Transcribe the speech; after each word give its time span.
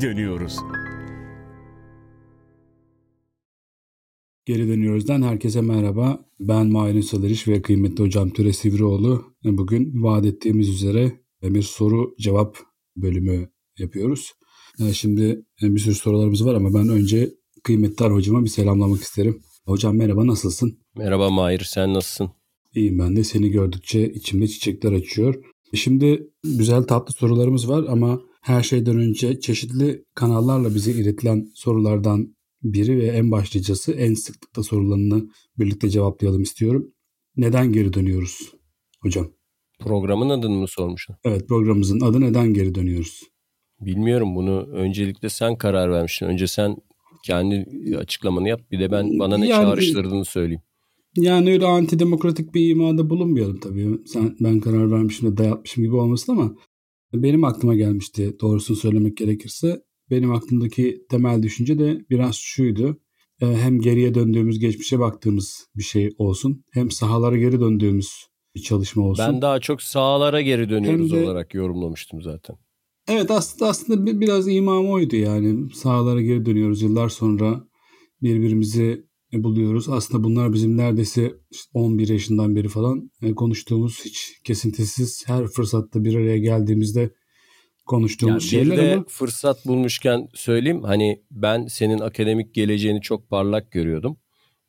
geri 0.00 0.10
dönüyoruz. 0.10 0.56
Geri 4.46 4.68
dönüyoruzdan 4.68 5.22
herkese 5.22 5.60
merhaba. 5.60 6.24
Ben 6.40 6.66
Mahir 6.66 6.94
Ünsal 6.94 7.22
ve 7.22 7.62
kıymetli 7.62 8.04
hocam 8.04 8.30
Türe 8.30 8.52
Sivrioğlu. 8.52 9.24
Bugün 9.44 10.02
vaat 10.02 10.26
ettiğimiz 10.26 10.68
üzere 10.68 11.12
bir 11.42 11.62
soru 11.62 12.14
cevap 12.20 12.58
bölümü 12.96 13.48
yapıyoruz. 13.78 14.32
Şimdi 14.92 15.44
bir 15.62 15.78
sürü 15.78 15.94
sorularımız 15.94 16.46
var 16.46 16.54
ama 16.54 16.74
ben 16.74 16.88
önce 16.88 17.30
kıymetli 17.64 18.04
hocama 18.06 18.44
bir 18.44 18.50
selamlamak 18.50 19.00
isterim. 19.00 19.42
Hocam 19.64 19.96
merhaba 19.96 20.26
nasılsın? 20.26 20.78
Merhaba 20.96 21.30
Mahir 21.30 21.60
sen 21.60 21.94
nasılsın? 21.94 22.30
İyiyim 22.74 22.98
ben 22.98 23.16
de 23.16 23.24
seni 23.24 23.50
gördükçe 23.50 24.12
içimde 24.12 24.48
çiçekler 24.48 24.92
açıyor. 24.92 25.34
Şimdi 25.74 26.30
güzel 26.44 26.82
tatlı 26.82 27.12
sorularımız 27.14 27.68
var 27.68 27.84
ama 27.88 28.27
her 28.48 28.62
şeyden 28.62 28.98
önce 28.98 29.40
çeşitli 29.40 30.04
kanallarla 30.14 30.74
bize 30.74 30.92
iletilen 30.92 31.46
sorulardan 31.54 32.36
biri 32.62 32.98
ve 32.98 33.06
en 33.06 33.30
başlıcası 33.30 33.92
en 33.92 34.14
sıklıkla 34.14 34.62
sorularını 34.62 35.28
birlikte 35.58 35.90
cevaplayalım 35.90 36.42
istiyorum. 36.42 36.92
Neden 37.36 37.72
geri 37.72 37.92
dönüyoruz 37.92 38.52
hocam? 39.00 39.26
Programın 39.80 40.28
adını 40.28 40.54
mı 40.54 40.68
sormuşsun? 40.68 41.16
Evet 41.24 41.48
programımızın 41.48 42.00
adı 42.00 42.20
neden 42.20 42.54
geri 42.54 42.74
dönüyoruz? 42.74 43.22
Bilmiyorum 43.80 44.36
bunu 44.36 44.60
öncelikle 44.60 45.28
sen 45.28 45.56
karar 45.56 45.90
vermişsin. 45.90 46.26
Önce 46.26 46.46
sen 46.46 46.76
kendi 47.24 47.66
açıklamanı 47.96 48.48
yap 48.48 48.60
bir 48.70 48.80
de 48.80 48.90
ben 48.90 49.18
bana 49.18 49.38
ne 49.38 49.48
yani, 49.48 49.64
çağrıştırdığını 49.64 50.24
söyleyeyim. 50.24 50.62
Yani 51.16 51.50
öyle 51.52 51.66
antidemokratik 51.66 52.54
bir 52.54 52.70
imada 52.70 53.10
bulunmayalım 53.10 53.60
tabii. 53.60 53.98
Sen 54.06 54.36
ben 54.40 54.60
karar 54.60 54.90
vermişim 54.90 55.32
de 55.32 55.36
dayatmışım 55.36 55.84
gibi 55.84 55.96
olmasın 55.96 56.32
ama 56.32 56.54
benim 57.14 57.44
aklıma 57.44 57.74
gelmişti 57.74 58.36
doğrusunu 58.40 58.76
söylemek 58.76 59.16
gerekirse. 59.16 59.82
Benim 60.10 60.32
aklımdaki 60.32 61.02
temel 61.10 61.42
düşünce 61.42 61.78
de 61.78 62.04
biraz 62.10 62.36
şuydu. 62.36 63.00
Ee, 63.42 63.46
hem 63.46 63.80
geriye 63.80 64.14
döndüğümüz, 64.14 64.58
geçmişe 64.58 64.98
baktığımız 64.98 65.66
bir 65.76 65.82
şey 65.82 66.10
olsun. 66.18 66.64
Hem 66.72 66.90
sahalara 66.90 67.36
geri 67.36 67.60
döndüğümüz 67.60 68.08
bir 68.54 68.60
çalışma 68.60 69.04
olsun. 69.04 69.24
Ben 69.28 69.42
daha 69.42 69.60
çok 69.60 69.82
sahalara 69.82 70.40
geri 70.40 70.70
dönüyoruz 70.70 71.12
de, 71.12 71.24
olarak 71.24 71.54
yorumlamıştım 71.54 72.22
zaten. 72.22 72.56
Evet 73.08 73.30
aslında 73.30 73.70
aslında 73.70 74.20
biraz 74.20 74.48
imam 74.48 74.88
oydu 74.90 75.16
yani. 75.16 75.72
Sahalara 75.74 76.22
geri 76.22 76.46
dönüyoruz 76.46 76.82
yıllar 76.82 77.08
sonra 77.08 77.64
birbirimizi 78.22 79.07
buluyoruz. 79.32 79.88
Aslında 79.88 80.24
bunlar 80.24 80.52
bizim 80.52 80.76
neredeyse 80.76 81.34
11 81.74 82.08
yaşından 82.08 82.56
beri 82.56 82.68
falan 82.68 83.10
e, 83.22 83.34
konuştuğumuz 83.34 84.04
hiç 84.04 84.40
kesintisiz 84.44 85.24
her 85.26 85.46
fırsatta 85.46 86.04
bir 86.04 86.14
araya 86.14 86.38
geldiğimizde 86.38 87.10
konuştuğumuz 87.86 88.52
yani 88.52 88.66
şeyler 88.66 88.76
de 88.76 88.94
ama 88.94 89.04
fırsat 89.08 89.66
bulmuşken 89.66 90.28
söyleyeyim 90.34 90.82
hani 90.82 91.22
ben 91.30 91.66
senin 91.66 91.98
akademik 91.98 92.54
geleceğini 92.54 93.00
çok 93.00 93.30
parlak 93.30 93.72
görüyordum. 93.72 94.16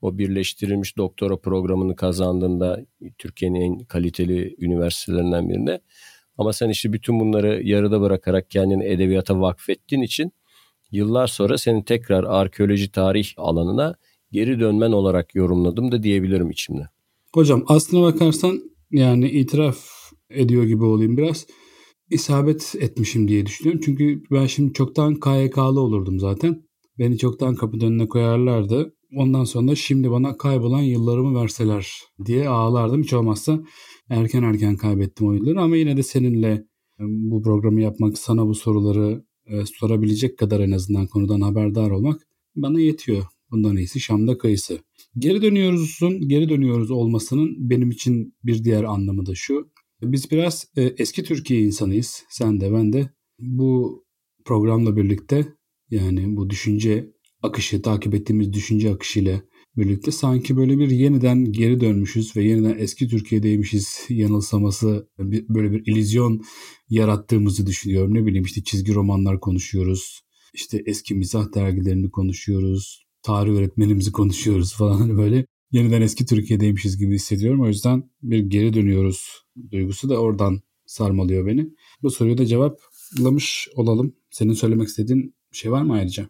O 0.01 0.17
birleştirilmiş 0.17 0.97
doktora 0.97 1.37
programını 1.37 1.95
kazandığında 1.95 2.85
Türkiye'nin 3.17 3.61
en 3.61 3.79
kaliteli 3.85 4.55
üniversitelerinden 4.59 5.49
birinde. 5.49 5.81
Ama 6.37 6.53
sen 6.53 6.69
işte 6.69 6.93
bütün 6.93 7.19
bunları 7.19 7.61
yarıda 7.63 8.01
bırakarak 8.01 8.49
kendini 8.49 8.85
edebiyata 8.85 9.41
vakfettiğin 9.41 10.01
için 10.01 10.31
yıllar 10.91 11.27
sonra 11.27 11.57
senin 11.57 11.81
tekrar 11.81 12.23
arkeoloji 12.23 12.91
tarih 12.91 13.33
alanına 13.37 13.95
geri 14.31 14.59
dönmen 14.59 14.91
olarak 14.91 15.35
yorumladım 15.35 15.91
da 15.91 16.03
diyebilirim 16.03 16.49
içimde. 16.49 16.81
Hocam 17.33 17.63
aslına 17.67 18.03
bakarsan 18.03 18.59
yani 18.91 19.29
itiraf 19.29 19.77
ediyor 20.29 20.63
gibi 20.63 20.83
olayım 20.83 21.17
biraz. 21.17 21.47
isabet 22.11 22.75
etmişim 22.79 23.27
diye 23.27 23.45
düşünüyorum. 23.45 23.81
Çünkü 23.85 24.23
ben 24.31 24.45
şimdi 24.45 24.73
çoktan 24.73 25.15
KYK'lı 25.15 25.81
olurdum 25.81 26.19
zaten. 26.19 26.63
Beni 26.99 27.17
çoktan 27.17 27.55
kapı 27.55 27.77
önüne 27.77 28.07
koyarlardı. 28.07 28.95
Ondan 29.15 29.43
sonra 29.43 29.75
şimdi 29.75 30.11
bana 30.11 30.37
kaybolan 30.37 30.81
yıllarımı 30.81 31.41
verseler 31.41 31.93
diye 32.25 32.49
ağlardım. 32.49 33.03
Hiç 33.03 33.13
olmazsa 33.13 33.59
erken 34.09 34.43
erken 34.43 34.77
kaybettim 34.77 35.27
o 35.27 35.33
yılları 35.33 35.61
ama 35.61 35.75
yine 35.75 35.97
de 35.97 36.03
seninle 36.03 36.51
e, 36.99 37.03
bu 37.03 37.41
programı 37.41 37.81
yapmak, 37.81 38.17
sana 38.17 38.47
bu 38.47 38.55
soruları 38.55 39.23
e, 39.45 39.65
sorabilecek 39.65 40.37
kadar 40.37 40.59
en 40.59 40.71
azından 40.71 41.07
konudan 41.07 41.41
haberdar 41.41 41.91
olmak 41.91 42.27
bana 42.55 42.79
yetiyor. 42.79 43.23
Bundan 43.51 43.77
iyisi 43.77 43.99
Şam'da 43.99 44.37
kayısı. 44.37 44.79
Geri 45.17 45.41
dönüyoruzun, 45.41 46.27
geri 46.27 46.49
dönüyoruz 46.49 46.91
olmasının 46.91 47.69
benim 47.69 47.91
için 47.91 48.35
bir 48.43 48.63
diğer 48.63 48.83
anlamı 48.83 49.25
da 49.25 49.35
şu. 49.35 49.71
Biz 50.01 50.31
biraz 50.31 50.67
e, 50.75 50.83
eski 50.83 51.23
Türkiye 51.23 51.61
insanıyız. 51.61 52.23
Sen 52.29 52.61
de 52.61 52.73
ben 52.73 52.93
de. 52.93 53.09
Bu 53.39 54.03
programla 54.45 54.97
birlikte 54.97 55.47
yani 55.91 56.35
bu 56.37 56.49
düşünce 56.49 57.09
akışı, 57.43 57.81
takip 57.81 58.15
ettiğimiz 58.15 58.53
düşünce 58.53 58.93
akışıyla 58.93 59.41
birlikte 59.77 60.11
sanki 60.11 60.57
böyle 60.57 60.77
bir 60.77 60.89
yeniden 60.89 61.51
geri 61.51 61.79
dönmüşüz 61.79 62.35
ve 62.35 62.43
yeniden 62.43 62.75
eski 62.79 63.07
Türkiye'deymişiz 63.07 64.05
yanılsaması 64.09 65.09
böyle 65.49 65.71
bir 65.71 65.85
illüzyon 65.85 66.41
yarattığımızı 66.89 67.65
düşünüyorum. 67.65 68.13
Ne 68.13 68.25
bileyim 68.25 68.45
işte 68.45 68.63
çizgi 68.63 68.95
romanlar 68.95 69.39
konuşuyoruz. 69.39 70.21
İşte 70.53 70.83
eski 70.85 71.15
mizah 71.15 71.53
dergilerini 71.53 72.11
konuşuyoruz 72.11 73.08
tarih 73.23 73.51
öğretmenimizi 73.51 74.11
konuşuyoruz 74.11 74.73
falan 74.75 74.97
hani 74.97 75.17
böyle 75.17 75.45
yeniden 75.71 76.01
eski 76.01 76.25
Türkiye'deymişiz 76.25 76.97
gibi 76.97 77.15
hissediyorum. 77.15 77.61
O 77.61 77.67
yüzden 77.67 78.09
bir 78.21 78.39
geri 78.39 78.73
dönüyoruz 78.73 79.43
duygusu 79.71 80.09
da 80.09 80.17
oradan 80.17 80.61
sarmalıyor 80.85 81.45
beni. 81.45 81.67
Bu 82.01 82.11
soruyu 82.11 82.37
da 82.37 82.45
cevaplamış 82.45 83.67
olalım. 83.75 84.15
Senin 84.31 84.53
söylemek 84.53 84.87
istediğin 84.87 85.35
şey 85.51 85.71
var 85.71 85.81
mı 85.81 85.93
ayrıca? 85.93 86.29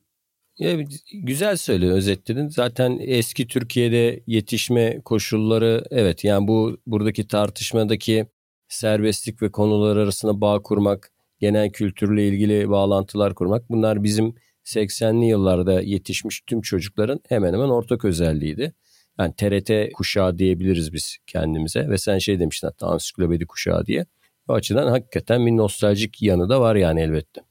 Ya, 0.60 0.78
güzel 1.14 1.58
söyle 1.58 1.92
özetledin. 1.92 2.48
Zaten 2.48 2.98
eski 3.02 3.48
Türkiye'de 3.48 4.24
yetişme 4.28 5.02
koşulları 5.06 5.86
evet 5.92 6.24
yani 6.24 6.48
bu 6.48 6.78
buradaki 6.88 7.28
tartışmadaki 7.28 8.26
serbestlik 8.68 9.42
ve 9.42 9.52
konular 9.52 9.98
arasında 9.98 10.42
bağ 10.42 10.62
kurmak, 10.62 11.12
genel 11.40 11.72
kültürle 11.72 12.28
ilgili 12.28 12.70
bağlantılar 12.70 13.36
kurmak 13.36 13.70
bunlar 13.70 14.04
bizim 14.04 14.36
80'li 14.76 15.26
yıllarda 15.26 15.82
yetişmiş 15.82 16.42
tüm 16.48 16.62
çocukların 16.62 17.20
hemen 17.28 17.54
hemen 17.54 17.70
ortak 17.70 18.06
özelliğiydi. 18.06 18.74
Yani 19.20 19.34
TRT 19.38 19.94
kuşağı 19.94 20.38
diyebiliriz 20.38 20.94
biz 20.94 21.18
kendimize 21.28 21.90
ve 21.90 21.98
sen 21.98 22.18
şey 22.18 22.40
demiştin 22.40 22.68
hatta 22.68 22.88
ansiklopedi 22.88 23.46
kuşağı 23.46 23.86
diye. 23.86 24.06
O 24.48 24.54
açıdan 24.54 24.88
hakikaten 24.88 25.46
bir 25.46 25.52
nostaljik 25.52 26.22
yanı 26.22 26.50
da 26.50 26.62
var 26.62 26.76
yani 26.76 27.02
elbette. 27.02 27.42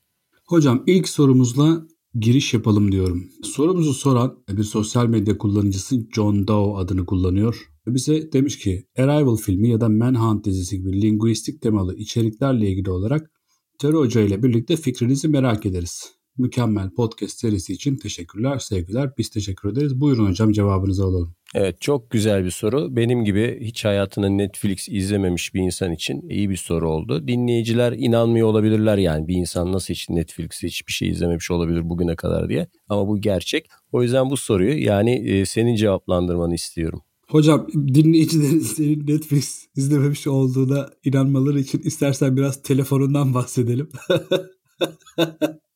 Hocam 0.47 0.85
ilk 0.87 1.09
sorumuzla 1.09 1.83
giriş 2.15 2.55
yapalım 2.55 2.93
diyorum. 2.93 3.31
Sorumuzu 3.43 3.95
soran 3.95 4.45
bir 4.49 4.65
sosyal 4.65 5.07
medya 5.07 5.39
kullanıcısı 5.39 5.97
John 6.15 6.49
Doe 6.49 6.77
adını 6.81 7.07
kullanıyor. 7.07 7.71
Bize 7.87 8.33
demiş 8.33 8.59
ki 8.59 8.87
Arrival 8.99 9.37
filmi 9.37 9.69
ya 9.69 9.81
da 9.81 9.89
Manhunt 9.89 10.45
dizisi 10.45 10.79
gibi 10.79 11.03
linguistik 11.03 11.63
temalı 11.63 11.97
içeriklerle 11.97 12.71
ilgili 12.71 12.91
olarak 12.91 13.31
Terör 13.79 13.95
Hoca 13.95 14.21
ile 14.21 14.43
birlikte 14.43 14.77
fikrinizi 14.77 15.29
merak 15.29 15.67
ederiz 15.67 16.18
mükemmel 16.39 16.91
podcast 16.91 17.41
serisi 17.41 17.73
için 17.73 17.97
teşekkürler, 17.97 18.59
sevgiler. 18.59 19.11
Biz 19.19 19.29
teşekkür 19.29 19.73
ederiz. 19.73 20.01
Buyurun 20.01 20.27
hocam 20.27 20.53
cevabınızı 20.53 21.05
alalım. 21.05 21.35
Evet 21.55 21.81
çok 21.81 22.11
güzel 22.11 22.45
bir 22.45 22.51
soru. 22.51 22.97
Benim 22.97 23.25
gibi 23.25 23.59
hiç 23.61 23.85
hayatını 23.85 24.39
Netflix 24.39 24.89
izlememiş 24.89 25.55
bir 25.55 25.61
insan 25.61 25.93
için 25.93 26.29
iyi 26.29 26.51
bir 26.51 26.57
soru 26.57 26.91
oldu. 26.91 27.29
Dinleyiciler 27.29 27.93
inanmıyor 27.93 28.49
olabilirler 28.49 28.99
yani 28.99 29.29
bir 29.29 29.35
insan 29.35 29.73
nasıl 29.73 29.95
hiç 29.95 30.11
Netflix'te 30.11 30.67
hiçbir 30.67 30.93
şey 30.93 31.09
izlememiş 31.09 31.51
olabilir 31.51 31.89
bugüne 31.89 32.17
kadar 32.17 32.49
diye. 32.49 32.69
Ama 32.89 33.09
bu 33.09 33.21
gerçek. 33.21 33.71
O 33.93 34.03
yüzden 34.03 34.31
bu 34.31 34.37
soruyu 34.37 34.85
yani 34.85 35.31
e, 35.31 35.47
senin 35.47 35.77
cevaplandırmanı 35.77 36.55
istiyorum. 36.55 37.03
Hocam 37.29 37.67
dinleyicilerin 37.75 38.61
senin 38.61 39.07
Netflix 39.07 39.67
izlememiş 39.77 40.27
olduğuna 40.27 40.91
inanmaları 41.05 41.61
için 41.61 41.79
istersen 41.79 42.37
biraz 42.37 42.63
telefonundan 42.63 43.35
bahsedelim. 43.35 43.89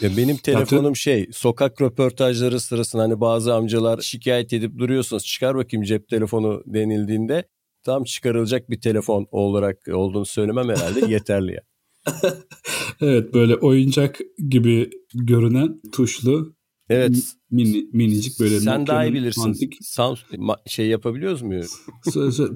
Ya 0.00 0.16
benim 0.16 0.36
telefonum 0.36 0.96
şey 0.96 1.28
sokak 1.32 1.82
röportajları 1.82 2.60
sırasında 2.60 3.02
hani 3.02 3.20
bazı 3.20 3.54
amcalar 3.54 4.00
şikayet 4.00 4.52
edip 4.52 4.78
duruyorsunuz 4.78 5.24
çıkar 5.24 5.56
bakayım 5.56 5.84
cep 5.84 6.08
telefonu 6.08 6.62
denildiğinde 6.66 7.48
tam 7.84 8.04
çıkarılacak 8.04 8.70
bir 8.70 8.80
telefon 8.80 9.26
olarak 9.30 9.88
olduğunu 9.88 10.26
söylemem 10.26 10.68
herhalde 10.68 11.06
yeterli 11.12 11.52
ya. 11.52 11.62
evet 13.00 13.34
böyle 13.34 13.56
oyuncak 13.56 14.20
gibi 14.48 14.90
görünen 15.14 15.80
tuşlu 15.92 16.54
Evet. 16.88 17.34
Mini, 17.50 17.88
minicik 17.92 18.40
böyle. 18.40 18.60
Sen 18.60 18.86
daha 18.86 19.04
iyi 19.04 19.12
bilirsin. 19.12 19.42
Antik... 19.42 19.78
Samsung 19.80 20.40
şey 20.66 20.86
yapabiliyoruz 20.86 21.42
mu? 21.42 21.60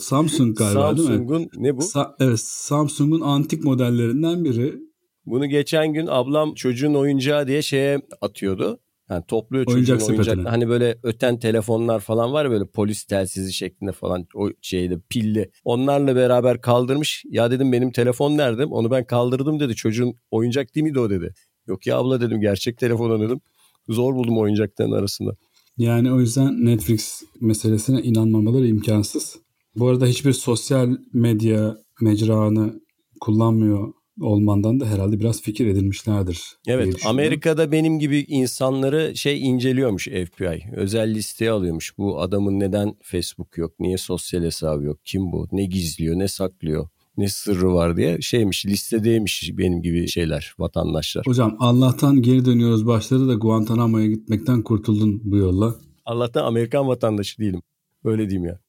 Samsung 0.01 0.59
galiba 0.59 0.97
Samsung'un, 0.97 1.39
değil 1.39 1.41
mi? 1.41 1.49
ne 1.57 1.77
bu? 1.77 1.81
Sa- 1.81 2.15
evet 2.21 2.41
Samsung'un 2.41 3.21
antik 3.21 3.65
modellerinden 3.65 4.45
biri. 4.45 4.86
Bunu 5.27 5.47
geçen 5.47 5.93
gün 5.93 6.07
ablam 6.07 6.55
çocuğun 6.55 6.95
oyuncağı 6.95 7.47
diye 7.47 7.63
şeye 7.63 8.01
atıyordu. 8.21 8.81
Yani 9.11 9.25
topluyor 9.29 9.65
çocuğun 9.65 9.77
oyuncak, 9.77 10.09
oyuncak 10.09 10.53
hani 10.53 10.69
böyle 10.69 10.99
öten 11.03 11.39
telefonlar 11.39 12.01
falan 12.01 12.33
var 12.33 12.51
böyle 12.51 12.67
polis 12.67 13.05
telsizi 13.05 13.53
şeklinde 13.53 13.93
falan 13.93 14.27
o 14.35 14.51
şeyde 14.63 15.01
pilli. 15.09 15.51
Onlarla 15.65 16.17
beraber 16.17 16.61
kaldırmış. 16.61 17.25
Ya 17.29 17.51
dedim 17.51 17.73
benim 17.73 17.93
telefon 17.93 18.37
nerede? 18.37 18.65
Onu 18.65 18.91
ben 18.91 19.05
kaldırdım 19.05 19.61
dedi. 19.61 19.75
Çocuğun 19.75 20.15
oyuncak 20.31 20.75
değil 20.75 20.85
miydi 20.85 21.01
o 21.01 21.11
dedi. 21.11 21.35
Yok 21.67 21.87
ya 21.87 21.99
abla 21.99 22.21
dedim 22.21 22.41
gerçek 22.41 22.79
telefon 22.79 23.21
dedim. 23.21 23.41
Zor 23.89 24.15
buldum 24.15 24.39
oyuncakların 24.39 24.93
arasında. 24.93 25.37
Yani 25.79 26.13
o 26.13 26.21
yüzden 26.21 26.65
Netflix 26.65 27.23
meselesine 27.41 28.03
inanmamaları 28.03 28.67
imkansız. 28.67 29.37
Bu 29.77 29.89
arada 29.89 30.07
hiçbir 30.07 30.33
sosyal 30.33 30.97
medya 31.13 31.77
mecranı 32.01 32.81
kullanmıyor 33.21 33.93
olmandan 34.21 34.81
da 34.81 34.87
herhalde 34.87 35.21
biraz 35.21 35.43
fikir 35.43 35.67
edilmişlerdir. 35.67 36.43
Evet 36.67 37.03
Amerika'da 37.07 37.73
benim 37.73 37.99
gibi 37.99 38.25
insanları 38.29 39.17
şey 39.17 39.49
inceliyormuş 39.49 40.05
FBI. 40.05 40.63
Özel 40.77 41.15
listeye 41.15 41.51
alıyormuş. 41.51 41.99
Bu 41.99 42.21
adamın 42.21 42.61
neden 42.61 42.95
Facebook 43.03 43.59
yok? 43.59 43.75
Niye 43.81 43.99
sosyal 43.99 44.43
hesabı 44.43 44.85
yok? 44.85 44.99
Kim 45.05 45.33
bu? 45.33 45.49
Ne 45.53 45.65
gizliyor? 45.65 46.19
Ne 46.19 46.29
saklıyor? 46.29 46.89
Ne 47.17 47.29
sırrı 47.29 47.75
var 47.75 47.97
diye 47.97 48.21
şeymiş 48.21 48.67
listedeymiş 48.67 49.51
benim 49.59 49.83
gibi 49.83 50.09
şeyler 50.09 50.55
vatandaşlar. 50.59 51.27
Hocam 51.27 51.57
Allah'tan 51.59 52.23
geri 52.23 52.45
dönüyoruz 52.45 52.87
başladı 52.87 53.29
da 53.29 53.35
Guantanamo'ya 53.35 54.07
gitmekten 54.07 54.63
kurtuldun 54.63 55.21
bu 55.25 55.37
yolla. 55.37 55.75
Allah'tan 56.05 56.45
Amerikan 56.45 56.89
vatandaşı 56.89 57.39
değilim. 57.39 57.63
Öyle 58.05 58.31
diyeyim 58.31 58.49
ya. 58.49 58.61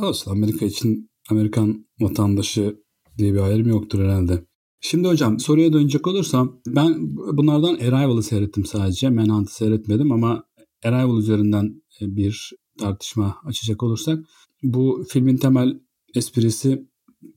Olsun 0.00 0.30
Amerika 0.30 0.66
için 0.66 1.10
Amerikan 1.30 1.86
vatandaşı 2.00 2.76
diye 3.18 3.34
bir 3.34 3.38
ayrım 3.38 3.68
yoktur 3.68 4.04
herhalde. 4.04 4.44
Şimdi 4.80 5.08
hocam 5.08 5.40
soruya 5.40 5.72
dönecek 5.72 6.06
olursam 6.06 6.60
ben 6.66 7.16
bunlardan 7.36 7.74
Arrival'ı 7.74 8.22
seyrettim 8.22 8.64
sadece. 8.64 9.10
Manhunt'ı 9.10 9.54
seyretmedim 9.54 10.12
ama 10.12 10.44
Arrival 10.84 11.18
üzerinden 11.18 11.82
e, 12.00 12.16
bir 12.16 12.52
tartışma 12.78 13.36
açacak 13.44 13.82
olursak 13.82 14.24
bu 14.62 15.04
filmin 15.08 15.36
temel 15.36 15.80
esprisi 16.14 16.88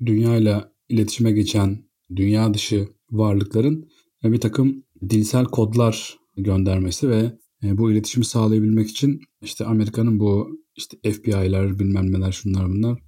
dünyayla 0.05 0.73
iletişime 0.89 1.31
geçen 1.31 1.83
dünya 2.15 2.53
dışı 2.53 2.87
varlıkların 3.11 3.89
bir 4.23 4.41
takım 4.41 4.83
dilsel 5.09 5.45
kodlar 5.45 6.19
göndermesi 6.37 7.09
ve 7.09 7.37
e, 7.63 7.77
bu 7.77 7.91
iletişimi 7.91 8.25
sağlayabilmek 8.25 8.89
için 8.89 9.21
işte 9.41 9.65
Amerika'nın 9.65 10.19
bu 10.19 10.59
işte 10.75 11.11
FBI'ler 11.11 11.79
bilmem 11.79 12.11
neler 12.11 12.31
şunlar 12.31 12.69
bunlar 12.69 12.99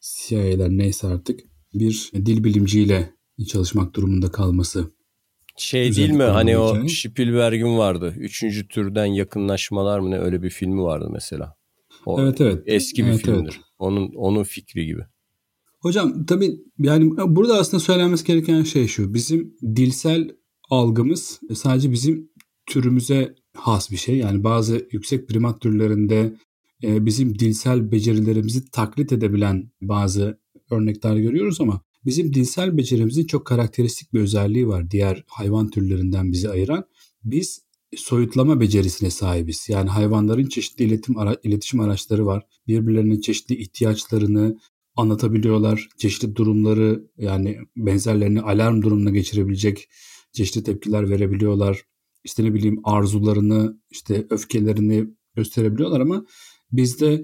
CIA'ler 0.00 0.70
neyse 0.70 1.06
artık 1.06 1.40
bir 1.74 2.10
dil 2.14 2.44
bilimciyle 2.44 3.14
çalışmak 3.46 3.94
durumunda 3.94 4.30
kalması. 4.30 4.90
Şey 5.56 5.96
değil 5.96 6.10
mi 6.10 6.22
hani 6.22 6.58
o 6.58 6.68
hikaye. 6.68 6.88
Spielberg'in 6.88 7.78
vardı. 7.78 8.14
Üçüncü 8.18 8.68
türden 8.68 9.06
yakınlaşmalar 9.06 9.98
mı 9.98 10.10
ne 10.10 10.18
öyle 10.18 10.42
bir 10.42 10.50
filmi 10.50 10.82
vardı 10.82 11.08
mesela. 11.12 11.56
O 12.06 12.20
evet 12.20 12.40
evet. 12.40 12.62
Eski 12.66 13.04
bir 13.04 13.10
evet, 13.10 13.20
filmdir. 13.24 13.52
Evet. 13.52 13.64
Onun 13.78 14.12
onun 14.14 14.42
fikri 14.42 14.86
gibi. 14.86 15.02
Hocam 15.80 16.26
tabii 16.26 16.60
yani 16.78 17.16
burada 17.16 17.58
aslında 17.58 17.80
söylenmesi 17.80 18.26
gereken 18.26 18.62
şey 18.62 18.86
şu. 18.86 19.14
Bizim 19.14 19.56
dilsel 19.76 20.30
algımız 20.70 21.40
sadece 21.54 21.92
bizim 21.92 22.30
türümüze 22.66 23.34
has 23.56 23.90
bir 23.90 23.96
şey. 23.96 24.16
Yani 24.16 24.44
bazı 24.44 24.88
yüksek 24.92 25.28
primat 25.28 25.60
türlerinde 25.60 26.34
e, 26.82 27.06
bizim 27.06 27.38
dilsel 27.38 27.92
becerilerimizi 27.92 28.70
taklit 28.70 29.12
edebilen 29.12 29.70
bazı 29.82 30.40
örnekler 30.70 31.16
görüyoruz 31.16 31.60
ama 31.60 31.80
bizim 32.04 32.34
dilsel 32.34 32.76
becerimizin 32.76 33.26
çok 33.26 33.46
karakteristik 33.46 34.12
bir 34.14 34.20
özelliği 34.20 34.68
var 34.68 34.90
diğer 34.90 35.24
hayvan 35.26 35.70
türlerinden 35.70 36.32
bizi 36.32 36.50
ayıran. 36.50 36.84
Biz 37.24 37.62
soyutlama 37.96 38.60
becerisine 38.60 39.10
sahibiz. 39.10 39.68
Yani 39.68 39.90
hayvanların 39.90 40.46
çeşitli 40.46 40.84
iletişim, 40.84 41.18
ara, 41.18 41.36
iletişim 41.42 41.80
araçları 41.80 42.26
var. 42.26 42.46
Birbirlerinin 42.66 43.20
çeşitli 43.20 43.56
ihtiyaçlarını 43.56 44.58
anlatabiliyorlar. 44.96 45.88
Çeşitli 45.98 46.36
durumları 46.36 47.04
yani 47.16 47.58
benzerlerini 47.76 48.40
alarm 48.40 48.82
durumuna 48.82 49.10
geçirebilecek 49.10 49.88
çeşitli 50.32 50.62
tepkiler 50.62 51.10
verebiliyorlar. 51.10 51.82
İşte 52.24 52.44
ne 52.44 52.54
bileyim 52.54 52.80
arzularını, 52.84 53.80
işte 53.90 54.26
öfkelerini 54.30 55.06
gösterebiliyorlar 55.34 56.00
ama 56.00 56.24
bizde 56.72 57.22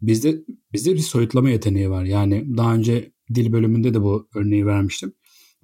bizde 0.00 0.44
bizde 0.72 0.94
bir 0.94 0.98
soyutlama 0.98 1.50
yeteneği 1.50 1.90
var. 1.90 2.04
Yani 2.04 2.56
daha 2.56 2.74
önce 2.74 3.12
dil 3.34 3.52
bölümünde 3.52 3.94
de 3.94 4.02
bu 4.02 4.28
örneği 4.34 4.66
vermiştim. 4.66 5.12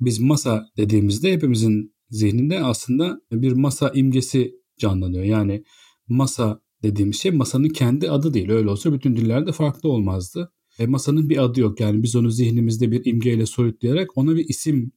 Biz 0.00 0.20
masa 0.20 0.66
dediğimizde 0.76 1.32
hepimizin 1.32 1.94
zihninde 2.10 2.62
aslında 2.62 3.20
bir 3.32 3.52
masa 3.52 3.90
imgesi 3.94 4.54
canlanıyor. 4.78 5.24
Yani 5.24 5.64
masa 6.08 6.60
dediğimiz 6.82 7.16
şey 7.16 7.32
masanın 7.32 7.68
kendi 7.68 8.10
adı 8.10 8.34
değil. 8.34 8.50
Öyle 8.50 8.70
olsa 8.70 8.92
bütün 8.92 9.16
dillerde 9.16 9.52
farklı 9.52 9.88
olmazdı. 9.88 10.52
E, 10.78 10.86
masanın 10.86 11.28
bir 11.28 11.44
adı 11.44 11.60
yok. 11.60 11.80
Yani 11.80 12.02
biz 12.02 12.16
onu 12.16 12.30
zihnimizde 12.30 12.90
bir 12.90 13.04
imgeyle 13.04 13.46
soyutlayarak 13.46 14.18
ona 14.18 14.36
bir 14.36 14.48
isim 14.48 14.92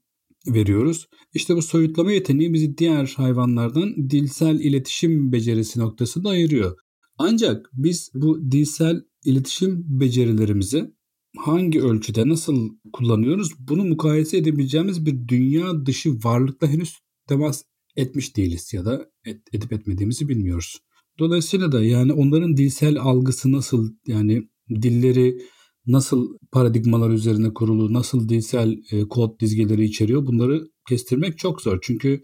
veriyoruz. 0.47 1.07
İşte 1.33 1.55
bu 1.55 1.61
soyutlama 1.61 2.11
yeteneği 2.11 2.53
bizi 2.53 2.77
diğer 2.77 3.13
hayvanlardan 3.17 4.09
dilsel 4.09 4.59
iletişim 4.59 5.31
becerisi 5.31 5.79
noktasında 5.79 6.29
ayırıyor. 6.29 6.77
Ancak 7.17 7.69
biz 7.73 8.11
bu 8.13 8.51
dilsel 8.51 9.01
iletişim 9.25 9.85
becerilerimizi 9.99 10.93
hangi 11.37 11.81
ölçüde 11.81 12.27
nasıl 12.27 12.69
kullanıyoruz 12.93 13.51
bunu 13.59 13.85
mukayese 13.85 14.37
edebileceğimiz 14.37 15.05
bir 15.05 15.27
dünya 15.27 15.85
dışı 15.85 16.09
varlıkla 16.23 16.67
henüz 16.67 16.99
temas 17.27 17.63
etmiş 17.95 18.37
değiliz 18.37 18.73
ya 18.73 18.85
da 18.85 19.09
et, 19.25 19.41
edip 19.53 19.73
etmediğimizi 19.73 20.29
bilmiyoruz. 20.29 20.79
Dolayısıyla 21.19 21.71
da 21.71 21.83
yani 21.83 22.13
onların 22.13 22.57
dilsel 22.57 22.99
algısı 22.99 23.51
nasıl 23.51 23.93
yani 24.07 24.49
dilleri 24.69 25.37
nasıl 25.87 26.37
paradigmalar 26.51 27.09
üzerine 27.09 27.53
kurulu, 27.53 27.93
nasıl 27.93 28.29
dilsel 28.29 28.77
e, 28.91 29.07
kod 29.07 29.39
dizgeleri 29.39 29.83
içeriyor 29.83 30.25
bunları 30.25 30.67
kestirmek 30.89 31.37
çok 31.37 31.61
zor. 31.61 31.79
Çünkü 31.81 32.21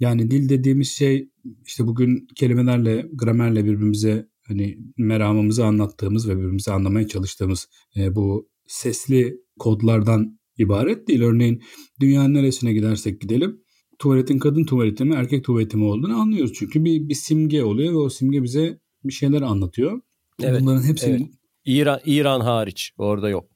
yani 0.00 0.30
dil 0.30 0.48
dediğimiz 0.48 0.88
şey 0.88 1.30
işte 1.66 1.86
bugün 1.86 2.26
kelimelerle, 2.36 3.06
gramerle 3.12 3.64
birbirimize 3.64 4.29
hani 4.50 4.78
meramımızı 4.96 5.64
anlattığımız 5.64 6.28
ve 6.28 6.36
birbirimizi 6.36 6.72
anlamaya 6.72 7.08
çalıştığımız 7.08 7.68
e, 7.96 8.14
bu 8.14 8.48
sesli 8.66 9.36
kodlardan 9.58 10.38
ibaret 10.58 11.08
değil. 11.08 11.22
Örneğin 11.22 11.62
dünyanın 12.00 12.34
neresine 12.34 12.72
gidersek 12.72 13.20
gidelim 13.20 13.60
tuvaletin 14.00 14.38
kadın 14.38 14.64
tuvaleti 14.64 15.04
mi 15.04 15.14
erkek 15.14 15.44
tuvaleti 15.44 15.76
mi 15.76 15.84
olduğunu 15.84 16.20
anlıyoruz. 16.20 16.52
Çünkü 16.52 16.84
bir, 16.84 17.08
bir 17.08 17.14
simge 17.14 17.64
oluyor 17.64 17.92
ve 17.92 17.96
o 17.96 18.08
simge 18.08 18.42
bize 18.42 18.78
bir 19.04 19.12
şeyler 19.12 19.42
anlatıyor. 19.42 20.00
Evet, 20.42 20.60
Bunların 20.60 20.82
hepsinin... 20.82 21.18
Evet. 21.18 21.30
İran, 21.64 22.00
İran 22.04 22.40
hariç 22.40 22.92
orada 22.98 23.28
yok. 23.28 23.50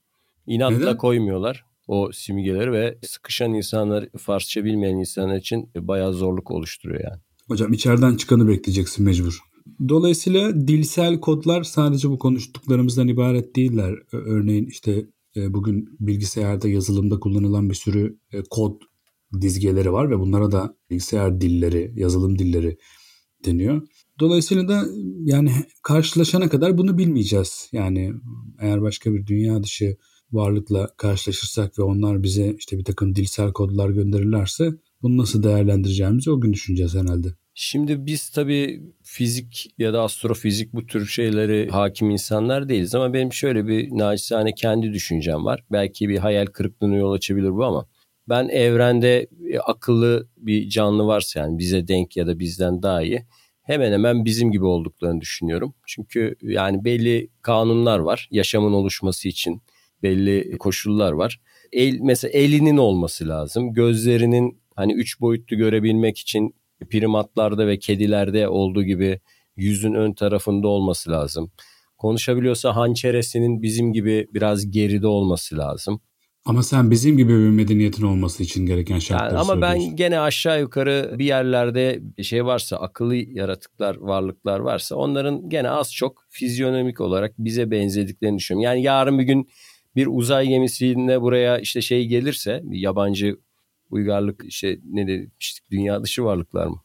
İnatla 0.47 0.79
Neden? 0.79 0.97
koymuyorlar 0.97 1.65
o 1.89 2.13
simgeleri 2.13 2.73
ve 2.73 2.99
sıkışan 3.03 3.55
insanlar, 3.55 4.09
Farsça 4.19 4.65
bilmeyen 4.65 4.97
insanlar 4.97 5.37
için 5.37 5.71
bayağı 5.77 6.13
zorluk 6.13 6.51
oluşturuyor 6.51 7.01
yani. 7.05 7.21
Hocam 7.49 7.73
içeriden 7.73 8.17
çıkanı 8.17 8.49
bekleyeceksin 8.49 9.05
mecbur. 9.05 9.41
Dolayısıyla 9.89 10.69
dilsel 10.69 11.21
kodlar 11.21 11.63
sadece 11.63 12.11
bu 12.11 12.19
konuştuklarımızdan 12.19 13.09
ibaret 13.09 13.57
değiller. 13.57 13.95
Örneğin 14.13 14.67
işte 14.67 15.07
e, 15.37 15.55
bugün 15.55 15.97
bilgisayarda 16.01 16.69
yazılımda 16.69 17.21
kullanılan 17.21 17.71
bir 17.71 17.75
sürü 17.75 18.19
e, 18.33 18.43
kod 18.51 18.81
dizgeleri 19.41 19.93
var 19.93 20.11
ve 20.11 20.19
bunlara 20.19 20.53
da 20.53 20.77
bilgisayar 20.91 21.41
dilleri, 21.41 21.93
yazılım 21.97 22.39
dilleri 22.39 22.79
deniyor. 23.45 23.83
Dolayısıyla 24.21 24.69
da 24.69 24.85
yani 25.25 25.53
karşılaşana 25.83 26.49
kadar 26.49 26.79
bunu 26.79 26.99
bilmeyeceğiz. 26.99 27.69
Yani 27.73 28.13
eğer 28.61 28.83
başka 28.83 29.15
bir 29.15 29.27
dünya 29.27 29.63
dışı 29.63 29.97
varlıkla 30.33 30.91
karşılaşırsak 30.97 31.79
ve 31.79 31.83
onlar 31.83 32.23
bize 32.23 32.55
işte 32.59 32.79
bir 32.79 32.85
takım 32.85 33.15
dilsel 33.15 33.53
kodlar 33.53 33.91
gönderirlerse 33.91 34.71
bunu 35.03 35.17
nasıl 35.17 35.43
değerlendireceğimizi 35.43 36.31
o 36.31 36.41
gün 36.41 36.53
düşüneceğiz 36.53 36.95
herhalde. 36.95 37.29
Şimdi 37.57 38.07
biz 38.07 38.31
tabii 38.31 38.83
fizik 39.03 39.75
ya 39.79 39.93
da 39.93 40.03
astrofizik 40.03 40.73
bu 40.73 40.87
tür 40.87 41.07
şeyleri 41.07 41.69
hakim 41.71 42.11
insanlar 42.11 42.69
değiliz 42.69 42.95
ama 42.95 43.13
benim 43.13 43.33
şöyle 43.33 43.67
bir 43.67 43.89
naçizane 43.91 44.55
kendi 44.55 44.93
düşüncem 44.93 45.45
var. 45.45 45.65
Belki 45.73 46.09
bir 46.09 46.19
hayal 46.19 46.47
kırıklığına 46.47 46.97
yol 46.97 47.13
açabilir 47.13 47.51
bu 47.51 47.65
ama 47.65 47.87
ben 48.29 48.49
evrende 48.49 49.29
akıllı 49.65 50.29
bir 50.37 50.69
canlı 50.69 51.07
varsa 51.07 51.41
yani 51.41 51.59
bize 51.59 51.89
denk 51.89 52.17
ya 52.17 52.27
da 52.27 52.39
bizden 52.39 52.83
daha 52.83 53.03
iyi 53.03 53.27
hemen 53.63 53.93
hemen 53.93 54.25
bizim 54.25 54.53
gibi 54.53 54.65
olduklarını 54.65 55.21
düşünüyorum. 55.21 55.75
Çünkü 55.87 56.37
yani 56.43 56.85
belli 56.85 57.31
kanunlar 57.43 57.99
var 57.99 58.29
yaşamın 58.31 58.73
oluşması 58.73 59.29
için 59.29 59.63
belli 60.03 60.59
koşullar 60.59 61.13
var. 61.13 61.41
El, 61.73 61.99
mesela 62.01 62.31
elinin 62.33 62.77
olması 62.77 63.29
lazım. 63.29 63.73
Gözlerinin 63.73 64.61
hani 64.77 64.93
üç 64.93 65.21
boyutlu 65.21 65.57
görebilmek 65.57 66.19
için 66.19 66.55
primatlarda 66.85 67.67
ve 67.67 67.79
kedilerde 67.79 68.49
olduğu 68.49 68.83
gibi 68.83 69.21
yüzün 69.57 69.95
ön 69.95 70.13
tarafında 70.13 70.69
olması 70.69 71.11
lazım. 71.11 71.51
Konuşabiliyorsa 71.99 72.77
hançeresinin 72.77 73.63
bizim 73.63 73.93
gibi 73.93 74.29
biraz 74.35 74.71
geride 74.71 75.07
olması 75.07 75.59
lazım. 75.59 76.01
Ama 76.47 76.63
sen 76.63 76.91
bizim 76.91 77.17
gibi 77.17 77.33
bir 77.33 77.49
medeniyetin 77.49 78.03
olması 78.03 78.43
için 78.43 78.67
gereken 78.67 78.99
şartları 78.99 79.35
yani 79.35 79.41
Ama 79.41 79.61
ben 79.61 79.97
gene 79.97 80.21
aşağı 80.21 80.61
yukarı 80.61 81.15
bir 81.19 81.25
yerlerde 81.25 82.01
şey 82.23 82.45
varsa 82.45 82.77
akıllı 82.77 83.17
yaratıklar, 83.17 83.97
varlıklar 83.97 84.59
varsa 84.59 84.97
onların 84.97 85.49
gene 85.49 85.71
az 85.71 85.95
çok 85.95 86.25
fizyonomik 86.29 87.01
olarak 87.01 87.35
bize 87.39 87.71
benzediklerini 87.71 88.39
düşünüyorum. 88.39 88.65
Yani 88.65 88.83
yarın 88.83 89.19
bir 89.19 89.25
gün 89.25 89.49
bir 89.97 90.07
uzay 90.11 90.49
gemisinde 90.49 91.21
buraya 91.21 91.59
işte 91.59 91.81
şey 91.81 92.07
gelirse 92.07 92.61
bir 92.65 92.79
yabancı 92.79 93.37
Uygarlık 93.95 94.45
işte 94.45 94.79
ne 94.85 95.07
demiştik 95.07 95.71
dünya 95.71 96.03
dışı 96.03 96.25
varlıklar 96.25 96.67
mı? 96.67 96.81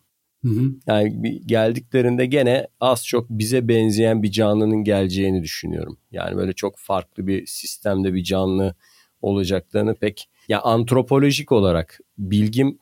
Hı 0.46 0.50
hı. 0.50 0.72
Yani 0.88 1.42
geldiklerinde 1.46 2.26
gene 2.26 2.68
az 2.80 3.06
çok 3.06 3.30
bize 3.30 3.68
benzeyen 3.68 4.24
bir 4.24 4.32
canlının 4.32 4.84
geleceğini 4.84 5.44
düşünüyorum. 5.44 5.98
Yani 6.12 6.38
böyle 6.38 6.54
çok 6.54 6.78
farklı 6.78 7.28
bir 7.28 7.46
sistemde 7.46 8.14
bir 8.14 8.24
canlı 8.24 8.76
olacaklarını 9.22 9.96
pek 9.96 10.30
ya 10.48 10.62
antropolojik 10.62 11.52
olarak 11.52 12.00
bilgim 12.18 12.80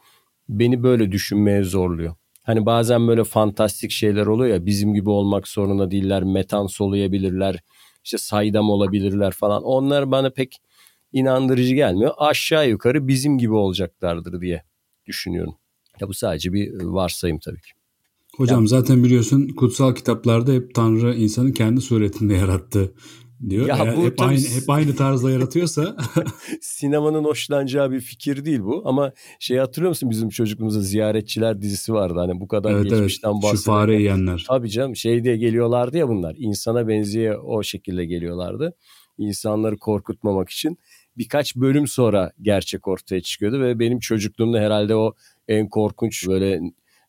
beni 0.49 0.83
böyle 0.83 1.11
düşünmeye 1.11 1.63
zorluyor. 1.63 2.15
Hani 2.43 2.65
bazen 2.65 3.07
böyle 3.07 3.23
fantastik 3.23 3.91
şeyler 3.91 4.25
oluyor 4.25 4.53
ya 4.53 4.65
bizim 4.65 4.93
gibi 4.93 5.09
olmak 5.09 5.47
zorunda 5.47 5.91
değiller. 5.91 6.23
Metan 6.23 6.67
soluyabilirler. 6.67 7.59
işte 8.03 8.17
saydam 8.17 8.69
olabilirler 8.69 9.31
falan. 9.31 9.63
Onlar 9.63 10.11
bana 10.11 10.29
pek 10.29 10.57
inandırıcı 11.11 11.75
gelmiyor. 11.75 12.11
Aşağı 12.17 12.69
yukarı 12.69 13.07
bizim 13.07 13.37
gibi 13.37 13.53
olacaklardır 13.53 14.41
diye 14.41 14.63
düşünüyorum. 15.05 15.55
Ya 15.99 16.07
bu 16.07 16.13
sadece 16.13 16.53
bir 16.53 16.81
varsayım 16.81 17.39
tabii 17.39 17.61
ki. 17.61 17.71
Hocam 18.37 18.59
yani, 18.59 18.67
zaten 18.67 19.03
biliyorsun 19.03 19.47
kutsal 19.47 19.95
kitaplarda 19.95 20.51
hep 20.51 20.75
Tanrı 20.75 21.15
insanı 21.15 21.53
kendi 21.53 21.81
suretinde 21.81 22.33
yarattı 22.33 22.93
diyor. 23.49 23.67
Ya 23.67 23.77
Eğer 23.77 23.97
bu 23.97 24.03
hep 24.03 24.21
aynı 24.21 24.39
hep 24.39 24.69
aynı 24.69 24.95
tarzda 24.95 25.31
yaratıyorsa 25.31 25.97
sinemanın 26.61 27.23
hoşlanacağı 27.23 27.91
bir 27.91 27.99
fikir 27.99 28.45
değil 28.45 28.59
bu 28.59 28.81
ama 28.85 29.11
şey 29.39 29.57
hatırlıyor 29.57 29.89
musun 29.89 30.09
bizim 30.09 30.29
çocukluğumuzda 30.29 30.81
ziyaretçiler 30.81 31.61
dizisi 31.61 31.93
vardı 31.93 32.19
hani 32.19 32.39
bu 32.39 32.47
kadar 32.47 32.71
evet, 32.71 32.83
geçmişten 32.83 33.29
evet. 33.29 33.43
bahsederken. 33.43 33.57
Şu 33.57 33.63
fare 33.63 33.95
yiyenler. 33.95 34.45
Tabii 34.47 34.69
canım 34.69 34.95
şey 34.95 35.23
diye 35.23 35.37
geliyorlardı 35.37 35.97
ya 35.97 36.07
bunlar 36.07 36.35
insana 36.37 36.87
benziyor 36.87 37.43
o 37.43 37.63
şekilde 37.63 38.05
geliyorlardı. 38.05 38.73
İnsanları 39.17 39.77
korkutmamak 39.77 40.49
için 40.49 40.77
birkaç 41.17 41.55
bölüm 41.55 41.87
sonra 41.87 42.31
gerçek 42.41 42.87
ortaya 42.87 43.21
çıkıyordu 43.21 43.61
ve 43.61 43.79
benim 43.79 43.99
çocukluğumda 43.99 44.59
herhalde 44.59 44.95
o 44.95 45.13
en 45.47 45.69
korkunç 45.69 46.27
böyle 46.27 46.61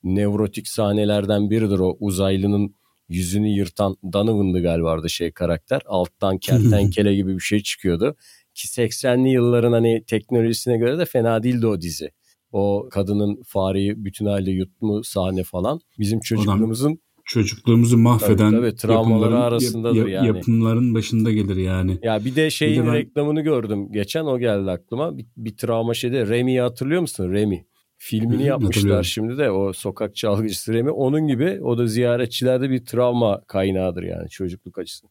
nevrotik 0.02 0.68
sahnelerden 0.68 1.50
biridir 1.50 1.78
o 1.78 1.96
uzaylının 2.00 2.74
yüzünü 3.08 3.48
yırtan 3.48 3.96
Donovan'dı 4.12 4.62
galiba 4.62 5.08
şey 5.08 5.32
karakter. 5.32 5.82
Alttan 5.86 6.38
kertenkele 6.38 7.14
gibi 7.16 7.34
bir 7.34 7.40
şey 7.40 7.62
çıkıyordu. 7.62 8.16
Ki 8.54 8.68
80'li 8.68 9.28
yılların 9.28 9.72
hani 9.72 10.04
teknolojisine 10.06 10.76
göre 10.76 10.98
de 10.98 11.04
fena 11.04 11.42
değildi 11.42 11.66
o 11.66 11.80
dizi. 11.80 12.10
O 12.52 12.88
kadının 12.90 13.42
fareyi 13.46 14.04
bütün 14.04 14.26
halde 14.26 14.50
yutmu 14.50 15.04
sahne 15.04 15.42
falan. 15.42 15.80
Bizim 15.98 16.20
çocukluğumuzun 16.20 17.00
çocukluğumuzu 17.28 17.98
mahveden 17.98 18.50
tabii, 18.50 18.60
tabii, 18.60 18.76
travmaları 18.76 19.38
arasındadır 19.38 19.96
yap, 19.96 20.08
yani. 20.08 20.26
Yapımların 20.26 20.94
başında 20.94 21.32
gelir 21.32 21.56
yani. 21.56 21.98
Ya 22.02 22.24
bir 22.24 22.36
de 22.36 22.50
şeyin 22.50 22.82
bir 22.82 22.86
de 22.86 22.92
ben... 22.92 22.94
reklamını 22.94 23.40
gördüm. 23.40 23.92
Geçen 23.92 24.24
o 24.24 24.38
geldi 24.38 24.70
aklıma. 24.70 25.18
Bir, 25.18 25.26
bir 25.36 25.56
travma 25.56 25.94
şeyde 25.94 26.26
Remi'yi 26.26 26.60
hatırlıyor 26.60 27.00
musun? 27.00 27.32
Remi. 27.32 27.66
Filmini 27.96 28.44
yapmışlar 28.44 29.02
şimdi 29.02 29.38
de 29.38 29.50
o 29.50 29.72
sokak 29.72 30.16
çalgıcısı 30.16 30.72
Remi. 30.72 30.90
Onun 30.90 31.26
gibi 31.26 31.60
o 31.62 31.78
da 31.78 31.86
ziyaretçilerde 31.86 32.70
bir 32.70 32.84
travma 32.84 33.40
kaynağıdır 33.46 34.02
yani 34.02 34.28
çocukluk 34.28 34.78
açısı. 34.78 35.06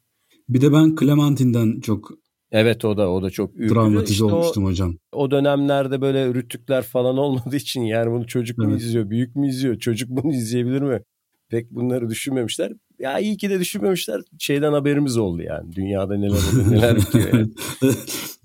Bir 0.50 0.62
de 0.62 0.74
ben 0.74 0.96
Clementine'den 1.00 1.80
çok 1.80 2.12
Evet 2.52 2.86
o 2.86 2.98
da 2.98 3.12
o 3.12 3.24
da 3.24 3.30
çok 3.30 3.56
ürkücü. 3.56 3.74
Travmatize 3.74 4.12
işte 4.12 4.24
olmuştum 4.24 4.66
o, 4.66 4.68
hocam. 4.68 4.98
O 5.12 5.32
dönemlerde 5.32 6.02
böyle 6.02 6.34
rütükler 6.34 6.84
falan 6.84 7.18
olmadığı 7.18 7.56
için 7.56 7.82
yani 7.82 8.12
bunu 8.12 8.28
çocuk 8.28 8.58
mu 8.58 8.70
evet. 8.72 8.82
izliyor, 8.82 9.10
büyük 9.10 9.36
mü 9.36 9.48
izliyor, 9.48 9.80
çocuk 9.80 10.10
bunu 10.10 10.34
izleyebilir 10.34 10.82
mi? 10.82 11.02
Pek 11.50 11.72
bunları 11.72 12.10
düşünmemişler. 12.10 12.74
Ya 13.00 13.20
iyi 13.20 13.38
ki 13.38 13.50
de 13.50 13.60
düşünmemişler. 13.60 14.22
Şeyden 14.40 14.74
haberimiz 14.74 15.18
oldu 15.18 15.42
yani. 15.42 15.76
Dünyada 15.76 16.18
neler 16.18 16.52
oluyor, 16.52 16.72
neler 16.72 16.96
bitiyor 16.96 17.34
yani. 17.34 17.50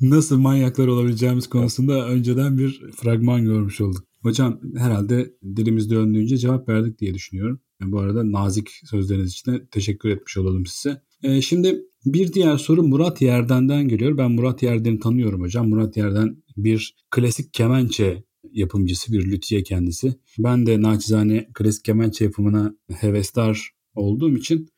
Nasıl 0.01 0.39
manyaklar 0.39 0.87
olabileceğimiz 0.87 1.47
konusunda 1.49 2.07
önceden 2.09 2.59
bir 2.59 2.91
fragman 2.97 3.45
görmüş 3.45 3.81
olduk. 3.81 4.05
Hocam 4.23 4.61
herhalde 4.77 5.31
dilimiz 5.57 5.91
döndüğünce 5.91 6.37
cevap 6.37 6.69
verdik 6.69 6.99
diye 6.99 7.15
düşünüyorum. 7.15 7.61
Yani 7.81 7.93
bu 7.93 8.01
arada 8.01 8.33
nazik 8.33 8.71
sözleriniz 8.85 9.33
için 9.33 9.53
de 9.53 9.67
teşekkür 9.67 10.11
etmiş 10.11 10.37
olalım 10.37 10.67
size. 10.67 11.03
Ee, 11.23 11.41
şimdi 11.41 11.83
bir 12.05 12.33
diğer 12.33 12.57
soru 12.57 12.83
Murat 12.83 13.23
Yerden'den 13.23 13.89
geliyor. 13.89 14.19
Ben 14.19 14.33
Murat 14.33 14.63
Yerden'i 14.63 14.99
tanıyorum 14.99 15.41
hocam. 15.41 15.69
Murat 15.69 15.97
Yerden 15.97 16.37
bir 16.57 16.97
klasik 17.11 17.55
kemençe 17.55 18.25
yapımcısı, 18.51 19.13
bir 19.13 19.31
lüthiye 19.31 19.63
kendisi. 19.63 20.15
Ben 20.39 20.67
de 20.67 20.83
naçizane 20.83 21.49
klasik 21.55 21.85
kemençe 21.85 22.25
yapımına 22.25 22.75
hevesdar 22.91 23.71
olduğum 23.95 24.37
için 24.37 24.69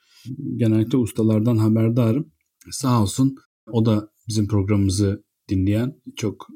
genellikle 0.56 0.98
ustalardan 0.98 1.56
haberdarım. 1.56 2.32
Sağ 2.70 3.02
olsun 3.02 3.36
o 3.72 3.84
da 3.84 4.08
bizim 4.28 4.48
programımızı 4.48 5.24
dinleyen 5.48 6.00
çok 6.16 6.48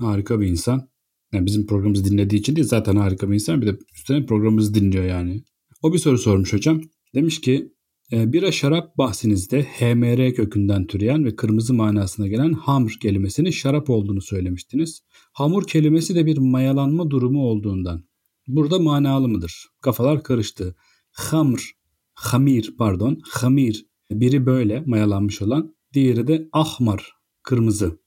harika 0.00 0.40
bir 0.40 0.46
insan. 0.46 0.88
Yani 1.32 1.46
bizim 1.46 1.66
programımızı 1.66 2.04
dinlediği 2.04 2.40
için 2.40 2.56
değil 2.56 2.68
zaten 2.68 2.96
harika 2.96 3.28
bir 3.28 3.34
insan. 3.34 3.62
Bir 3.62 3.66
de 3.66 3.78
üstüne 3.94 4.26
programımızı 4.26 4.74
dinliyor 4.74 5.04
yani. 5.04 5.44
O 5.82 5.92
bir 5.92 5.98
soru 5.98 6.18
sormuş 6.18 6.52
hocam. 6.52 6.80
Demiş 7.14 7.40
ki 7.40 7.72
bira 8.12 8.52
şarap 8.52 8.98
bahsinizde 8.98 9.62
HMR 9.62 10.34
kökünden 10.34 10.86
türeyen 10.86 11.24
ve 11.24 11.36
kırmızı 11.36 11.74
manasına 11.74 12.26
gelen 12.26 12.52
hamr 12.52 12.92
kelimesinin 13.02 13.50
şarap 13.50 13.90
olduğunu 13.90 14.20
söylemiştiniz. 14.20 15.00
Hamur 15.32 15.66
kelimesi 15.66 16.14
de 16.14 16.26
bir 16.26 16.38
mayalanma 16.38 17.10
durumu 17.10 17.42
olduğundan. 17.42 18.04
Burada 18.48 18.78
manalı 18.78 19.28
mıdır? 19.28 19.66
Kafalar 19.80 20.22
karıştı. 20.22 20.76
Hamr, 21.10 21.72
hamir 22.14 22.74
pardon, 22.78 23.20
hamir 23.30 23.86
biri 24.10 24.46
böyle 24.46 24.82
mayalanmış 24.86 25.42
olan, 25.42 25.74
diğeri 25.92 26.26
de 26.26 26.48
ahmar, 26.52 27.12
kırmızı. 27.42 27.98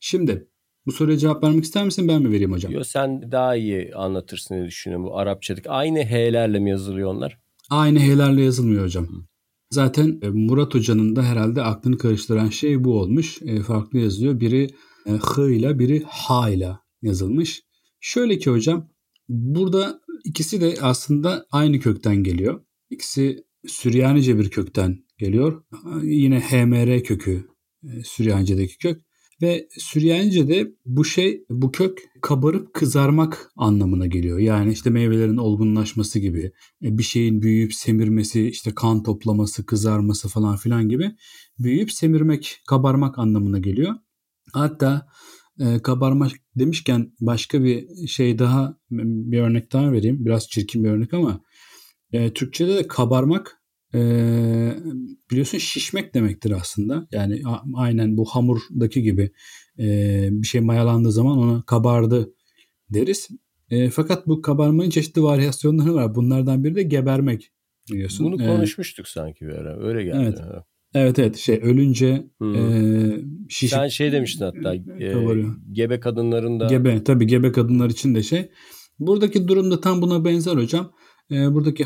Şimdi 0.00 0.48
bu 0.86 0.92
soruya 0.92 1.18
cevap 1.18 1.44
vermek 1.44 1.64
ister 1.64 1.84
misin 1.84 2.08
ben 2.08 2.22
mi 2.22 2.30
vereyim 2.30 2.52
hocam? 2.52 2.72
Yo, 2.72 2.84
sen 2.84 3.32
daha 3.32 3.56
iyi 3.56 3.94
anlatırsın 3.94 4.54
diye 4.54 4.66
düşünüyorum 4.66 5.06
bu 5.06 5.18
Arapçadaki. 5.18 5.70
Aynı 5.70 6.04
H'lerle 6.04 6.58
mi 6.58 6.70
yazılıyor 6.70 7.14
onlar? 7.14 7.38
Aynı 7.70 7.98
H'lerle 7.98 8.42
yazılmıyor 8.42 8.84
hocam. 8.84 9.29
Hı. 9.70 9.74
Zaten 9.74 10.18
e, 10.22 10.28
Murat 10.28 10.74
Hoca'nın 10.74 11.16
da 11.16 11.22
herhalde 11.22 11.62
aklını 11.62 11.98
karıştıran 11.98 12.48
şey 12.48 12.84
bu 12.84 13.00
olmuş. 13.00 13.42
E, 13.42 13.60
farklı 13.60 13.98
yazılıyor. 13.98 14.40
Biri 14.40 14.70
e, 15.06 15.10
H 15.10 15.54
ile 15.54 15.78
biri 15.78 16.02
H 16.06 16.52
ile 16.54 16.72
yazılmış. 17.02 17.62
Şöyle 18.00 18.38
ki 18.38 18.50
hocam 18.50 18.88
burada 19.28 20.00
ikisi 20.24 20.60
de 20.60 20.74
aslında 20.80 21.46
aynı 21.50 21.80
kökten 21.80 22.16
geliyor. 22.16 22.60
İkisi 22.90 23.44
Süryanice 23.66 24.38
bir 24.38 24.50
kökten 24.50 25.04
geliyor. 25.18 25.64
Yine 26.02 26.40
HMR 26.40 27.02
kökü 27.02 27.48
Süryanice'deki 28.04 28.78
kök. 28.78 29.02
Ve 29.42 29.68
Süryanice'de 29.78 30.72
bu 30.86 31.04
şey, 31.04 31.44
bu 31.50 31.72
kök 31.72 31.98
kabarıp 32.22 32.74
kızarmak 32.74 33.52
anlamına 33.56 34.06
geliyor. 34.06 34.38
Yani 34.38 34.72
işte 34.72 34.90
meyvelerin 34.90 35.36
olgunlaşması 35.36 36.18
gibi, 36.18 36.52
e, 36.82 36.98
bir 36.98 37.02
şeyin 37.02 37.42
büyüyüp 37.42 37.74
semirmesi, 37.74 38.48
işte 38.48 38.74
kan 38.74 39.02
toplaması, 39.02 39.66
kızarması 39.66 40.28
falan 40.28 40.56
filan 40.56 40.88
gibi 40.88 41.12
büyüyüp 41.58 41.92
semirmek, 41.92 42.60
kabarmak 42.68 43.18
anlamına 43.18 43.58
geliyor. 43.58 43.94
Hatta 44.52 45.06
e, 45.60 45.82
kabarmak 45.82 46.32
demişken 46.56 47.12
başka 47.20 47.64
bir 47.64 48.06
şey 48.06 48.38
daha, 48.38 48.78
bir 48.90 49.40
örnek 49.40 49.72
daha 49.72 49.92
vereyim. 49.92 50.24
Biraz 50.24 50.48
çirkin 50.48 50.84
bir 50.84 50.90
örnek 50.90 51.14
ama 51.14 51.40
e, 52.12 52.32
Türkçe'de 52.32 52.76
de 52.76 52.88
kabarmak 52.88 53.59
e, 53.94 54.00
biliyorsun 55.30 55.58
şişmek 55.58 56.14
demektir 56.14 56.50
aslında. 56.50 57.06
Yani 57.12 57.42
aynen 57.74 58.16
bu 58.16 58.24
hamurdaki 58.24 59.02
gibi 59.02 59.32
e, 59.78 60.28
bir 60.30 60.46
şey 60.46 60.60
mayalandığı 60.60 61.12
zaman 61.12 61.38
ona 61.38 61.62
kabardı 61.62 62.34
deriz. 62.90 63.28
E, 63.70 63.90
fakat 63.90 64.26
bu 64.26 64.42
kabarmanın 64.42 64.90
çeşitli 64.90 65.22
varyasyonları 65.22 65.94
var. 65.94 66.14
Bunlardan 66.14 66.64
biri 66.64 66.74
de 66.74 66.82
gebermek 66.82 67.52
biliyorsun. 67.90 68.26
Bunu 68.26 68.38
konuşmuştuk 68.38 69.06
ee, 69.06 69.10
sanki 69.10 69.46
bir 69.46 69.52
ara. 69.52 69.86
Öyle 69.86 70.04
geldi. 70.04 70.18
Evet. 70.22 70.64
Evet 70.94 71.18
evet 71.18 71.36
şey 71.36 71.60
ölünce 71.62 72.26
hmm. 72.38 72.54
e, 72.54 73.20
şişip 73.48 73.78
Sen 73.78 73.88
şey 73.88 74.12
demiştin 74.12 74.44
hatta 74.44 74.74
e, 74.74 74.80
gebe 75.72 76.00
kadınların 76.00 76.60
da 76.60 76.66
Gebe 76.66 77.04
tabii 77.04 77.26
gebe 77.26 77.52
kadınlar 77.52 77.90
için 77.90 78.14
de 78.14 78.22
şey. 78.22 78.50
Buradaki 78.98 79.48
durumda 79.48 79.80
tam 79.80 80.02
buna 80.02 80.24
benzer 80.24 80.56
hocam. 80.56 80.92
E, 81.30 81.54
buradaki 81.54 81.84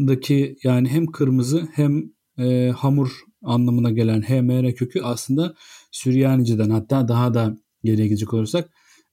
hamrdaki 0.00 0.56
yani 0.64 0.88
hem 0.88 1.06
kırmızı 1.06 1.68
hem 1.72 2.12
e, 2.38 2.68
hamur 2.76 3.10
anlamına 3.42 3.90
gelen 3.90 4.22
HMR 4.22 4.74
kökü 4.74 5.00
aslında 5.00 5.54
Süryanice'den 5.90 6.70
hatta 6.70 7.08
daha 7.08 7.34
da 7.34 7.56
geriye 7.84 8.06
gidecek 8.06 8.34
olursak 8.34 8.70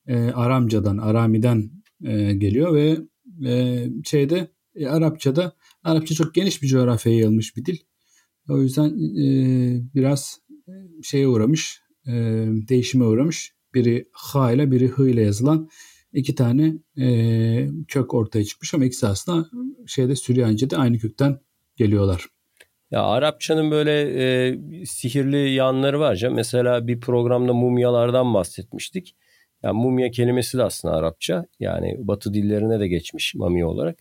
e, 0.08 0.15
Aramcadan, 0.15 0.98
Arami'den 0.98 1.72
e, 2.03 2.34
geliyor 2.34 2.75
ve 2.75 2.98
e, 3.50 3.86
şeyde 4.06 4.48
e, 4.75 4.88
Arapçada 4.88 5.53
Arapça 5.84 6.15
çok 6.15 6.34
geniş 6.34 6.62
bir 6.62 6.67
coğrafyaya 6.67 7.17
yayılmış 7.17 7.58
bir 7.58 7.65
dil. 7.65 7.77
O 8.50 8.62
yüzden 8.62 8.89
e, 9.24 9.25
biraz 9.96 10.39
şeye 11.03 11.27
uğramış, 11.27 11.82
e, 12.08 12.12
değişime 12.70 13.06
uğramış. 13.06 13.53
Biri 13.74 14.10
H 14.12 14.53
ile 14.53 14.72
biri 14.72 14.89
H 14.89 15.10
ile 15.10 15.22
yazılan 15.22 15.70
iki 16.13 16.35
tane 16.35 16.73
e, 16.97 17.69
kök 17.87 18.13
ortaya 18.13 18.43
çıkmış 18.43 18.73
ama 18.73 18.85
ikisi 18.85 19.07
aslında 19.07 19.49
şeyde 19.87 20.15
Süryanice'de 20.15 20.77
aynı 20.77 20.97
kökten 20.97 21.39
geliyorlar. 21.75 22.25
Ya 22.91 23.03
Arapçanın 23.03 23.71
böyle 23.71 24.01
e, 24.47 24.85
sihirli 24.85 25.51
yanları 25.51 25.99
var 25.99 26.15
canım. 26.15 26.35
Mesela 26.35 26.87
bir 26.87 26.99
programda 26.99 27.53
mumyalardan 27.53 28.33
bahsetmiştik. 28.33 29.15
Yani 29.63 29.77
mumya 29.77 30.11
kelimesi 30.11 30.57
de 30.57 30.63
aslında 30.63 30.95
Arapça. 30.95 31.45
Yani 31.59 31.95
Batı 31.99 32.33
dillerine 32.33 32.79
de 32.79 32.87
geçmiş 32.87 33.35
mami 33.35 33.65
olarak. 33.65 33.99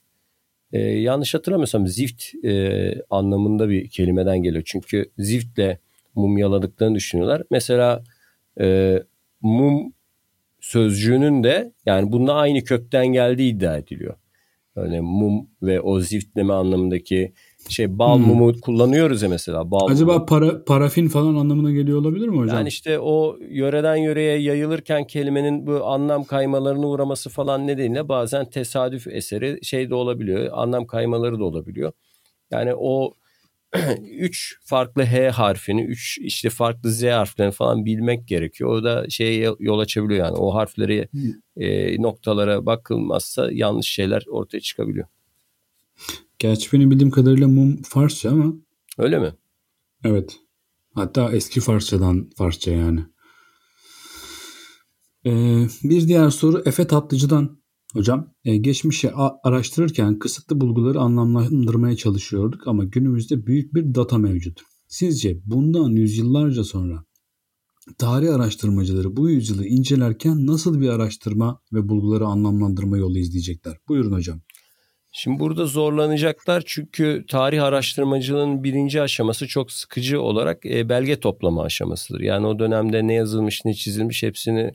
Ee, 0.72 0.78
yanlış 0.80 1.34
hatırlamıyorsam 1.34 1.86
zift 1.86 2.44
e, 2.44 2.94
anlamında 3.10 3.68
bir 3.68 3.90
kelimeden 3.90 4.42
geliyor. 4.42 4.62
Çünkü 4.66 5.10
ziftle 5.18 5.78
mumyaladıklarını 6.14 6.94
düşünüyorlar. 6.94 7.42
Mesela 7.50 8.04
e, 8.60 8.98
mum 9.40 9.92
sözcüğünün 10.66 11.44
de 11.44 11.72
yani 11.86 12.12
bununla 12.12 12.34
aynı 12.34 12.64
kökten 12.64 13.06
geldiği 13.06 13.50
iddia 13.50 13.76
ediliyor. 13.76 14.14
Öyle 14.76 15.00
mum 15.00 15.46
ve 15.62 15.80
o 15.80 16.00
ziftleme 16.00 16.52
anlamındaki 16.52 17.32
şey 17.68 17.98
bal 17.98 18.18
hmm. 18.18 18.26
mumu 18.26 18.60
kullanıyoruz 18.60 19.22
ya 19.22 19.28
mesela. 19.28 19.70
Bal 19.70 19.86
Acaba 19.86 20.12
mumu. 20.12 20.26
para, 20.26 20.64
parafin 20.64 21.08
falan 21.08 21.34
anlamına 21.34 21.70
geliyor 21.70 21.98
olabilir 21.98 22.28
mi 22.28 22.38
hocam? 22.38 22.56
Yani 22.56 22.68
işte 22.68 22.98
o 22.98 23.36
yöreden 23.50 23.96
yöreye 23.96 24.38
yayılırken 24.38 25.06
kelimenin 25.06 25.66
bu 25.66 25.84
anlam 25.84 26.24
kaymalarına 26.24 26.86
uğraması 26.86 27.30
falan 27.30 27.66
nedeniyle 27.66 28.08
bazen 28.08 28.50
tesadüf 28.50 29.06
eseri 29.06 29.64
şey 29.64 29.90
de 29.90 29.94
olabiliyor. 29.94 30.48
Anlam 30.52 30.86
kaymaları 30.86 31.38
da 31.38 31.44
olabiliyor. 31.44 31.92
Yani 32.50 32.74
o 32.74 33.12
üç 34.18 34.58
farklı 34.64 35.02
H 35.02 35.30
harfini, 35.30 35.84
üç 35.84 36.18
işte 36.18 36.50
farklı 36.50 36.92
Z 36.92 37.02
harflerini 37.02 37.52
falan 37.52 37.84
bilmek 37.84 38.28
gerekiyor. 38.28 38.70
O 38.70 38.84
da 38.84 39.06
şeye 39.10 39.50
yol 39.58 39.78
açabiliyor 39.78 40.26
yani. 40.26 40.36
O 40.36 40.54
harfleri 40.54 41.08
e, 41.56 41.96
noktalara 42.02 42.66
bakılmazsa 42.66 43.52
yanlış 43.52 43.88
şeyler 43.88 44.24
ortaya 44.28 44.60
çıkabiliyor. 44.60 45.06
Gerçi 46.38 46.72
benim 46.72 46.90
bildiğim 46.90 47.10
kadarıyla 47.10 47.48
mum 47.48 47.82
Farsça 47.82 48.30
ama. 48.30 48.54
Öyle 48.98 49.18
mi? 49.18 49.32
Evet. 50.04 50.36
Hatta 50.94 51.32
eski 51.32 51.60
Farsçadan 51.60 52.30
Farsça 52.36 52.70
yani. 52.70 53.00
Ee, 55.26 55.66
bir 55.84 56.08
diğer 56.08 56.30
soru 56.30 56.62
Efe 56.66 56.86
Tatlıcı'dan. 56.86 57.58
Hocam 57.92 58.34
e, 58.44 58.56
geçmişi 58.56 59.10
araştırırken 59.42 60.18
kısıtlı 60.18 60.60
bulguları 60.60 61.00
anlamlandırmaya 61.00 61.96
çalışıyorduk 61.96 62.66
ama 62.68 62.84
günümüzde 62.84 63.46
büyük 63.46 63.74
bir 63.74 63.94
data 63.94 64.18
mevcut. 64.18 64.60
Sizce 64.88 65.40
bundan 65.44 65.90
yüzyıllarca 65.90 66.64
sonra 66.64 67.04
tarih 67.98 68.34
araştırmacıları 68.34 69.16
bu 69.16 69.30
yüzyılı 69.30 69.66
incelerken 69.66 70.46
nasıl 70.46 70.80
bir 70.80 70.88
araştırma 70.88 71.60
ve 71.72 71.88
bulguları 71.88 72.26
anlamlandırma 72.26 72.98
yolu 72.98 73.18
izleyecekler? 73.18 73.76
Buyurun 73.88 74.12
hocam. 74.12 74.40
Şimdi 75.12 75.40
burada 75.40 75.66
zorlanacaklar 75.66 76.62
çünkü 76.66 77.24
tarih 77.28 77.62
araştırmacılığının 77.62 78.64
birinci 78.64 79.02
aşaması 79.02 79.46
çok 79.48 79.72
sıkıcı 79.72 80.20
olarak 80.20 80.66
e, 80.66 80.88
belge 80.88 81.20
toplama 81.20 81.62
aşamasıdır. 81.62 82.20
Yani 82.20 82.46
o 82.46 82.58
dönemde 82.58 83.06
ne 83.06 83.14
yazılmış 83.14 83.64
ne 83.64 83.74
çizilmiş 83.74 84.22
hepsini 84.22 84.72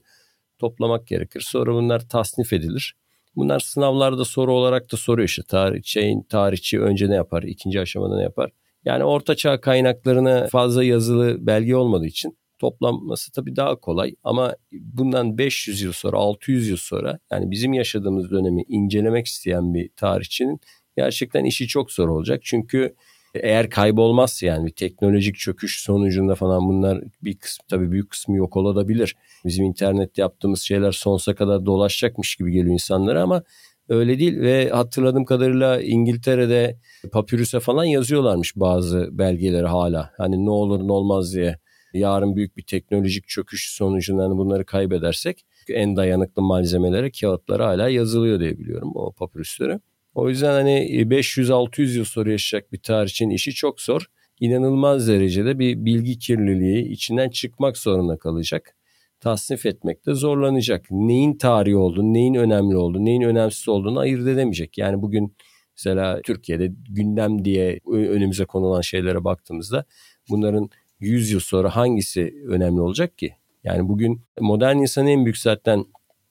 toplamak 0.61 1.07
gerekir. 1.07 1.41
Sonra 1.47 1.73
bunlar 1.73 2.09
tasnif 2.09 2.53
edilir. 2.53 2.95
Bunlar 3.35 3.59
sınavlarda 3.59 4.25
soru 4.25 4.53
olarak 4.53 4.91
da 4.91 4.97
soruyor 4.97 5.27
işte 5.27 5.43
tarih, 5.47 6.23
tarihçi 6.29 6.81
önce 6.81 7.09
ne 7.09 7.15
yapar, 7.15 7.43
ikinci 7.43 7.81
aşamada 7.81 8.17
ne 8.17 8.23
yapar. 8.23 8.51
Yani 8.85 9.03
ortaçağ 9.03 9.61
kaynaklarına 9.61 10.47
fazla 10.47 10.83
yazılı 10.83 11.47
belge 11.47 11.75
olmadığı 11.75 12.05
için 12.05 12.37
toplanması 12.59 13.31
tabii 13.31 13.55
daha 13.55 13.75
kolay 13.75 14.15
ama 14.23 14.55
bundan 14.71 15.37
500 15.37 15.81
yıl 15.81 15.91
sonra 15.91 16.17
600 16.17 16.69
yıl 16.69 16.77
sonra 16.77 17.19
yani 17.31 17.51
bizim 17.51 17.73
yaşadığımız 17.73 18.31
dönemi 18.31 18.63
incelemek 18.67 19.27
isteyen 19.27 19.73
bir 19.73 19.89
tarihçinin 19.95 20.59
gerçekten 20.97 21.45
işi 21.45 21.67
çok 21.67 21.91
zor 21.91 22.09
olacak. 22.09 22.41
Çünkü 22.43 22.95
eğer 23.35 23.69
kaybolmazsa 23.69 24.45
yani 24.45 24.65
bir 24.65 24.71
teknolojik 24.71 25.35
çöküş 25.35 25.79
sonucunda 25.79 26.35
falan 26.35 26.67
bunlar 26.67 27.03
bir 27.23 27.37
kısmı 27.37 27.65
tabii 27.69 27.91
büyük 27.91 28.09
kısmı 28.09 28.37
yok 28.37 28.57
olabilir. 28.57 29.15
Bizim 29.45 29.65
internette 29.65 30.21
yaptığımız 30.21 30.61
şeyler 30.61 30.91
sonsuza 30.91 31.35
kadar 31.35 31.65
dolaşacakmış 31.65 32.35
gibi 32.35 32.51
geliyor 32.51 32.73
insanlara 32.73 33.23
ama 33.23 33.43
öyle 33.89 34.19
değil 34.19 34.39
ve 34.39 34.69
hatırladığım 34.69 35.25
kadarıyla 35.25 35.81
İngiltere'de 35.81 36.77
papürüse 37.11 37.59
falan 37.59 37.83
yazıyorlarmış 37.83 38.55
bazı 38.55 39.09
belgeleri 39.11 39.67
hala. 39.67 40.11
Hani 40.17 40.45
ne 40.45 40.49
olur 40.49 40.87
ne 40.87 40.91
olmaz 40.91 41.33
diye 41.33 41.57
yarın 41.93 42.35
büyük 42.35 42.57
bir 42.57 42.63
teknolojik 42.63 43.27
çöküş 43.27 43.75
sonucunda 43.75 44.23
hani 44.23 44.37
bunları 44.37 44.65
kaybedersek 44.65 45.45
en 45.69 45.95
dayanıklı 45.95 46.41
malzemelere, 46.41 47.11
kağıtlara 47.11 47.67
hala 47.67 47.89
yazılıyor 47.89 48.39
diye 48.39 48.59
biliyorum 48.59 48.91
o 48.95 49.11
papürüsleri. 49.11 49.79
O 50.15 50.29
yüzden 50.29 50.51
hani 50.51 50.71
500-600 51.09 51.97
yıl 51.97 52.05
sonra 52.05 52.31
yaşayacak 52.31 52.71
bir 52.71 52.77
tarihçinin 52.77 53.29
işi 53.29 53.51
çok 53.51 53.81
zor. 53.81 54.05
İnanılmaz 54.39 55.07
derecede 55.07 55.59
bir 55.59 55.85
bilgi 55.85 56.19
kirliliği 56.19 56.87
içinden 56.89 57.29
çıkmak 57.29 57.77
zorunda 57.77 58.17
kalacak. 58.17 58.75
Tasnif 59.19 59.65
etmekte 59.65 60.13
zorlanacak. 60.13 60.85
Neyin 60.91 61.37
tarihi 61.37 61.75
olduğunu, 61.75 62.13
neyin 62.13 62.33
önemli 62.33 62.77
olduğunu, 62.77 63.05
neyin 63.05 63.21
önemsiz 63.21 63.67
olduğunu 63.69 63.99
ayırt 63.99 64.27
edemeyecek. 64.27 64.77
Yani 64.77 65.01
bugün 65.01 65.35
mesela 65.77 66.21
Türkiye'de 66.21 66.71
gündem 66.89 67.45
diye 67.45 67.79
önümüze 67.87 68.45
konulan 68.45 68.81
şeylere 68.81 69.23
baktığımızda 69.23 69.85
bunların 70.29 70.69
100 70.99 71.31
yıl 71.31 71.39
sonra 71.39 71.75
hangisi 71.75 72.33
önemli 72.47 72.81
olacak 72.81 73.17
ki? 73.17 73.33
Yani 73.63 73.89
bugün 73.89 74.21
modern 74.39 74.77
insanın 74.77 75.07
en 75.07 75.25
büyük 75.25 75.37
zaten 75.37 75.85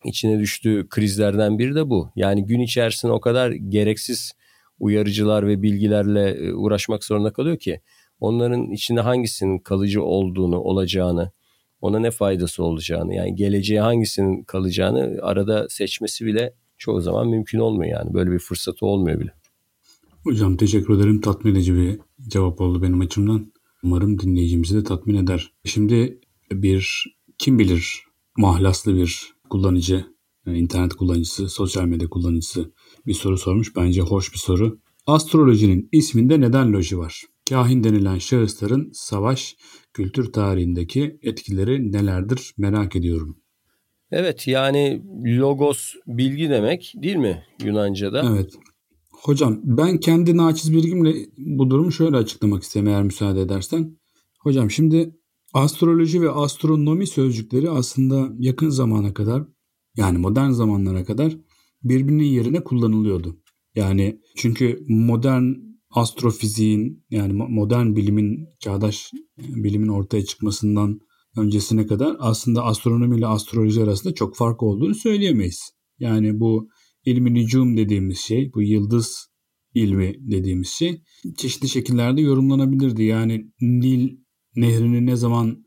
içine 0.04 0.38
düştüğü 0.38 0.88
krizlerden 0.88 1.58
biri 1.58 1.74
de 1.74 1.90
bu. 1.90 2.10
Yani 2.16 2.46
gün 2.46 2.60
içerisinde 2.60 3.12
o 3.12 3.20
kadar 3.20 3.50
gereksiz 3.50 4.32
uyarıcılar 4.80 5.46
ve 5.46 5.62
bilgilerle 5.62 6.30
e, 6.30 6.52
uğraşmak 6.52 7.04
zorunda 7.04 7.32
kalıyor 7.32 7.58
ki 7.58 7.80
onların 8.20 8.70
içinde 8.70 9.00
hangisinin 9.00 9.58
kalıcı 9.58 10.02
olduğunu, 10.02 10.58
olacağını, 10.58 11.30
ona 11.80 11.98
ne 11.98 12.10
faydası 12.10 12.64
olacağını 12.64 13.14
yani 13.14 13.34
geleceğe 13.34 13.80
hangisinin 13.80 14.42
kalacağını 14.42 15.18
arada 15.22 15.66
seçmesi 15.68 16.26
bile 16.26 16.54
çoğu 16.78 17.00
zaman 17.00 17.28
mümkün 17.28 17.58
olmuyor 17.58 17.98
yani. 17.98 18.14
Böyle 18.14 18.30
bir 18.30 18.38
fırsatı 18.38 18.86
olmuyor 18.86 19.20
bile. 19.20 19.30
Hocam 20.24 20.56
teşekkür 20.56 20.96
ederim. 20.96 21.20
Tatmin 21.20 21.52
edici 21.52 21.74
bir 21.74 21.98
cevap 22.28 22.60
oldu 22.60 22.82
benim 22.82 23.00
açımdan. 23.00 23.52
Umarım 23.82 24.18
dinleyicimizi 24.18 24.76
de 24.76 24.84
tatmin 24.84 25.14
eder. 25.14 25.52
Şimdi 25.64 26.18
bir 26.52 27.04
kim 27.38 27.58
bilir 27.58 28.02
mahlaslı 28.36 28.94
bir 28.94 29.32
kullanıcı, 29.50 30.04
yani 30.46 30.58
internet 30.58 30.94
kullanıcısı, 30.94 31.48
sosyal 31.48 31.84
medya 31.84 32.08
kullanıcısı 32.08 32.72
bir 33.06 33.14
soru 33.14 33.38
sormuş. 33.38 33.76
Bence 33.76 34.00
hoş 34.00 34.32
bir 34.32 34.38
soru. 34.38 34.78
Astrolojinin 35.06 35.88
isminde 35.92 36.40
neden 36.40 36.72
loji 36.72 36.98
var? 36.98 37.22
Kahin 37.48 37.84
denilen 37.84 38.18
şahısların 38.18 38.90
savaş 38.92 39.56
kültür 39.92 40.32
tarihindeki 40.32 41.18
etkileri 41.22 41.92
nelerdir 41.92 42.54
merak 42.58 42.96
ediyorum. 42.96 43.36
Evet 44.10 44.48
yani 44.48 45.02
logos 45.26 45.94
bilgi 46.06 46.50
demek 46.50 46.92
değil 46.96 47.16
mi 47.16 47.44
Yunanca'da? 47.64 48.32
Evet. 48.34 48.52
Hocam 49.10 49.60
ben 49.64 49.98
kendi 49.98 50.36
naçiz 50.36 50.72
bilgimle 50.72 51.14
bu 51.38 51.70
durumu 51.70 51.92
şöyle 51.92 52.16
açıklamak 52.16 52.62
isterim 52.62 52.88
eğer 52.88 53.02
müsaade 53.02 53.40
edersen. 53.40 53.98
Hocam 54.40 54.70
şimdi 54.70 55.19
astroloji 55.54 56.22
ve 56.22 56.30
astronomi 56.30 57.06
sözcükleri 57.06 57.70
aslında 57.70 58.32
yakın 58.38 58.68
zamana 58.68 59.14
kadar 59.14 59.44
yani 59.96 60.18
modern 60.18 60.50
zamanlara 60.50 61.04
kadar 61.04 61.36
birbirinin 61.82 62.24
yerine 62.24 62.64
kullanılıyordu. 62.64 63.40
Yani 63.74 64.20
çünkü 64.36 64.84
modern 64.88 65.52
astrofiziğin 65.90 67.04
yani 67.10 67.32
modern 67.32 67.96
bilimin, 67.96 68.48
çağdaş 68.60 69.10
bilimin 69.38 69.88
ortaya 69.88 70.24
çıkmasından 70.24 71.00
öncesine 71.36 71.86
kadar 71.86 72.16
aslında 72.18 72.64
astronomi 72.64 73.18
ile 73.18 73.26
astroloji 73.26 73.82
arasında 73.82 74.14
çok 74.14 74.36
fark 74.36 74.62
olduğunu 74.62 74.94
söyleyemeyiz. 74.94 75.70
Yani 75.98 76.40
bu 76.40 76.68
ilmi 77.04 77.34
nücum 77.34 77.76
dediğimiz 77.76 78.18
şey, 78.18 78.52
bu 78.54 78.62
yıldız 78.62 79.30
ilmi 79.74 80.14
dediğimiz 80.18 80.68
şey 80.68 81.02
çeşitli 81.36 81.68
şekillerde 81.68 82.20
yorumlanabilirdi. 82.20 83.02
Yani 83.02 83.52
Nil 83.60 84.16
nehrini 84.60 85.06
ne 85.06 85.16
zaman 85.16 85.64